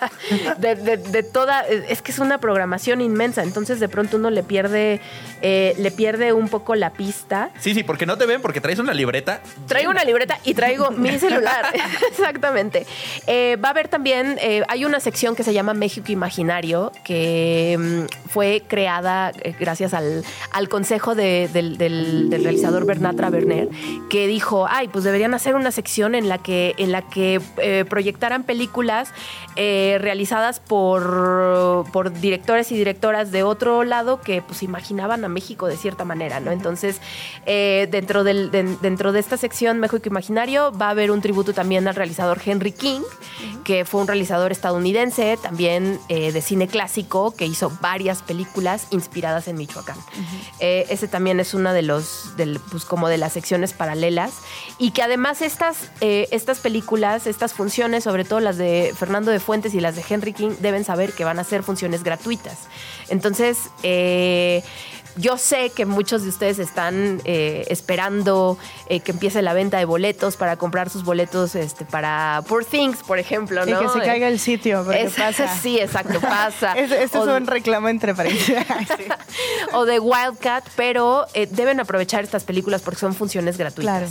de, 0.58 0.76
de- 0.76 0.96
de 0.96 1.22
toda, 1.22 1.60
es 1.66 2.00
que 2.00 2.10
es 2.10 2.18
una 2.18 2.38
programación 2.38 3.02
inmensa, 3.02 3.42
entonces 3.42 3.80
de 3.80 3.88
pronto 3.90 4.16
uno 4.16 4.30
le 4.30 4.42
pierde, 4.42 5.00
eh, 5.42 5.74
le 5.78 5.90
pierde 5.90 6.32
un 6.32 6.48
poco 6.48 6.74
la 6.74 6.88
pista. 6.94 7.50
Sí, 7.60 7.74
sí, 7.74 7.82
porque 7.82 8.06
no 8.06 8.16
te 8.16 8.24
ven, 8.24 8.40
porque 8.40 8.62
traes 8.62 8.78
una 8.78 8.94
libreta. 8.94 9.42
Traigo 9.66 9.90
una 9.90 10.04
libreta 10.04 10.38
y 10.42 10.54
traigo 10.54 10.90
mi 10.90 11.10
celular. 11.18 11.66
Exactamente. 12.10 12.86
Eh, 13.26 13.58
va 13.62 13.68
a 13.68 13.70
haber 13.72 13.88
también, 13.88 14.38
eh, 14.40 14.62
hay 14.68 14.86
una 14.86 15.00
sección 15.00 15.36
que 15.36 15.42
se 15.42 15.52
llama 15.52 15.74
México 15.74 16.10
Imaginario, 16.12 16.92
que 17.04 17.76
mm, 17.78 18.30
fue 18.30 18.62
creada 18.66 19.32
gracias 19.60 19.92
al, 19.92 20.24
al 20.50 20.68
consejo 20.70 21.14
de- 21.14 21.50
del, 21.52 21.76
del- 21.76 22.30
del 22.30 22.42
realizador 22.42 22.86
Bernatra 22.86 23.28
Werner, 23.28 23.68
que 24.08 24.13
dijo, 24.26 24.66
ay, 24.70 24.88
pues 24.88 25.04
deberían 25.04 25.34
hacer 25.34 25.54
una 25.56 25.70
sección 25.72 26.14
en 26.14 26.28
la 26.28 26.38
que, 26.38 26.74
en 26.78 26.92
la 26.92 27.02
que 27.02 27.40
eh, 27.58 27.84
proyectaran 27.88 28.44
películas 28.44 29.10
eh, 29.56 29.98
realizadas 30.00 30.60
por, 30.60 31.84
por 31.92 32.12
directores 32.12 32.70
y 32.72 32.76
directoras 32.76 33.32
de 33.32 33.42
otro 33.42 33.82
lado 33.84 34.20
que 34.20 34.40
pues 34.40 34.62
imaginaban 34.62 35.24
a 35.24 35.28
México 35.28 35.66
de 35.66 35.76
cierta 35.76 36.04
manera, 36.04 36.38
¿no? 36.40 36.52
Entonces, 36.52 37.00
eh, 37.46 37.88
dentro, 37.90 38.22
del, 38.24 38.50
de- 38.50 38.76
dentro 38.80 39.12
de 39.12 39.18
esta 39.20 39.36
sección 39.36 39.80
México 39.80 40.02
Imaginario 40.06 40.70
va 40.72 40.86
a 40.86 40.90
haber 40.90 41.10
un 41.10 41.20
tributo 41.20 41.52
también 41.52 41.88
al 41.88 41.94
realizador 41.96 42.40
Henry 42.44 42.72
King, 42.72 43.02
que 43.64 43.84
fue 43.84 44.00
un 44.00 44.06
realizador 44.06 44.52
estadounidense, 44.52 45.36
también 45.42 45.98
de 46.08 46.40
cine 46.40 46.68
clásico, 46.68 47.34
que 47.34 47.46
hizo 47.46 47.70
varias 47.80 48.22
películas 48.22 48.86
inspiradas 48.90 49.48
en 49.48 49.56
Michoacán. 49.56 49.96
Ese 50.60 51.08
también 51.08 51.40
es 51.40 51.54
una 51.54 51.72
de 51.72 51.82
los, 51.82 52.36
del, 52.36 52.60
pues, 52.70 52.84
como 52.84 53.08
de 53.08 53.18
las 53.18 53.32
secciones 53.32 53.72
paralelas 53.72 54.03
y 54.78 54.90
que 54.90 55.02
además 55.02 55.42
estas, 55.42 55.90
eh, 56.00 56.28
estas 56.30 56.58
películas, 56.58 57.26
estas 57.26 57.54
funciones, 57.54 58.04
sobre 58.04 58.24
todo 58.24 58.40
las 58.40 58.56
de 58.56 58.92
Fernando 58.96 59.30
de 59.30 59.40
Fuentes 59.40 59.74
y 59.74 59.80
las 59.80 59.96
de 59.96 60.04
Henry 60.08 60.32
King, 60.32 60.50
deben 60.60 60.84
saber 60.84 61.12
que 61.12 61.24
van 61.24 61.38
a 61.38 61.44
ser 61.44 61.62
funciones 61.62 62.02
gratuitas. 62.02 62.58
Entonces, 63.08 63.70
eh, 63.82 64.62
yo 65.16 65.38
sé 65.38 65.70
que 65.70 65.86
muchos 65.86 66.22
de 66.22 66.28
ustedes 66.28 66.58
están 66.58 67.20
eh, 67.24 67.64
esperando 67.68 68.58
eh, 68.88 69.00
que 69.00 69.12
empiece 69.12 69.42
la 69.42 69.52
venta 69.54 69.78
de 69.78 69.84
boletos 69.84 70.36
para 70.36 70.56
comprar 70.56 70.90
sus 70.90 71.04
boletos 71.04 71.54
este, 71.54 71.84
para 71.84 72.42
Poor 72.48 72.64
Things, 72.64 72.98
por 73.04 73.18
ejemplo, 73.18 73.66
Y 73.66 73.70
¿no? 73.70 73.80
que 73.80 73.88
se 73.88 74.00
caiga 74.00 74.28
el 74.28 74.38
sitio, 74.40 74.82
porque 74.84 75.02
Es- 75.04 75.14
pasa. 75.14 75.56
Sí, 75.62 75.78
exacto, 75.78 76.20
pasa. 76.20 76.72
Este, 76.76 77.02
este 77.04 77.18
es 77.18 77.24
un 77.24 77.46
reclamo 77.46 77.88
entre 77.88 78.14
paréntesis. 78.14 78.54
Sí. 78.96 79.04
o 79.72 79.84
de 79.84 79.98
Wildcat, 80.00 80.64
pero 80.76 81.26
eh, 81.34 81.46
deben 81.50 81.80
aprovechar 81.80 82.24
estas 82.24 82.44
películas 82.44 82.82
porque 82.82 83.00
son 83.00 83.14
funciones 83.14 83.56
gratuitas. 83.58 84.00
Claro. 84.00 84.08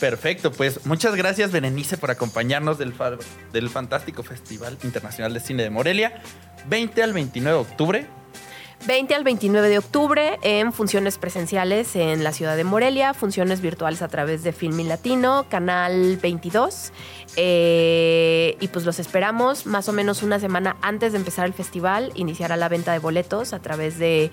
Perfecto, 0.00 0.50
pues 0.50 0.84
muchas 0.84 1.14
gracias 1.14 1.52
Berenice 1.52 1.96
por 1.96 2.10
acompañarnos 2.10 2.76
del, 2.78 2.92
fa- 2.92 3.18
del 3.52 3.70
fantástico 3.70 4.22
Festival 4.24 4.76
Internacional 4.82 5.32
de 5.32 5.38
Cine 5.40 5.62
de 5.62 5.70
Morelia, 5.70 6.20
20 6.68 7.02
al 7.04 7.12
29 7.12 7.56
de 7.56 7.62
octubre. 7.70 8.06
20 8.86 9.14
al 9.14 9.22
29 9.22 9.68
de 9.68 9.78
octubre 9.78 10.38
en 10.42 10.72
funciones 10.72 11.16
presenciales 11.16 11.94
en 11.94 12.24
la 12.24 12.32
ciudad 12.32 12.56
de 12.56 12.64
Morelia, 12.64 13.14
funciones 13.14 13.60
virtuales 13.60 14.02
a 14.02 14.08
través 14.08 14.42
de 14.42 14.52
Filmin 14.52 14.88
Latino, 14.88 15.46
Canal 15.48 16.16
22. 16.20 16.92
eh, 17.36 18.56
y 18.60 18.68
pues 18.68 18.84
los 18.84 18.98
esperamos 18.98 19.66
más 19.66 19.88
o 19.88 19.92
menos 19.92 20.22
una 20.22 20.38
semana 20.38 20.76
antes 20.82 21.12
de 21.12 21.18
empezar 21.18 21.46
el 21.46 21.54
festival. 21.54 22.12
Iniciará 22.14 22.56
la 22.56 22.68
venta 22.68 22.92
de 22.92 22.98
boletos 22.98 23.52
a 23.52 23.60
través 23.60 23.98
de, 23.98 24.30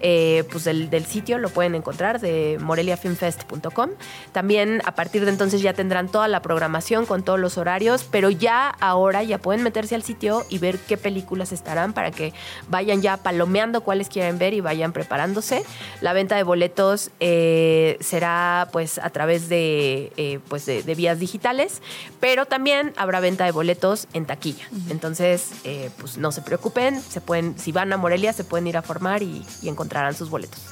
eh, 0.00 0.44
pues 0.50 0.64
del, 0.64 0.90
del 0.90 1.06
sitio, 1.06 1.38
lo 1.38 1.48
pueden 1.48 1.74
encontrar 1.74 2.20
de 2.20 2.58
moreliafilmfest.com. 2.60 3.90
También 4.32 4.82
a 4.84 4.94
partir 4.94 5.24
de 5.24 5.30
entonces 5.30 5.62
ya 5.62 5.72
tendrán 5.72 6.08
toda 6.08 6.28
la 6.28 6.42
programación 6.42 7.06
con 7.06 7.22
todos 7.22 7.38
los 7.38 7.56
horarios, 7.56 8.04
pero 8.10 8.30
ya 8.30 8.68
ahora 8.80 9.22
ya 9.22 9.38
pueden 9.38 9.62
meterse 9.62 9.94
al 9.94 10.02
sitio 10.02 10.44
y 10.50 10.58
ver 10.58 10.78
qué 10.78 10.96
películas 10.96 11.52
estarán 11.52 11.92
para 11.92 12.10
que 12.10 12.34
vayan 12.68 13.00
ya 13.00 13.16
palomeando 13.16 13.82
cuáles 13.92 14.08
quieren 14.08 14.38
ver 14.38 14.54
y 14.54 14.62
vayan 14.62 14.94
preparándose. 14.94 15.66
La 16.00 16.14
venta 16.14 16.34
de 16.34 16.44
boletos 16.44 17.10
eh, 17.20 17.98
será 18.00 18.70
pues 18.72 18.96
a 18.96 19.10
través 19.10 19.50
de, 19.50 20.10
eh, 20.16 20.38
pues 20.48 20.64
de, 20.64 20.82
de 20.82 20.94
vías 20.94 21.18
digitales, 21.18 21.82
pero 22.18 22.46
también 22.46 22.94
habrá 22.96 23.20
venta 23.20 23.44
de 23.44 23.52
boletos 23.52 24.08
en 24.14 24.24
taquilla. 24.24 24.66
Entonces, 24.88 25.50
eh, 25.64 25.90
pues 25.98 26.16
no 26.16 26.32
se 26.32 26.40
preocupen, 26.40 27.02
se 27.02 27.20
pueden, 27.20 27.58
si 27.58 27.70
van 27.70 27.92
a 27.92 27.98
Morelia 27.98 28.32
se 28.32 28.44
pueden 28.44 28.66
ir 28.66 28.78
a 28.78 28.82
formar 28.82 29.22
y, 29.22 29.44
y 29.60 29.68
encontrarán 29.68 30.14
sus 30.14 30.30
boletos. 30.30 30.62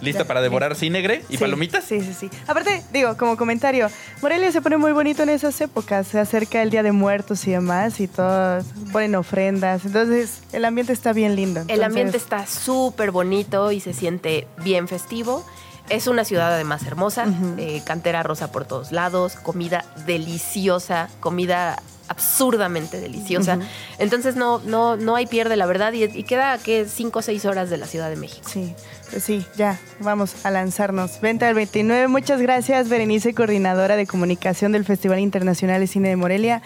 ¿Lista 0.00 0.24
para 0.24 0.40
devorar 0.42 0.74
cinegre 0.74 1.24
y 1.28 1.34
Sí, 1.34 1.38
palomitas? 1.38 1.84
Sí, 1.84 2.00
sí, 2.00 2.14
sí. 2.18 2.30
Aparte, 2.46 2.82
digo, 2.92 3.16
como 3.16 3.36
comentario, 3.36 3.88
Morelia 4.22 4.52
se 4.52 4.60
pone 4.60 4.76
muy 4.76 4.92
bonito 4.92 5.22
en 5.22 5.28
esas 5.30 5.60
épocas. 5.60 6.06
Se 6.08 6.18
acerca 6.18 6.62
el 6.62 6.70
Día 6.70 6.82
de 6.82 6.92
Muertos 6.92 7.46
y 7.46 7.52
demás, 7.52 8.00
y 8.00 8.08
todos 8.08 8.64
ponen 8.92 9.14
ofrendas. 9.14 9.84
Entonces, 9.84 10.40
el 10.52 10.64
ambiente 10.64 10.92
está 10.92 11.12
bien 11.12 11.36
lindo. 11.36 11.62
El 11.68 11.82
ambiente 11.82 12.16
está 12.16 12.46
súper 12.46 13.10
bonito 13.10 13.72
y 13.72 13.80
se 13.80 13.92
siente 13.92 14.46
bien 14.62 14.88
festivo. 14.88 15.44
Es 15.90 16.06
una 16.06 16.24
ciudad 16.24 16.52
además 16.54 16.82
hermosa, 16.86 17.26
eh, 17.58 17.82
cantera 17.84 18.22
rosa 18.22 18.50
por 18.50 18.64
todos 18.64 18.90
lados, 18.90 19.34
comida 19.34 19.84
deliciosa, 20.06 21.10
comida 21.20 21.76
absurdamente 22.08 23.00
deliciosa. 23.00 23.58
Entonces 23.98 24.34
no, 24.36 24.60
no, 24.60 24.96
no 24.96 25.14
hay 25.16 25.26
pierde, 25.26 25.56
la 25.56 25.66
verdad, 25.66 25.92
y, 25.92 26.04
y 26.04 26.22
queda 26.24 26.56
que 26.58 26.86
cinco 26.86 27.18
o 27.18 27.22
seis 27.22 27.44
horas 27.44 27.68
de 27.70 27.76
la 27.76 27.86
Ciudad 27.86 28.08
de 28.08 28.16
México. 28.16 28.48
Sí, 28.48 28.74
sí, 29.20 29.46
ya, 29.56 29.78
vamos 30.00 30.44
a 30.44 30.50
lanzarnos. 30.50 31.20
Venta 31.20 31.46
del 31.46 31.54
29. 31.54 32.08
Muchas 32.08 32.40
gracias, 32.40 32.88
Berenice, 32.88 33.34
coordinadora 33.34 33.96
de 33.96 34.06
comunicación 34.06 34.72
del 34.72 34.84
Festival 34.84 35.18
Internacional 35.18 35.80
de 35.80 35.86
Cine 35.86 36.08
de 36.08 36.16
Morelia. 36.16 36.62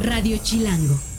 Radio 0.00 0.38
Chilango. 0.38 1.13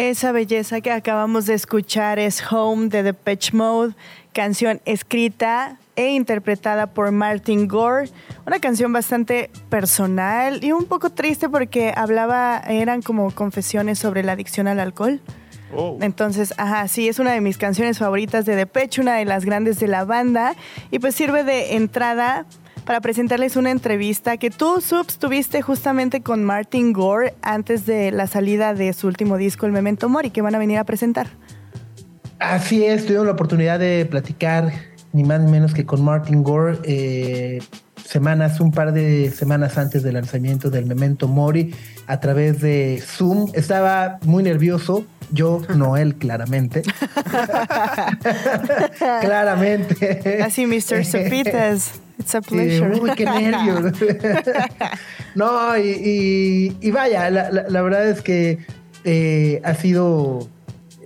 Esa 0.00 0.32
belleza 0.32 0.80
que 0.80 0.90
acabamos 0.90 1.44
de 1.44 1.52
escuchar 1.52 2.18
es 2.18 2.42
Home 2.50 2.88
de 2.88 3.02
Depeche 3.02 3.54
Mode, 3.54 3.94
canción 4.32 4.80
escrita 4.86 5.76
e 5.94 6.12
interpretada 6.12 6.86
por 6.86 7.10
Martin 7.10 7.68
Gore. 7.68 8.08
Una 8.46 8.60
canción 8.60 8.94
bastante 8.94 9.50
personal 9.68 10.64
y 10.64 10.72
un 10.72 10.86
poco 10.86 11.10
triste 11.10 11.50
porque 11.50 11.92
hablaba, 11.94 12.62
eran 12.66 13.02
como 13.02 13.30
confesiones 13.32 13.98
sobre 13.98 14.22
la 14.22 14.32
adicción 14.32 14.68
al 14.68 14.80
alcohol. 14.80 15.20
Oh. 15.76 15.98
Entonces, 16.00 16.54
ajá, 16.56 16.88
sí, 16.88 17.06
es 17.06 17.18
una 17.18 17.32
de 17.32 17.42
mis 17.42 17.58
canciones 17.58 17.98
favoritas 17.98 18.46
de 18.46 18.56
Depeche, 18.56 19.02
una 19.02 19.16
de 19.16 19.26
las 19.26 19.44
grandes 19.44 19.78
de 19.80 19.86
la 19.86 20.06
banda. 20.06 20.54
Y 20.90 20.98
pues 20.98 21.14
sirve 21.14 21.44
de 21.44 21.76
entrada 21.76 22.46
para 22.90 23.00
presentarles 23.00 23.54
una 23.54 23.70
entrevista 23.70 24.36
que 24.36 24.50
tú, 24.50 24.80
Subs, 24.80 25.18
tuviste 25.18 25.62
justamente 25.62 26.22
con 26.22 26.42
Martin 26.42 26.92
Gore 26.92 27.34
antes 27.40 27.86
de 27.86 28.10
la 28.10 28.26
salida 28.26 28.74
de 28.74 28.92
su 28.94 29.06
último 29.06 29.36
disco, 29.36 29.64
El 29.64 29.70
Memento 29.70 30.08
Mori, 30.08 30.30
que 30.30 30.42
van 30.42 30.56
a 30.56 30.58
venir 30.58 30.76
a 30.76 30.82
presentar. 30.82 31.28
Así 32.40 32.84
es, 32.84 33.06
tuvimos 33.06 33.26
la 33.26 33.32
oportunidad 33.34 33.78
de 33.78 34.06
platicar 34.06 34.72
ni 35.12 35.22
más 35.22 35.40
ni 35.40 35.52
menos 35.52 35.72
que 35.72 35.86
con 35.86 36.02
Martin 36.02 36.42
Gore 36.42 36.78
eh, 36.82 37.62
semanas, 38.06 38.60
un 38.60 38.72
par 38.72 38.92
de 38.92 39.30
semanas 39.30 39.78
antes 39.78 40.02
del 40.02 40.14
lanzamiento 40.14 40.70
del 40.70 40.86
Memento 40.86 41.28
Mori 41.28 41.74
a 42.06 42.20
través 42.20 42.60
de 42.60 43.02
Zoom. 43.04 43.50
Estaba 43.54 44.18
muy 44.24 44.42
nervioso, 44.42 45.04
yo, 45.32 45.62
no 45.76 45.96
él, 45.96 46.14
claramente. 46.16 46.82
claramente. 49.20 50.42
Así, 50.42 50.66
Mr. 50.66 51.04
Sopitas. 51.04 51.92
It's 52.18 52.34
a 52.34 52.40
pleasure. 52.42 52.94
Sí, 52.94 53.00
uy, 53.00 53.10
qué 53.16 53.24
nervios. 53.24 53.92
no, 55.34 55.76
y, 55.76 55.88
y- 55.88 56.76
y 56.80 56.90
vaya, 56.90 57.30
la, 57.30 57.50
la- 57.50 57.68
la 57.68 57.82
verdad 57.82 58.08
es 58.08 58.20
que 58.22 58.58
eh, 59.04 59.60
ha 59.64 59.74
sido 59.74 60.48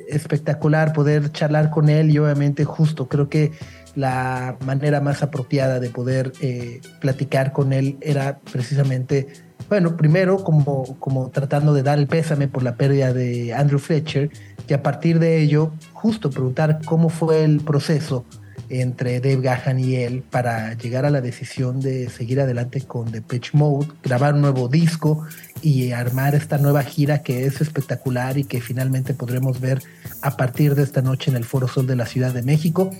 espectacular 0.08 0.92
poder 0.92 1.30
charlar 1.32 1.70
con 1.70 1.88
él 1.88 2.10
y 2.10 2.18
obviamente 2.18 2.64
justo 2.64 3.08
creo 3.08 3.28
que 3.28 3.52
la 3.94 4.56
manera 4.64 5.00
más 5.00 5.22
apropiada 5.22 5.80
de 5.80 5.90
poder 5.90 6.32
eh, 6.40 6.80
platicar 7.00 7.52
con 7.52 7.72
él 7.72 7.96
era 8.00 8.38
precisamente, 8.38 9.28
bueno, 9.68 9.96
primero 9.96 10.42
como, 10.42 10.98
como 10.98 11.30
tratando 11.30 11.74
de 11.74 11.82
dar 11.82 11.98
el 11.98 12.06
pésame 12.06 12.48
por 12.48 12.62
la 12.62 12.76
pérdida 12.76 13.12
de 13.12 13.54
Andrew 13.54 13.78
Fletcher 13.78 14.30
y 14.68 14.72
a 14.72 14.82
partir 14.82 15.18
de 15.18 15.40
ello 15.40 15.72
justo 15.92 16.30
preguntar 16.30 16.80
cómo 16.84 17.08
fue 17.08 17.44
el 17.44 17.60
proceso 17.60 18.24
entre 18.68 19.20
Dave 19.20 19.40
Gahan 19.40 19.78
y 19.78 19.96
él 19.96 20.22
para 20.22 20.74
llegar 20.74 21.04
a 21.04 21.10
la 21.10 21.20
decisión 21.20 21.80
de 21.80 22.08
seguir 22.08 22.40
adelante 22.40 22.80
con 22.80 23.10
The 23.10 23.20
Pitch 23.20 23.52
Mode, 23.54 23.88
grabar 24.02 24.34
un 24.34 24.40
nuevo 24.40 24.68
disco 24.68 25.24
y 25.62 25.92
armar 25.92 26.34
esta 26.34 26.58
nueva 26.58 26.82
gira 26.82 27.22
que 27.22 27.46
es 27.46 27.60
espectacular 27.60 28.38
y 28.38 28.44
que 28.44 28.60
finalmente 28.60 29.14
podremos 29.14 29.60
ver 29.60 29.82
a 30.22 30.36
partir 30.36 30.74
de 30.74 30.82
esta 30.82 31.02
noche 31.02 31.30
en 31.30 31.36
el 31.36 31.44
Foro 31.44 31.68
Sol 31.68 31.86
de 31.86 31.96
la 31.96 32.06
Ciudad 32.06 32.32
de 32.32 32.42
México. 32.42 32.90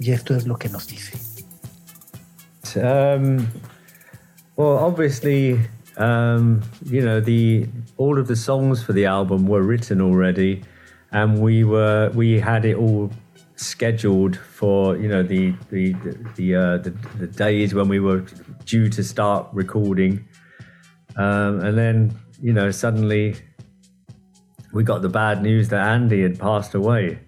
Y 0.00 0.10
esto 0.10 0.34
es 0.34 0.46
lo 0.46 0.56
que 0.56 0.68
nos 0.68 0.86
dice. 0.86 1.16
Um, 2.76 3.46
well, 4.56 4.78
obviously, 4.78 5.60
um, 5.96 6.62
you 6.84 7.00
know 7.00 7.20
the 7.20 7.68
all 7.96 8.18
of 8.18 8.26
the 8.26 8.36
songs 8.36 8.82
for 8.82 8.92
the 8.92 9.06
album 9.06 9.46
were 9.46 9.62
written 9.62 10.00
already, 10.00 10.62
and 11.12 11.40
we 11.40 11.64
were 11.64 12.10
we 12.14 12.40
had 12.40 12.64
it 12.64 12.76
all 12.76 13.10
scheduled 13.56 14.36
for 14.36 14.96
you 14.96 15.08
know 15.08 15.22
the 15.22 15.54
the 15.70 15.94
the 16.36 16.54
uh, 16.56 16.78
the, 16.78 16.90
the 17.18 17.26
days 17.26 17.74
when 17.74 17.88
we 17.88 18.00
were 18.00 18.24
due 18.64 18.88
to 18.88 19.04
start 19.04 19.46
recording, 19.52 20.26
um, 21.16 21.60
and 21.60 21.78
then 21.78 22.18
you 22.42 22.52
know 22.52 22.70
suddenly 22.70 23.36
we 24.72 24.82
got 24.82 25.02
the 25.02 25.08
bad 25.08 25.42
news 25.42 25.68
that 25.68 25.86
Andy 25.86 26.22
had 26.22 26.38
passed 26.38 26.74
away, 26.74 27.20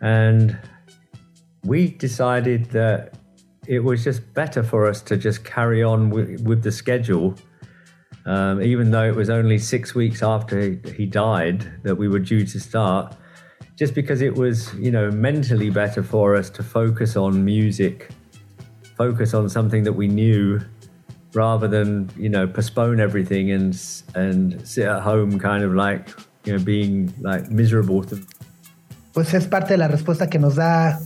and 0.00 0.56
we 1.64 1.88
decided 1.88 2.66
that 2.70 3.14
it 3.66 3.80
was 3.80 4.02
just 4.02 4.34
better 4.34 4.62
for 4.62 4.86
us 4.86 5.02
to 5.02 5.16
just 5.16 5.44
carry 5.44 5.82
on 5.82 6.10
with, 6.10 6.40
with 6.40 6.62
the 6.62 6.72
schedule, 6.72 7.34
um, 8.26 8.60
even 8.62 8.90
though 8.90 9.04
it 9.04 9.14
was 9.14 9.30
only 9.30 9.58
six 9.58 9.94
weeks 9.94 10.22
after 10.22 10.60
he, 10.60 10.78
he 10.94 11.06
died 11.06 11.66
that 11.82 11.96
we 11.96 12.08
were 12.08 12.18
due 12.18 12.44
to 12.46 12.60
start, 12.60 13.14
just 13.76 13.94
because 13.94 14.20
it 14.20 14.34
was, 14.34 14.74
you 14.74 14.90
know, 14.90 15.10
mentally 15.10 15.70
better 15.70 16.02
for 16.02 16.36
us 16.36 16.50
to 16.50 16.62
focus 16.62 17.16
on 17.16 17.44
music, 17.44 18.10
focus 18.96 19.34
on 19.34 19.48
something 19.48 19.84
that 19.84 19.92
we 19.92 20.08
knew, 20.08 20.60
rather 21.32 21.68
than 21.68 22.10
you 22.16 22.28
know 22.28 22.46
postpone 22.46 23.00
everything 23.00 23.52
and 23.52 23.80
and 24.14 24.66
sit 24.66 24.86
at 24.86 25.00
home, 25.02 25.38
kind 25.38 25.64
of 25.64 25.74
like 25.74 26.08
you 26.44 26.52
know 26.52 26.62
being 26.62 27.12
like 27.20 27.50
miserable. 27.50 28.04
Pues 29.12 29.34
es 29.34 29.46
parte 29.46 29.70
de 29.70 29.78
la 29.78 29.88
respuesta 29.88 30.30
que 30.30 30.38
nos 30.38 30.56
da 30.56 30.98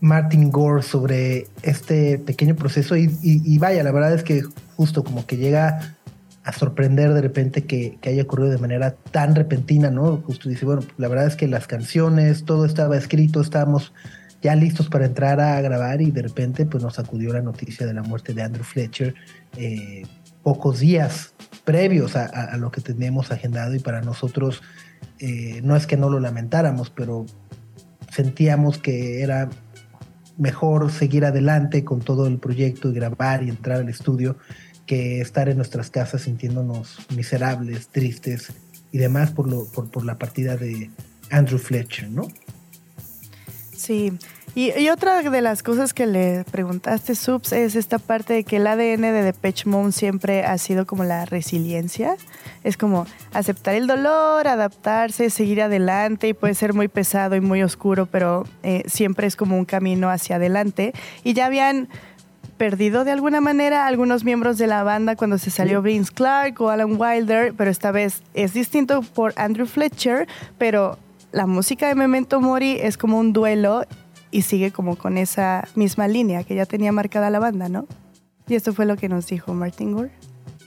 Martin 0.00 0.50
Gore 0.50 0.82
sobre 0.82 1.46
este 1.62 2.18
pequeño 2.18 2.54
proceso 2.56 2.96
y, 2.96 3.04
y- 3.22 3.42
y 3.44 3.58
vaya, 3.58 3.82
la 3.82 3.92
verdad 3.92 4.14
es 4.14 4.22
que 4.22 4.42
justo 4.76 5.02
como 5.04 5.26
que 5.26 5.36
llega 5.36 5.96
a 6.44 6.52
sorprender 6.52 7.12
de 7.12 7.20
repente 7.20 7.64
que, 7.64 7.98
que 8.00 8.10
haya 8.10 8.22
ocurrido 8.22 8.50
de 8.50 8.58
manera 8.58 8.94
tan 9.10 9.34
repentina, 9.34 9.90
¿no? 9.90 10.18
Justo 10.18 10.48
dice, 10.48 10.64
bueno, 10.64 10.82
la 10.96 11.08
verdad 11.08 11.26
es 11.26 11.36
que 11.36 11.46
las 11.48 11.66
canciones, 11.66 12.44
todo 12.44 12.64
estaba 12.64 12.96
escrito, 12.96 13.40
estábamos 13.40 13.92
ya 14.40 14.54
listos 14.54 14.88
para 14.88 15.04
entrar 15.04 15.40
a 15.40 15.60
grabar 15.60 16.00
y 16.00 16.10
de 16.10 16.22
repente 16.22 16.64
pues 16.64 16.82
nos 16.82 16.98
acudió 16.98 17.32
la 17.32 17.42
noticia 17.42 17.86
de 17.86 17.92
la 17.92 18.02
muerte 18.02 18.32
de 18.34 18.42
Andrew 18.42 18.64
Fletcher 18.64 19.14
eh, 19.56 20.04
pocos 20.44 20.78
días 20.78 21.34
previos 21.64 22.14
a, 22.16 22.56
lo 22.56 22.70
que 22.70 22.80
teníamos 22.80 23.30
agendado 23.32 23.74
y 23.74 23.80
para 23.80 24.00
nosotros 24.00 24.62
eh, 25.18 25.60
no 25.64 25.76
es 25.76 25.86
que 25.86 25.96
no 25.96 26.08
lo 26.08 26.20
lamentáramos, 26.20 26.88
pero 26.88 27.26
sentíamos 28.10 28.78
que 28.78 29.22
era 29.22 29.50
mejor 30.38 30.90
seguir 30.90 31.24
adelante 31.24 31.84
con 31.84 32.00
todo 32.00 32.26
el 32.26 32.38
proyecto 32.38 32.90
y 32.90 32.94
grabar 32.94 33.42
y 33.42 33.50
entrar 33.50 33.80
al 33.80 33.88
estudio 33.88 34.36
que 34.86 35.20
estar 35.20 35.48
en 35.48 35.56
nuestras 35.56 35.90
casas 35.90 36.22
sintiéndonos 36.22 36.98
miserables, 37.14 37.88
tristes 37.88 38.52
y 38.90 38.98
demás 38.98 39.30
por, 39.32 39.48
lo, 39.48 39.66
por, 39.66 39.90
por 39.90 40.04
la 40.04 40.16
partida 40.16 40.56
de 40.56 40.90
Andrew 41.30 41.58
Fletcher, 41.58 42.08
¿no? 42.08 42.28
Sí. 43.76 44.12
Y, 44.54 44.88
otra 44.88 45.22
de 45.22 45.40
las 45.40 45.62
cosas 45.62 45.94
que 45.94 46.06
le 46.06 46.44
preguntaste, 46.50 47.14
Subs, 47.14 47.52
es 47.52 47.76
esta 47.76 47.98
parte 47.98 48.32
de 48.32 48.44
que 48.44 48.56
el 48.56 48.66
ADN 48.66 49.02
de 49.02 49.22
Depeche 49.22 49.68
Mode 49.68 49.92
siempre 49.92 50.42
ha 50.42 50.58
sido 50.58 50.84
como 50.84 51.04
la 51.04 51.26
resiliencia. 51.26 52.16
Es 52.68 52.76
como 52.76 53.06
aceptar 53.32 53.76
el 53.76 53.86
dolor, 53.86 54.46
adaptarse, 54.46 55.30
seguir 55.30 55.62
adelante 55.62 56.28
y 56.28 56.34
puede 56.34 56.52
ser 56.52 56.74
muy 56.74 56.88
pesado 56.88 57.34
y 57.34 57.40
muy 57.40 57.62
oscuro, 57.62 58.04
pero 58.04 58.44
eh, 58.62 58.82
siempre 58.86 59.26
es 59.26 59.36
como 59.36 59.56
un 59.56 59.64
camino 59.64 60.10
hacia 60.10 60.36
adelante. 60.36 60.92
Y 61.24 61.32
ya 61.32 61.46
habían 61.46 61.88
perdido 62.58 63.04
de 63.04 63.12
alguna 63.12 63.40
manera 63.40 63.84
a 63.84 63.86
algunos 63.86 64.22
miembros 64.22 64.58
de 64.58 64.66
la 64.66 64.82
banda 64.82 65.16
cuando 65.16 65.38
se 65.38 65.50
salió 65.50 65.80
Vince 65.80 66.12
Clark 66.12 66.60
o 66.60 66.68
Alan 66.68 67.00
Wilder, 67.00 67.54
pero 67.56 67.70
esta 67.70 67.90
vez 67.90 68.20
es 68.34 68.52
distinto 68.52 69.00
por 69.00 69.32
Andrew 69.36 69.66
Fletcher, 69.66 70.28
pero 70.58 70.98
la 71.32 71.46
música 71.46 71.88
de 71.88 71.94
Memento 71.94 72.38
Mori 72.38 72.76
es 72.82 72.98
como 72.98 73.18
un 73.18 73.32
duelo 73.32 73.86
y 74.30 74.42
sigue 74.42 74.72
como 74.72 74.96
con 74.96 75.16
esa 75.16 75.66
misma 75.74 76.06
línea 76.06 76.44
que 76.44 76.54
ya 76.54 76.66
tenía 76.66 76.92
marcada 76.92 77.30
la 77.30 77.38
banda, 77.38 77.70
¿no? 77.70 77.86
Y 78.46 78.56
esto 78.56 78.74
fue 78.74 78.84
lo 78.84 78.98
que 78.98 79.08
nos 79.08 79.26
dijo 79.26 79.54
Martin 79.54 79.94
Gore. 79.94 80.17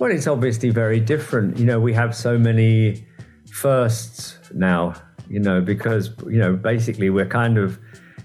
Well, 0.01 0.09
it's 0.09 0.25
obviously 0.25 0.71
very 0.71 0.99
different. 0.99 1.57
You 1.59 1.65
know, 1.65 1.79
we 1.79 1.93
have 1.93 2.15
so 2.15 2.35
many 2.35 3.05
firsts 3.51 4.39
now, 4.51 4.95
you 5.29 5.39
know, 5.39 5.61
because, 5.61 6.09
you 6.25 6.39
know, 6.39 6.55
basically 6.55 7.11
we're 7.11 7.27
kind 7.27 7.59
of, 7.59 7.77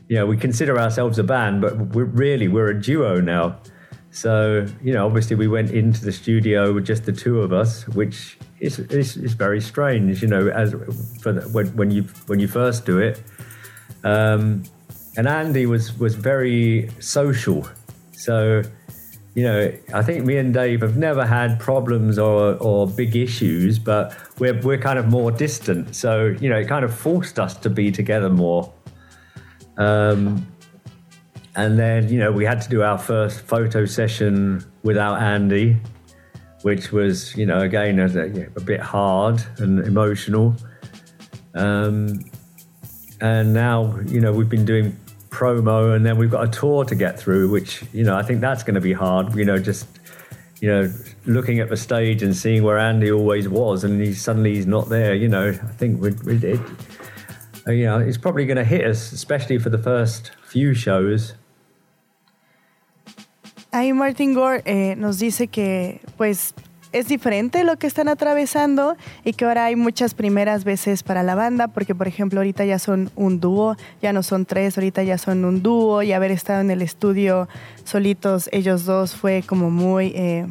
you 0.09 0.16
know, 0.16 0.24
we 0.24 0.39
consider 0.39 0.81
ourselves 0.81 1.18
a 1.18 1.22
band, 1.22 1.61
but 1.61 1.77
we're 1.95 2.05
really, 2.05 2.49
we're 2.49 2.70
a 2.70 2.81
duo 2.81 3.20
now. 3.20 3.61
So, 4.11 4.64
you 4.83 4.95
know, 4.95 5.05
obviously 5.05 5.37
we 5.37 5.49
went 5.49 5.70
into 5.70 6.03
the 6.03 6.12
studio 6.12 6.72
with 6.72 6.87
just 6.87 7.05
the 7.05 7.12
two 7.12 7.43
of 7.43 7.53
us, 7.53 7.87
which 7.89 8.39
is, 8.59 8.79
is, 8.79 9.18
is 9.18 9.35
very 9.35 9.61
strange, 9.61 10.22
you 10.22 10.29
know, 10.29 10.49
as 10.49 10.72
for 11.20 11.33
the, 11.33 11.43
when, 11.51 11.66
when 11.77 11.91
you 11.91 12.05
when 12.27 12.41
you 12.41 12.49
first 12.49 12.87
do 12.87 13.01
it. 13.01 13.22
Um, 14.03 14.62
and 15.18 15.29
Andy 15.29 15.66
was 15.66 15.93
was 15.99 16.14
very 16.14 16.89
social, 17.01 17.68
so 18.12 18.62
you 19.37 19.43
know, 19.43 19.70
I 19.93 20.03
think 20.03 20.24
me 20.24 20.39
and 20.39 20.55
Dave 20.55 20.80
have 20.80 20.97
never 20.97 21.26
had 21.26 21.61
problems 21.61 22.18
or, 22.18 22.55
or 22.55 22.87
big 22.89 23.14
issues, 23.14 23.78
but 23.78 24.16
we're, 24.39 24.59
we're 24.62 24.78
kind 24.78 24.99
of 24.99 25.09
more 25.09 25.30
distant. 25.30 25.95
So, 25.95 26.34
you 26.41 26.49
know, 26.49 26.57
it 26.57 26.66
kind 26.68 26.87
of 26.87 26.99
forced 26.99 27.39
us 27.39 27.55
to 27.59 27.68
be 27.68 27.93
together 27.93 28.30
more. 28.30 28.72
Um, 29.76 30.47
and 31.55 31.78
then, 31.78 32.09
you 32.09 32.18
know, 32.18 32.32
we 32.32 32.47
had 32.47 32.62
to 32.62 32.70
do 32.70 32.82
our 32.82 32.97
first 32.97 33.43
photo 33.43 33.84
session 33.84 34.64
without 34.82 35.20
Andy, 35.20 35.76
which 36.62 36.91
was, 36.91 37.37
you 37.37 37.45
know, 37.45 37.59
again, 37.59 37.99
a, 37.99 38.07
a 38.57 38.61
bit 38.62 38.80
hard 38.80 39.43
and 39.59 39.80
emotional. 39.80 40.57
Um, 41.55 42.24
and 43.20 43.53
now, 43.53 43.99
you 44.07 44.22
know, 44.22 44.32
we've 44.32 44.49
been 44.49 44.64
doing 44.64 44.99
promo 45.37 45.95
and 45.95 46.05
then 46.07 46.16
we've 46.16 46.30
got 46.30 46.49
a 46.49 46.51
tour 46.51 46.84
to 46.84 46.95
get 46.95 47.18
through, 47.18 47.51
which, 47.51 47.84
you 47.93 48.05
know, 48.05 48.16
I 48.16 48.22
think 48.22 48.41
that's 48.41 48.62
going 48.62 48.74
to 48.74 48.80
be 48.80 48.95
hard, 48.95 49.34
you 49.34 49.45
know, 49.45 49.59
just 49.59 49.87
you 50.61 50.68
know, 50.68 50.91
looking 51.26 51.61
at 51.61 51.68
the 51.68 51.76
stage 51.76 52.22
and 52.22 52.34
seeing 52.34 52.62
where 52.62 52.78
Andy 52.78 53.11
always 53.11 53.49
was, 53.49 53.84
and 53.84 54.01
he 54.01 54.14
suddenly 54.14 54.55
he's 54.55 54.66
not 54.66 54.89
there. 54.89 55.14
You 55.14 55.28
know, 55.28 55.49
I 55.51 55.72
think 55.76 56.01
we, 56.01 56.12
we 56.24 56.37
it, 56.37 56.61
uh, 57.66 57.72
you 57.72 57.84
know, 57.84 57.99
it's 57.99 58.16
probably 58.16 58.47
going 58.47 58.57
to 58.57 58.64
hit 58.64 58.84
us, 58.87 59.12
especially 59.12 59.59
for 59.59 59.70
the 59.70 59.78
first 59.78 60.30
few 60.45 60.72
shows. 60.72 61.34
Ahí 63.72 63.95
Martin 63.95 64.32
Gore 64.32 64.62
eh, 64.64 64.95
nos 64.97 65.18
dice 65.18 65.51
que 65.51 66.01
pues 66.16 66.55
es 66.93 67.09
diferente 67.09 67.64
lo 67.64 67.76
que 67.76 67.87
están 67.87 68.09
atravesando 68.09 68.97
y 69.24 69.32
que 69.32 69.45
ahora 69.45 69.66
hay 69.66 69.76
muchas 69.76 70.14
primeras 70.14 70.64
veces 70.64 71.03
para 71.03 71.22
la 71.22 71.34
banda, 71.34 71.68
porque 71.68 71.95
por 71.95 72.09
ejemplo 72.09 72.41
ahorita 72.41 72.64
ya 72.64 72.78
son 72.78 73.11
un 73.16 73.41
dúo, 73.41 73.76
ya 74.03 74.12
no 74.12 74.22
son 74.22 74.47
tres, 74.47 74.76
ahorita 74.78 75.03
ya 75.03 75.18
son 75.18 75.45
un 75.45 75.62
dúo 75.62 76.03
y 76.03 76.12
haber 76.12 76.30
estado 76.30 76.61
en 76.61 76.70
el 76.70 76.82
estudio 76.82 77.49
solitos 77.84 78.49
ellos 78.53 78.84
dos 78.84 79.14
fue 79.14 79.43
como 79.47 79.70
muy... 79.70 80.12
eh, 80.14 80.47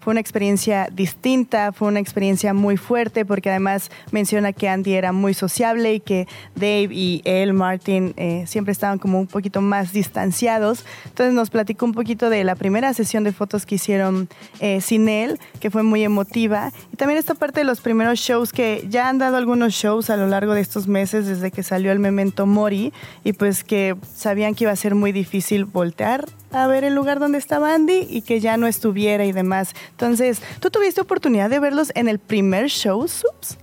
fue 0.00 0.12
una 0.12 0.20
experiencia 0.20 0.88
distinta, 0.90 1.72
fue 1.72 1.88
una 1.88 2.00
experiencia 2.00 2.54
muy 2.54 2.76
fuerte 2.76 3.24
porque 3.26 3.50
además 3.50 3.90
menciona 4.10 4.52
que 4.52 4.68
Andy 4.68 4.94
era 4.94 5.12
muy 5.12 5.34
sociable 5.34 5.94
y 5.94 6.00
que 6.00 6.26
Dave 6.54 6.88
y 6.90 7.20
él, 7.24 7.52
Martin, 7.52 8.14
eh, 8.16 8.44
siempre 8.46 8.72
estaban 8.72 8.98
como 8.98 9.20
un 9.20 9.26
poquito 9.26 9.60
más 9.60 9.92
distanciados. 9.92 10.86
Entonces 11.04 11.34
nos 11.34 11.50
platicó 11.50 11.84
un 11.84 11.92
poquito 11.92 12.30
de 12.30 12.44
la 12.44 12.54
primera 12.54 12.94
sesión 12.94 13.24
de 13.24 13.32
fotos 13.32 13.66
que 13.66 13.74
hicieron 13.74 14.28
eh, 14.60 14.80
sin 14.80 15.08
él, 15.08 15.38
que 15.60 15.70
fue 15.70 15.82
muy 15.82 16.02
emotiva. 16.02 16.72
Y 16.92 16.96
también 16.96 17.18
esta 17.18 17.34
parte 17.34 17.60
de 17.60 17.64
los 17.64 17.80
primeros 17.80 18.18
shows 18.18 18.52
que 18.52 18.86
ya 18.88 19.08
han 19.08 19.18
dado 19.18 19.36
algunos 19.36 19.74
shows 19.74 20.08
a 20.08 20.16
lo 20.16 20.26
largo 20.26 20.54
de 20.54 20.62
estos 20.62 20.88
meses 20.88 21.26
desde 21.26 21.50
que 21.50 21.62
salió 21.62 21.92
el 21.92 21.98
Memento 21.98 22.46
Mori 22.46 22.94
y 23.22 23.34
pues 23.34 23.64
que 23.64 23.96
sabían 24.14 24.54
que 24.54 24.64
iba 24.64 24.72
a 24.72 24.76
ser 24.76 24.94
muy 24.94 25.12
difícil 25.12 25.66
voltear 25.66 26.24
a 26.52 26.66
ver 26.66 26.84
el 26.84 26.94
lugar 26.94 27.18
donde 27.18 27.38
estaba 27.38 27.74
Andy 27.74 28.06
y 28.08 28.22
que 28.22 28.40
ya 28.40 28.56
no 28.56 28.66
estuviera 28.66 29.24
y 29.24 29.32
demás. 29.32 29.74
Entonces, 29.90 30.40
¿tú 30.60 30.70
tuviste 30.70 31.00
oportunidad 31.00 31.50
de 31.50 31.58
verlos 31.58 31.92
en 31.94 32.08
el 32.08 32.18
primer 32.18 32.68
show, 32.68 33.06
Subs? 33.06 33.58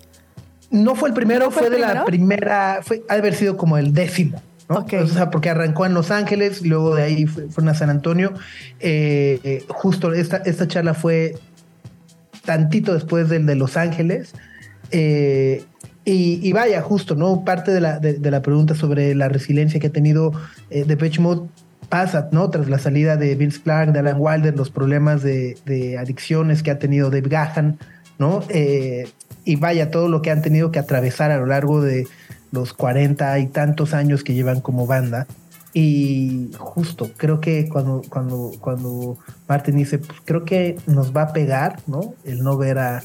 No 0.70 0.96
fue 0.96 1.10
el 1.10 1.16
primero, 1.16 1.46
¿No 1.46 1.52
fue 1.52 1.68
fue, 1.68 1.76
el 1.76 1.82
de 1.82 1.94
la 1.94 2.06
primera, 2.06 2.80
fue 2.82 3.04
ha 3.08 3.14
de 3.14 3.20
haber 3.20 3.36
sido 3.36 3.58
como 3.58 3.78
el 3.78 3.94
décimo. 3.94 4.42
¿no? 4.70 4.86
O 5.02 5.08
sea, 5.08 5.30
porque 5.30 5.50
arrancó 5.50 5.86
en 5.86 5.94
Los 5.94 6.12
Ángeles, 6.12 6.66
luego 6.66 6.96
de 6.96 7.04
ahí 7.04 7.26
fue, 7.26 7.48
fueron 7.48 7.70
a 7.70 7.74
San 7.74 7.90
Antonio. 7.90 8.34
Eh, 8.80 9.40
eh, 9.44 9.66
justo 9.70 10.12
esta, 10.14 10.38
esta 10.38 10.68
charla 10.68 10.94
fue 10.94 11.36
tantito 12.44 12.94
después 12.94 13.30
del 13.30 13.46
de 13.46 13.56
Los 13.56 13.78
Ángeles. 13.78 14.34
Eh, 14.92 15.64
y, 16.04 16.40
y 16.42 16.54
vaya, 16.54 16.82
justo, 16.82 17.16
¿no? 17.16 17.44
Parte 17.44 17.72
de 17.72 17.82
la, 17.82 18.00
de, 18.00 18.14
de 18.14 18.32
la 18.32 18.42
pregunta 18.42 18.76
sobre 18.76 19.14
la 19.16 19.28
resiliencia 19.30 19.80
que 19.80 19.88
ha 19.88 19.92
tenido 19.92 20.32
eh, 20.70 20.86
Depeche 20.86 21.22
Mode 21.22 21.50
pasa, 21.90 22.30
¿no? 22.32 22.50
Tras 22.50 22.70
la 22.70 22.80
salida 22.80 23.18
de 23.18 23.36
Vince 23.36 23.62
Clark, 23.62 23.94
de 23.94 24.00
Alan 24.00 24.18
Wilder, 24.20 24.56
los 24.56 24.70
problemas 24.70 25.24
de, 25.24 25.98
adicciones 26.00 26.64
que 26.64 26.72
ha 26.72 26.80
tenido 26.80 27.10
Dave 27.10 27.30
Gahan, 27.30 27.78
¿no? 28.20 28.44
Eh, 28.50 29.10
y 29.46 29.56
vaya, 29.56 29.92
todo 29.92 30.10
lo 30.10 30.22
que 30.22 30.32
han 30.32 30.42
tenido 30.42 30.72
que 30.72 30.80
atravesar 30.80 31.32
a 31.32 31.38
lo 31.38 31.46
largo 31.46 31.82
de 31.82 32.08
los 32.52 32.74
40 32.74 33.40
y 33.40 33.48
tantos 33.48 33.94
años 33.94 34.24
que 34.24 34.34
llevan 34.34 34.62
como 34.62 34.86
banda. 34.88 35.28
Y 35.74 36.50
justo, 36.58 37.12
creo 37.18 37.40
que 37.40 37.70
cuando, 37.70 38.02
cuando, 38.10 38.52
cuando 38.60 39.18
Martin 39.48 39.76
dice, 39.76 40.00
pues 40.00 40.20
creo 40.26 40.44
que 40.44 40.78
nos 40.88 41.16
va 41.16 41.24
a 41.24 41.34
pegar, 41.34 41.78
¿no? 41.88 42.16
El 42.26 42.44
no 42.44 42.58
ver 42.58 42.80
a 42.80 43.04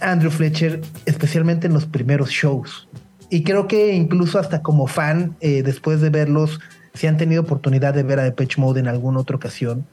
Andrew 0.00 0.30
Fletcher, 0.30 0.82
especialmente 1.06 1.66
en 1.66 1.72
los 1.72 1.86
primeros 1.86 2.30
shows. 2.30 2.88
Y 3.30 3.42
creo 3.42 3.66
que 3.66 3.94
incluso 3.94 4.38
hasta 4.38 4.62
como 4.62 4.86
fan, 4.86 5.36
eh, 5.40 5.62
después 5.62 6.00
de 6.00 6.10
verlos, 6.10 6.60
si 6.96 7.06
han 7.06 7.16
tenido 7.16 7.42
oportunidad 7.42 7.94
de 7.94 8.02
ver 8.02 8.18
a 8.18 8.24
Depeche 8.24 8.60
Mode 8.60 8.80
en 8.80 8.88
alguna 8.88 9.20
otra 9.20 9.36
ocasión, 9.36 9.86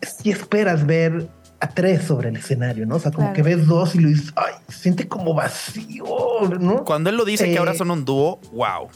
si 0.00 0.30
esperas 0.30 0.86
ver 0.86 1.28
a 1.60 1.68
tres 1.68 2.02
sobre 2.02 2.28
el 2.30 2.36
escenario, 2.36 2.86
¿no? 2.86 2.96
O 2.96 2.98
sea, 2.98 3.12
como 3.12 3.28
Claro. 3.28 3.34
que 3.36 3.42
ves 3.42 3.66
dos 3.66 3.94
y 3.94 4.00
lo 4.00 4.08
dices, 4.08 4.32
ay, 4.34 4.54
se 4.68 4.78
siente 4.78 5.06
como 5.06 5.32
vacío, 5.34 6.04
¿no? 6.60 6.84
Cuando 6.84 7.10
él 7.10 7.16
lo 7.16 7.24
dice 7.24 7.44
que 7.44 7.54
Eh, 7.54 7.58
ahora 7.58 7.74
son 7.74 7.90
un 7.90 8.04
dúo, 8.04 8.40
wow. 8.52 8.88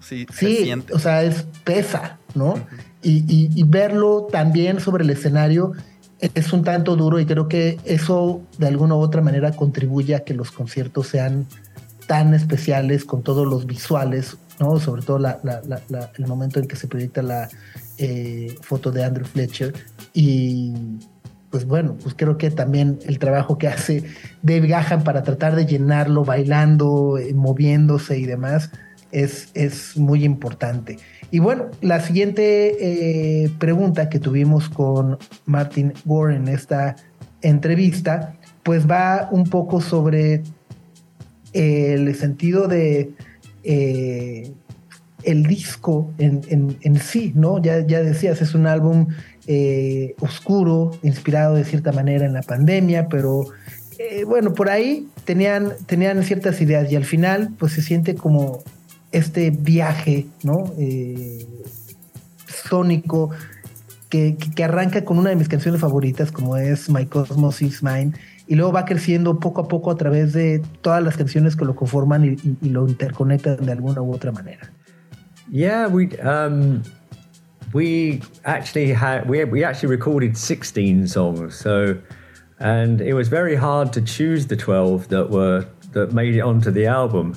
Sí, 0.00 0.26
se 0.32 0.36
Sí, 0.46 0.56
siente. 0.64 0.92
o 0.94 0.98
sea, 0.98 1.22
es 1.22 1.46
pesa, 1.64 2.18
¿no? 2.34 2.54
y, 3.02 3.18
y- 3.28 3.50
y 3.54 3.62
verlo 3.64 4.28
también 4.32 4.80
sobre 4.80 5.04
el 5.04 5.10
escenario 5.10 5.72
es 6.20 6.54
un 6.54 6.64
tanto 6.64 6.96
duro 6.96 7.20
y 7.20 7.26
creo 7.26 7.48
que 7.48 7.78
eso 7.84 8.40
de 8.56 8.66
alguna 8.66 8.94
u 8.94 9.00
otra 9.00 9.20
manera 9.20 9.52
contribuye 9.52 10.14
a 10.14 10.20
que 10.20 10.32
los 10.32 10.50
conciertos 10.50 11.08
sean 11.08 11.46
tan 12.06 12.32
especiales 12.32 13.04
con 13.04 13.22
todos 13.22 13.46
los 13.46 13.66
visuales, 13.66 14.38
¿no? 14.60 14.78
Sobre 14.78 15.02
todo 15.02 15.18
el 15.18 16.26
momento 16.26 16.60
en 16.60 16.66
que 16.66 16.76
se 16.76 16.86
proyecta 16.86 17.22
la 17.22 17.48
eh, 17.98 18.54
foto 18.62 18.90
de 18.90 19.04
Andrew 19.04 19.26
Fletcher 19.26 19.72
y 20.12 20.72
pues 21.50 21.64
bueno, 21.66 21.96
pues 22.02 22.16
creo 22.18 22.36
que 22.36 22.50
también 22.50 22.98
el 23.06 23.20
trabajo 23.20 23.58
que 23.58 23.68
hace 23.68 24.02
Dave 24.42 24.66
Gahan 24.66 25.04
para 25.04 25.22
tratar 25.22 25.54
de 25.54 25.66
llenarlo 25.66 26.24
bailando, 26.24 27.16
eh, 27.16 27.32
moviéndose 27.32 28.18
y 28.18 28.26
demás 28.26 28.72
es, 29.12 29.50
es 29.54 29.96
muy 29.96 30.24
importante. 30.24 30.98
Y 31.30 31.38
bueno, 31.38 31.66
la 31.80 32.00
siguiente 32.00 33.44
eh, 33.44 33.50
pregunta 33.60 34.08
que 34.08 34.18
tuvimos 34.18 34.68
con 34.68 35.18
Martin 35.46 35.92
Gore 36.04 36.34
en 36.34 36.48
esta 36.48 36.96
entrevista, 37.42 38.34
pues 38.64 38.90
va 38.90 39.28
un 39.30 39.44
poco 39.44 39.80
sobre 39.80 40.42
el 41.52 42.12
sentido 42.16 42.66
de 42.66 43.12
eh, 43.64 44.52
el 45.22 45.44
disco 45.44 46.12
en, 46.18 47.00
sí, 47.00 47.32
¿no? 47.34 47.60
Ya, 47.62 47.80
decías, 47.80 48.42
es 48.42 48.54
un 48.54 48.66
álbum 48.66 49.06
eh, 49.46 50.14
oscuro, 50.20 50.90
inspirado 51.02 51.54
de 51.54 51.64
cierta 51.64 51.92
manera 51.92 52.26
en 52.26 52.34
la 52.34 52.42
pandemia, 52.42 53.08
pero 53.08 53.46
eh, 53.98 54.24
bueno, 54.24 54.52
por 54.52 54.68
ahí 54.68 55.08
tenían, 55.24 55.72
tenían 55.86 56.22
ciertas 56.24 56.60
ideas 56.60 56.92
y 56.92 56.96
al 56.96 57.06
final 57.06 57.54
pues 57.58 57.72
se 57.72 57.80
siente 57.80 58.14
como 58.14 58.62
este 59.12 59.50
viaje, 59.50 60.26
¿no? 60.42 60.74
Sónico 62.46 63.30
que 64.10 64.62
arranca 64.62 65.04
con 65.04 65.18
una 65.18 65.30
de 65.30 65.36
mis 65.36 65.48
canciones 65.48 65.80
favoritas 65.80 66.30
como 66.30 66.56
es 66.56 66.88
My 66.90 67.06
Cosmos 67.06 67.62
Is 67.62 67.82
Mine 67.82 68.12
y 68.46 68.54
luego 68.56 68.72
va 68.72 68.84
creciendo 68.84 69.38
poco 69.40 69.62
a 69.62 69.68
poco 69.68 69.90
a 69.90 69.96
través 69.96 70.32
de 70.32 70.60
todas 70.82 71.02
las 71.02 71.16
canciones 71.16 71.56
que 71.56 71.64
lo 71.64 71.74
conforman 71.74 72.24
y, 72.24 72.28
y- 72.42 72.56
y 72.62 72.68
lo 72.70 72.86
interconectan 72.86 73.64
de 73.64 73.72
alguna 73.72 74.02
u 74.02 74.12
otra 74.12 74.32
manera. 74.32 74.70
Yeah, 75.50 75.86
we 75.88 76.08
um, 76.20 76.82
we 77.72 78.20
actually 78.44 78.92
had 78.92 79.28
we 79.28 79.44
we 79.44 79.64
actually 79.64 79.90
recorded 79.90 80.36
16 80.36 81.06
songs. 81.08 81.54
So, 81.54 81.96
and 82.60 83.00
it 83.00 83.14
was 83.14 83.28
very 83.28 83.54
hard 83.56 83.92
to 83.92 84.00
choose 84.00 84.46
the 84.46 84.56
12 84.56 85.08
that 85.08 85.30
were 85.30 85.66
that 85.92 86.12
made 86.12 86.34
it 86.34 86.40
onto 86.40 86.70
the 86.70 86.86
album. 86.86 87.34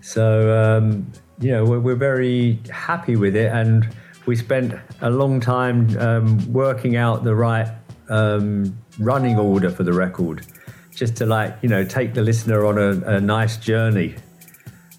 So, 0.00 0.52
um, 0.54 1.06
you 1.40 1.50
know, 1.50 1.64
we're, 1.64 1.80
we're 1.80 1.96
very 1.96 2.60
happy 2.70 3.16
with 3.16 3.34
it, 3.36 3.50
and 3.52 3.86
we 4.26 4.36
spent 4.36 4.72
a 5.02 5.10
long 5.10 5.40
time 5.40 5.96
um, 5.98 6.38
working 6.52 6.96
out 6.96 7.24
the 7.24 7.34
right 7.34 7.68
um, 8.08 8.76
running 8.98 9.38
order 9.38 9.70
for 9.70 9.82
the 9.82 9.92
record, 9.92 10.46
just 10.94 11.16
to 11.16 11.26
like 11.26 11.56
you 11.62 11.68
know 11.68 11.84
take 11.84 12.14
the 12.14 12.22
listener 12.22 12.64
on 12.64 12.78
a, 12.78 13.16
a 13.16 13.20
nice 13.20 13.56
journey 13.56 14.16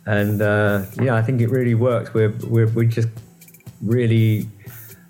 and 0.07 0.41
uh, 0.41 0.83
yeah, 1.01 1.15
I 1.15 1.21
think 1.21 1.41
it 1.41 1.49
really 1.49 1.75
works. 1.75 2.13
We're, 2.13 2.33
we're 2.47 2.67
we 2.67 2.87
just 2.87 3.09
really 3.81 4.47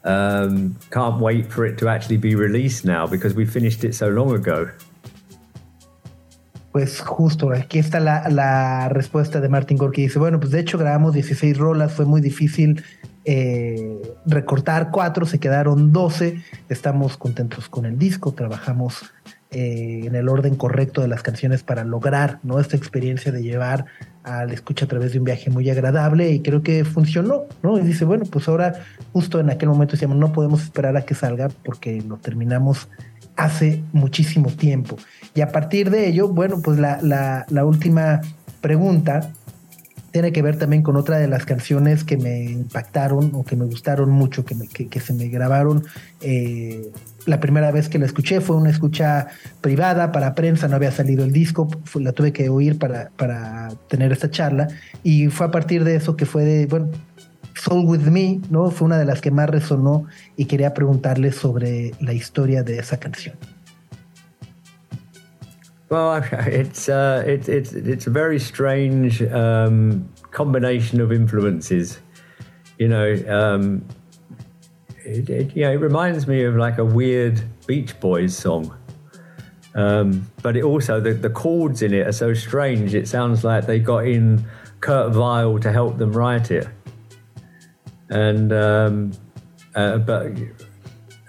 um, 0.03 0.75
can't 0.89 1.21
wait 1.21 1.45
for 1.53 1.65
it 1.65 1.77
to 1.77 1.87
actually 1.87 2.17
be 2.17 2.33
released 2.33 2.83
now 2.83 3.05
because 3.05 3.35
we 3.35 3.45
finished 3.45 3.83
it 3.83 3.93
so 3.93 4.09
long 4.09 4.33
ago. 4.33 4.69
Pues 6.71 6.99
justo, 6.99 7.51
aquí 7.53 7.79
está 7.79 7.99
la, 7.99 8.27
la 8.29 8.89
respuesta 8.89 9.39
de 9.39 9.49
Martin 9.49 9.77
Gore 9.77 9.93
que 9.93 10.01
dice, 10.01 10.19
bueno, 10.19 10.39
pues 10.39 10.51
de 10.51 10.59
hecho 10.59 10.77
grabamos 10.77 11.13
16 11.13 11.57
rolas, 11.57 11.93
fue 11.93 12.05
muy 12.05 12.21
difícil 12.21 12.83
eh, 13.30 14.01
recortar 14.25 14.89
cuatro, 14.89 15.25
se 15.25 15.38
quedaron 15.38 15.91
12, 15.91 16.41
estamos 16.69 17.17
contentos 17.17 17.67
con 17.67 17.86
el 17.86 17.99
disco, 17.99 18.32
trabajamos 18.32 19.03
eh, 19.51 20.01
en 20.05 20.15
el 20.15 20.30
orden 20.30 20.55
correcto 20.55 21.01
de 21.01 21.09
las 21.09 21.23
canciones 21.23 21.61
para 21.61 21.84
lograr 21.84 22.39
¿no? 22.43 22.59
esta 22.59 22.78
experiencia 22.78 23.32
de 23.34 23.43
llevar 23.43 23.86
al 24.23 24.51
escucha 24.51 24.86
a 24.86 24.88
través 24.88 25.11
de 25.11 25.19
un 25.19 25.25
viaje 25.25 25.49
muy 25.49 25.69
agradable 25.69 26.32
y 26.32 26.39
creo 26.41 26.63
que 26.63 26.84
funcionó, 26.86 27.43
¿no? 27.63 27.78
Y 27.78 27.82
dice, 27.84 28.05
bueno, 28.05 28.23
pues 28.30 28.47
ahora 28.47 28.73
justo 29.13 29.39
en 29.41 29.49
aquel 29.49 29.69
momento 29.69 29.93
decíamos, 29.93 30.17
no 30.17 30.32
podemos 30.34 30.63
esperar 30.63 30.95
a 30.97 31.03
que 31.03 31.13
salga 31.13 31.49
porque 31.65 32.01
lo 32.01 32.17
terminamos 32.17 32.88
hace 33.36 33.84
muchísimo 33.93 34.49
tiempo. 34.49 34.97
Y 35.36 35.41
a 35.41 35.49
partir 35.49 35.91
de 35.91 36.07
ello, 36.07 36.28
bueno, 36.30 36.61
pues 36.61 36.80
la, 36.80 36.99
la- 37.01 37.45
la 37.49 37.65
última 37.65 38.21
pregunta 38.61 39.32
tiene 40.11 40.31
que 40.31 40.41
ver 40.41 40.57
también 40.57 40.81
con 40.83 40.95
otra 40.95 41.17
de 41.17 41.27
las 41.27 41.45
canciones 41.45 42.03
que 42.03 42.17
me 42.17 42.43
impactaron 42.45 43.31
o 43.33 43.43
que 43.43 43.55
me 43.55 43.65
gustaron 43.65 44.09
mucho, 44.09 44.45
que, 44.45 44.55
me- 44.55 44.67
que- 44.67 44.99
se 44.99 45.13
me 45.13 45.27
grabaron. 45.27 45.83
eh, 46.21 46.89
la 47.25 47.39
primera 47.41 47.71
vez 47.71 47.89
que 47.89 47.99
la 47.99 48.05
escuché 48.05 48.39
fue 48.39 48.55
una 48.55 48.69
escucha 48.69 49.27
privada 49.59 50.13
para 50.13 50.33
prensa, 50.33 50.69
no 50.69 50.77
había 50.77 50.91
salido 50.91 51.25
el 51.25 51.33
disco, 51.33 51.67
la 51.95 52.13
tuve 52.13 52.31
que 52.31 52.47
oír 52.47 52.79
para, 52.79 53.09
para 53.17 53.67
tener 53.89 54.13
esta 54.13 54.31
charla. 54.31 54.69
Y 55.03 55.27
fue 55.27 55.45
a 55.47 55.51
partir 55.51 55.83
de 55.83 55.95
eso 55.95 56.15
que 56.15 56.25
fue 56.25 56.45
de, 56.45 56.65
bueno, 56.67 56.87
Soul 57.53 57.85
With 57.85 58.01
Me, 58.07 58.39
¿no? 58.49 58.71
Fue 58.71 58.85
una 58.85 58.97
de 58.97 59.03
las 59.05 59.19
que 59.19 59.31
más 59.31 59.49
resonó 59.49 60.05
y 60.37 60.45
quería 60.45 60.73
preguntarle 60.73 61.33
sobre 61.33 61.91
la 61.99 62.13
historia 62.13 62.63
de 62.63 62.79
esa 62.79 62.97
canción. 62.97 63.35
Well, 65.89 66.21
it's 66.31 66.89
uh, 66.89 67.23
it's 67.25 67.47
it's 67.47 67.73
it's 67.73 68.07
a 68.07 68.09
very 68.09 68.39
strange 68.39 69.21
um, 69.23 70.09
combination 70.31 71.01
of 71.01 71.11
influences. 71.11 71.99
You 72.77 72.89
know, 72.89 73.23
um, 73.27 73.85
it, 75.05 75.29
it, 75.29 75.55
you 75.55 75.63
know, 75.63 75.71
it 75.71 75.79
reminds 75.79 76.27
me 76.27 76.43
of 76.43 76.55
like 76.55 76.77
a 76.77 76.85
weird 76.85 77.41
Beach 77.65 77.99
Boys 77.99 78.35
song. 78.35 78.75
Um, 79.73 80.29
but 80.41 80.57
it 80.57 80.63
also 80.63 80.99
the, 80.99 81.13
the 81.13 81.29
chords 81.29 81.81
in 81.81 81.93
it 81.93 82.07
are 82.07 82.11
so 82.11 82.33
strange. 82.33 82.95
It 82.95 83.07
sounds 83.07 83.43
like 83.43 83.65
they 83.65 83.79
got 83.79 84.07
in 84.07 84.45
Kurt 84.79 85.13
Weill 85.13 85.59
to 85.59 85.71
help 85.71 85.97
them 85.97 86.11
write 86.11 86.51
it, 86.51 86.67
and 88.09 88.51
um, 88.51 89.11
uh, 89.75 89.99
but 89.99 90.31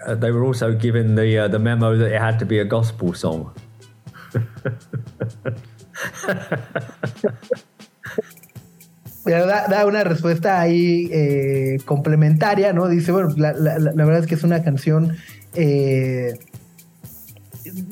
uh, 0.05 0.15
they 0.15 0.31
were 0.31 0.43
also 0.43 0.73
given 0.73 1.13
the 1.15 1.37
uh, 1.37 1.47
the 1.47 1.59
memo 1.59 1.95
that 1.95 2.11
it 2.11 2.19
had 2.19 2.39
to 2.39 2.45
be 2.45 2.59
a 2.59 2.65
gospel 2.65 3.13
song. 3.13 3.53
Da, 9.25 9.85
una 9.85 10.03
respuesta 10.03 10.59
ahí 10.59 11.09
eh, 11.11 11.77
complementaria, 11.85 12.73
¿no? 12.73 12.87
Dice, 12.87 13.11
bueno, 13.11 13.29
la- 13.37 13.53
la- 13.53 13.77
la 13.77 13.91
verdad 14.05 14.19
es 14.21 14.27
que 14.27 14.35
es 14.35 14.43
una 14.43 14.63
canción... 14.63 15.15
eh, 15.55 16.33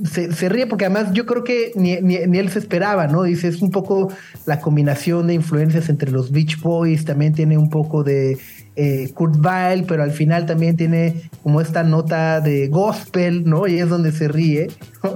se, 0.09 0.31
se 0.33 0.49
ríe 0.49 0.67
porque 0.67 0.85
además 0.85 1.11
yo 1.13 1.25
creo 1.25 1.43
que 1.43 1.71
ni, 1.75 1.95
ni- 2.01 2.25
ni 2.27 2.37
él 2.37 2.49
se 2.49 2.59
esperaba, 2.59 3.07
¿no? 3.07 3.23
Dice, 3.23 3.47
es 3.47 3.61
un 3.61 3.71
poco 3.71 4.11
la 4.45 4.59
combinación 4.59 5.27
de 5.27 5.33
influencias 5.33 5.89
entre 5.89 6.11
los 6.11 6.31
Beach 6.31 6.59
Boys, 6.61 7.05
también 7.05 7.33
tiene 7.33 7.57
un 7.57 7.69
poco 7.69 8.03
de 8.03 8.37
eh, 8.75 9.09
Kurt 9.13 9.35
Weill, 9.43 9.85
pero 9.85 10.03
al 10.03 10.11
final 10.11 10.45
también 10.45 10.77
tiene 10.77 11.29
como 11.43 11.61
esta 11.61 11.83
nota 11.83 12.39
de 12.41 12.67
gospel, 12.67 13.43
¿no? 13.45 13.67
Y 13.67 13.79
es 13.79 13.89
donde 13.89 14.11
se 14.11 14.27
ríe. 14.27 14.67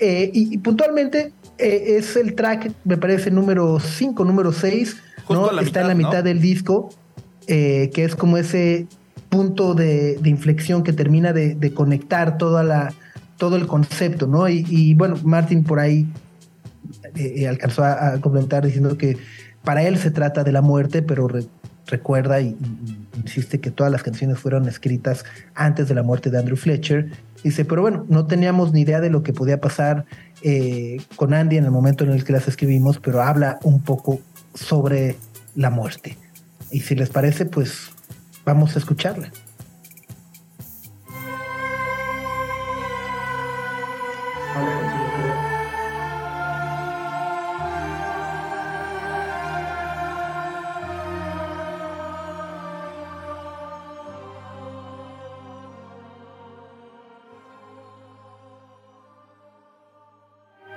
Eh, 0.00 0.30
y, 0.34 0.54
y 0.54 0.58
puntualmente 0.58 1.32
eh, 1.58 1.96
es 1.98 2.16
el 2.16 2.34
track, 2.34 2.72
me 2.84 2.96
parece, 2.96 3.30
número 3.30 3.78
5, 3.78 4.24
número 4.24 4.52
6, 4.52 4.96
Justo 5.24 5.52
¿no? 5.52 5.60
Está 5.60 5.82
en 5.82 5.88
la 5.88 5.94
mitad, 5.94 6.24
del 6.24 6.40
disco, 6.40 6.90
que 7.46 7.90
es 7.94 8.14
como 8.16 8.36
ese 8.36 8.86
punto 9.28 9.74
de, 9.74 10.16
de 10.20 10.30
inflexión 10.30 10.82
que 10.82 10.92
termina 10.92 11.32
de, 11.32 11.54
de 11.54 11.72
conectar 11.72 12.36
toda 12.38 12.62
la, 12.62 12.92
todo 13.36 13.56
el 13.56 13.66
concepto, 13.66 14.26
¿no? 14.26 14.48
Y, 14.48 14.64
y, 14.68 14.94
bueno, 14.94 15.16
Martin 15.24 15.64
por 15.64 15.80
ahí 15.80 16.06
eh, 17.16 17.34
eh, 17.36 17.48
alcanzó 17.48 17.84
a, 17.84 18.20
complementar 18.20 18.64
diciendo 18.64 18.96
que 18.96 19.16
para 19.64 19.82
él 19.82 19.98
se 19.98 20.10
trata 20.10 20.44
de 20.44 20.52
la 20.52 20.62
muerte, 20.62 21.02
pero 21.02 21.28
re- 21.28 21.46
recuerda 21.86 22.40
y 22.40 22.56
insiste 23.16 23.60
que 23.60 23.70
todas 23.70 23.92
las 23.92 24.02
canciones 24.02 24.38
fueron 24.38 24.68
escritas 24.68 25.24
antes 25.54 25.88
de 25.88 25.94
la 25.94 26.02
muerte 26.02 26.30
de 26.30 26.38
Andrew 26.38 26.56
Fletcher. 26.56 27.10
Dice, 27.42 27.64
pero 27.64 27.82
bueno, 27.82 28.06
no 28.08 28.26
teníamos 28.26 28.72
ni 28.72 28.82
idea 28.82 29.00
de 29.00 29.10
lo 29.10 29.22
que 29.22 29.32
podía 29.32 29.60
pasar 29.60 30.06
eh, 30.42 30.98
con 31.16 31.34
Andy 31.34 31.56
en 31.56 31.64
el 31.64 31.70
momento 31.70 32.04
en 32.04 32.10
el 32.10 32.24
que 32.24 32.32
las 32.32 32.48
escribimos, 32.48 32.98
pero 33.00 33.22
habla 33.22 33.58
un 33.62 33.82
poco 33.82 34.20
sobre 34.54 35.16
la 35.54 35.70
muerte. 35.70 36.16
Y 36.70 36.80
si 36.80 36.94
les 36.94 37.10
parece, 37.10 37.44
pues 37.44 37.90
vamos 38.44 38.76
a 38.76 38.78
escucharla. 38.78 39.30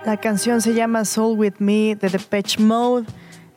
La 0.08 0.16
canción 0.16 0.62
se 0.62 0.74
llama 0.74 1.04
Soul 1.04 1.38
With 1.38 1.56
Me 1.60 1.98
de 1.98 2.08
Depeche 2.08 2.64
Mode. 2.64 3.06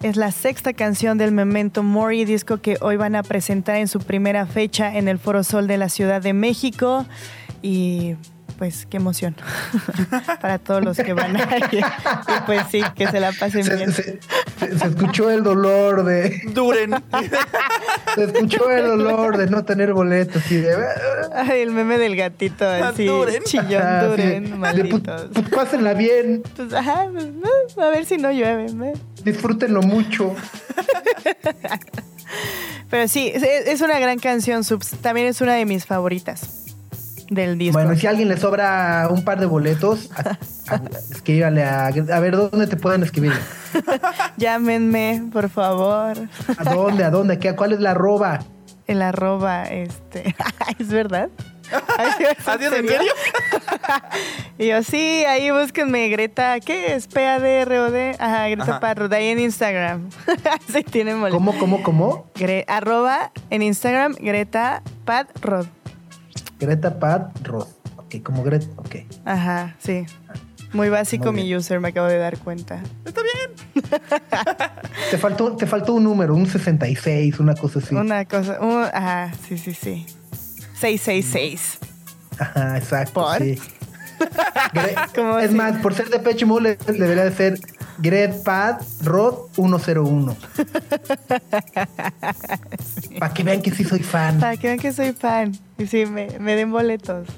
Es 0.02 0.16
la 0.16 0.32
sexta 0.32 0.72
canción 0.72 1.16
del 1.16 1.30
Memento 1.30 1.84
Mori, 1.84 2.24
disco 2.24 2.56
que 2.60 2.76
hoy 2.80 2.96
van 2.96 3.14
a 3.14 3.22
presentar 3.22 3.76
en 3.76 3.86
su 3.86 4.00
primera 4.00 4.46
fecha 4.46 4.98
en 4.98 5.06
el 5.06 5.20
Foro 5.20 5.44
Sol 5.44 5.68
de 5.68 5.78
la 5.78 5.88
Ciudad 5.88 6.20
de 6.20 6.32
México. 6.32 7.06
Y 7.62 8.16
pues 8.60 8.86
qué 8.90 8.98
emoción 8.98 9.34
para 10.42 10.58
todos 10.58 10.84
los 10.84 10.98
que 10.98 11.14
van 11.14 11.34
a 11.34 11.56
ir. 11.72 11.82
Y 11.82 12.40
pues 12.44 12.60
sí, 12.70 12.82
que 12.94 13.08
se 13.08 13.18
la 13.18 13.32
pasen 13.32 13.64
Se, 13.64 13.74
bien. 13.74 13.90
se- 13.90 14.20
se- 14.60 14.78
se 14.78 14.86
escuchó 14.86 15.30
el 15.30 15.42
dolor 15.42 16.04
de. 16.04 16.42
Duren. 16.52 16.94
Se 18.14 18.24
escuchó 18.24 18.70
el 18.70 18.86
dolor 18.86 19.38
de 19.38 19.46
no 19.48 19.64
tener 19.64 19.94
boletos 19.94 20.50
y 20.50 20.56
de. 20.56 20.76
Ay, 21.34 21.60
el 21.60 21.70
meme 21.70 21.96
del 21.96 22.16
gatito 22.16 22.68
así, 22.68 23.06
Duren. 23.06 23.42
chillón, 23.44 23.82
Ah, 23.82 24.04
duren, 24.04 24.44
de, 24.50 24.56
malditos. 24.56 25.22
pues, 25.32 25.34
pues, 25.46 25.48
pásenla 25.48 25.94
bien, 25.94 26.42
Pues, 26.56 26.74
ajá, 26.74 27.06
pues, 27.10 27.78
a 27.78 27.88
ver 27.90 28.04
si 28.04 28.18
no 28.18 28.30
llueve. 28.30 28.66
¿eh? 28.66 28.92
disfrútenlo 29.24 29.80
mucho. 29.82 30.34
Pero 32.90 33.08
sí, 33.08 33.30
es, 33.34 33.42
es 33.42 33.80
una 33.80 33.98
gran 34.00 34.18
canción, 34.18 34.64
Subs. 34.64 34.90
También 35.00 35.28
es 35.28 35.40
una 35.40 35.54
de 35.54 35.64
mis 35.64 35.86
favoritas 35.86 36.69
del 37.30 37.56
disco. 37.56 37.72
Bueno, 37.78 37.96
si 37.96 38.06
a 38.06 38.10
alguien 38.10 38.28
le 38.28 38.36
sobra 38.36 39.08
un 39.10 39.24
par 39.24 39.40
de 39.40 39.46
boletos, 39.46 40.10
escríbanle 41.10 41.64
a, 41.64 41.86
a 41.86 42.20
ver 42.20 42.36
dónde 42.36 42.66
te 42.66 42.76
pueden 42.76 43.02
escribir. 43.02 43.32
Llámenme, 44.36 45.22
por 45.32 45.48
favor. 45.48 46.16
¿A 46.58 46.64
dónde? 46.74 47.04
¿A 47.04 47.10
dónde? 47.10 47.38
¿Qué, 47.38 47.54
¿Cuál 47.56 47.72
es 47.72 47.80
la 47.80 47.92
arroba? 47.92 48.40
El 48.86 49.00
arroba, 49.02 49.64
este. 49.64 50.34
¿Es 50.78 50.88
verdad? 50.88 51.28
Ay, 51.96 52.10
¿es 52.36 52.48
¿Así 52.48 52.64
es 52.64 52.72
en 52.72 52.88
serio? 52.88 53.12
Y 54.58 54.66
yo, 54.68 54.82
sí, 54.82 55.24
ahí 55.24 55.52
búsquenme 55.52 56.08
Greta, 56.08 56.58
¿qué 56.58 56.94
es? 56.96 57.06
P-A-D-R-O-D. 57.06 58.16
Ajá, 58.18 58.48
Greta 58.48 58.62
Ajá. 58.64 58.80
Parrot, 58.80 59.12
ahí 59.12 59.28
en 59.28 59.38
Instagram. 59.38 60.08
sí, 60.72 60.82
tienen 60.82 61.20
boleto. 61.20 61.36
¿Cómo, 61.38 61.56
cómo, 61.56 61.82
cómo? 61.84 62.26
Gre- 62.34 62.64
arroba 62.66 63.30
en 63.50 63.62
Instagram, 63.62 64.16
Greta 64.18 64.82
Padrod. 65.04 65.66
Greta 66.60 66.98
Pat 66.98 67.36
Roth. 67.46 67.68
Ok, 67.96 68.22
como 68.22 68.42
Greta. 68.42 68.66
Ok. 68.76 68.96
Ajá, 69.24 69.74
sí. 69.78 70.04
Muy 70.72 70.88
básico 70.88 71.32
Muy 71.32 71.42
mi 71.42 71.56
user, 71.56 71.80
me 71.80 71.88
acabo 71.88 72.06
de 72.06 72.18
dar 72.18 72.38
cuenta. 72.38 72.80
Está 73.04 73.20
bien. 73.22 73.82
Te 75.10 75.18
faltó, 75.18 75.56
te 75.56 75.66
faltó 75.66 75.94
un 75.94 76.04
número, 76.04 76.34
un 76.36 76.46
66, 76.46 77.40
una 77.40 77.54
cosa 77.56 77.80
así. 77.80 77.94
Una 77.94 78.24
cosa, 78.26 78.60
un- 78.60 78.84
ajá, 78.84 79.32
sí, 79.48 79.58
sí, 79.58 79.74
sí. 79.74 80.06
666. 80.74 81.78
Ajá, 82.38 82.76
exacto. 82.78 83.12
¿Por? 83.14 83.38
Sí. 83.38 83.58
Gre- 84.72 85.10
¿Cómo 85.14 85.38
es 85.38 85.46
así? 85.48 85.54
más, 85.54 85.76
por 85.82 85.94
ser 85.94 86.08
de 86.10 86.18
Pecho 86.18 86.46
Mole, 86.46 86.76
debería 86.86 87.24
de 87.24 87.32
ser 87.32 87.60
Gret 87.98 88.42
Pat 88.42 88.82
Roth 89.02 89.54
101. 89.54 90.36
Para 93.18 93.34
que 93.34 93.42
vean 93.42 93.62
que 93.62 93.70
sí 93.70 93.84
soy 93.84 94.00
fan. 94.00 94.38
Para 94.40 94.56
que 94.56 94.66
vean 94.68 94.78
que 94.78 94.92
soy 94.92 95.12
fan. 95.12 95.52
Y 95.78 95.86
sí, 95.86 96.06
me, 96.06 96.38
me 96.38 96.56
den 96.56 96.70
boletos. 96.70 97.28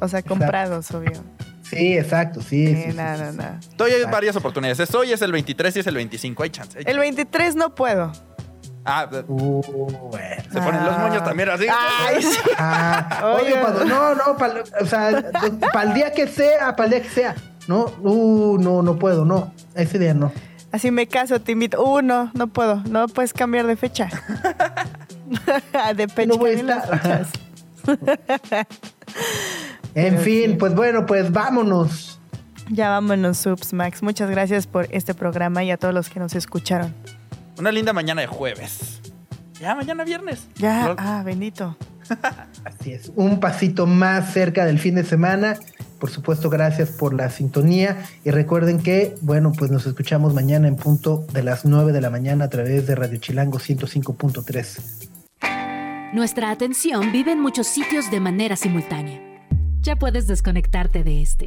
O 0.00 0.08
sea, 0.08 0.22
comprados, 0.22 0.90
obvio. 0.90 1.22
Sí, 1.62 1.96
exacto, 1.96 2.42
sí. 2.42 2.66
Sí, 2.66 2.74
sí, 2.76 2.82
sí, 2.90 2.96
no, 2.96 3.16
sí, 3.16 3.22
no, 3.22 3.30
sí. 3.32 3.38
no. 3.38 3.76
Todavía 3.76 3.98
hay 3.98 4.04
varias 4.12 4.36
oportunidades. 4.36 4.80
Es 4.80 4.94
hoy, 4.94 5.12
es 5.12 5.22
el 5.22 5.32
23 5.32 5.76
y 5.76 5.78
es 5.80 5.86
el 5.86 5.94
25. 5.94 6.42
Hay 6.42 6.50
chance. 6.50 6.78
hay 6.78 6.84
El 6.86 6.98
23 6.98 7.54
no 7.56 7.74
puedo. 7.74 8.12
Ah, 8.84 9.08
Uh, 9.28 9.62
bueno. 10.10 10.42
se 10.52 10.60
ponen 10.60 10.84
los 10.84 10.98
moños 10.98 11.24
también 11.24 11.48
así. 11.50 11.66
Ay, 11.70 12.22
sí. 12.22 12.36
Ah, 12.58 13.34
Oye. 13.38 13.52
oye, 13.52 13.60
cuando, 13.60 13.84
no, 13.84 14.14
no, 14.16 14.36
pa'l- 14.36 14.64
o 14.80 14.86
sea, 14.86 15.30
para 15.72 15.88
el 15.88 15.94
día 15.94 16.12
que 16.12 16.26
sea, 16.26 16.74
para 16.74 16.84
el 16.86 16.90
día 16.90 17.02
que 17.02 17.08
sea. 17.10 17.34
No, 17.68 17.84
uh, 18.00 18.58
no, 18.58 18.82
no 18.82 18.98
puedo, 18.98 19.24
no. 19.24 19.52
Ese 19.74 19.98
día 20.00 20.14
no. 20.14 20.32
Así 20.72 20.90
me 20.90 21.06
caso, 21.06 21.40
te 21.40 21.52
invito. 21.52 21.80
Uh, 21.82 22.02
no, 22.02 22.30
no 22.34 22.46
puedo. 22.48 22.82
No 22.88 23.06
puedes 23.06 23.32
cambiar 23.32 23.66
de 23.66 23.76
fecha. 23.76 24.08
de 25.94 26.08
fecha. 26.08 26.28
No 26.28 26.38
voy 26.38 26.50
a 26.50 26.54
estar. 26.54 27.26
En 29.94 30.14
Pero 30.14 30.20
fin, 30.22 30.50
sí. 30.52 30.56
pues 30.58 30.74
bueno, 30.74 31.04
pues 31.04 31.30
vámonos. 31.32 32.18
Ya 32.70 32.88
vámonos, 32.88 33.36
Subs, 33.38 33.72
Max. 33.74 34.02
Muchas 34.02 34.30
gracias 34.30 34.66
por 34.66 34.86
este 34.90 35.12
programa 35.12 35.62
y 35.64 35.70
a 35.70 35.76
todos 35.76 35.92
los 35.92 36.08
que 36.08 36.18
nos 36.18 36.34
escucharon. 36.34 36.94
Una 37.58 37.70
linda 37.72 37.92
mañana 37.92 38.20
de 38.22 38.26
jueves. 38.26 39.00
Ya, 39.60 39.74
mañana 39.74 40.04
viernes. 40.04 40.48
Ya, 40.56 40.88
Lo- 40.88 40.94
ah, 40.98 41.22
bendito. 41.24 41.76
Así 42.64 42.92
es, 42.92 43.12
un 43.14 43.38
pasito 43.40 43.86
más 43.86 44.32
cerca 44.32 44.64
del 44.64 44.78
fin 44.78 44.94
de 44.96 45.04
semana. 45.04 45.56
Por 46.00 46.10
supuesto, 46.10 46.50
gracias 46.50 46.90
por 46.90 47.14
la 47.14 47.30
sintonía. 47.30 48.04
Y 48.24 48.30
recuerden 48.32 48.82
que, 48.82 49.14
bueno, 49.20 49.52
pues 49.56 49.70
nos 49.70 49.86
escuchamos 49.86 50.34
mañana 50.34 50.66
en 50.66 50.74
punto 50.76 51.24
de 51.32 51.44
las 51.44 51.64
9 51.64 51.92
de 51.92 52.00
la 52.00 52.10
mañana 52.10 52.46
a 52.46 52.48
través 52.48 52.88
de 52.88 52.96
Radio 52.96 53.18
Chilango 53.18 53.58
105.3. 53.60 55.08
Nuestra 56.12 56.50
atención 56.50 57.12
vive 57.12 57.30
en 57.32 57.40
muchos 57.40 57.68
sitios 57.68 58.10
de 58.10 58.18
manera 58.18 58.56
simultánea. 58.56 59.20
Ya 59.80 59.94
puedes 59.96 60.26
desconectarte 60.26 61.04
de 61.04 61.22
este. 61.22 61.46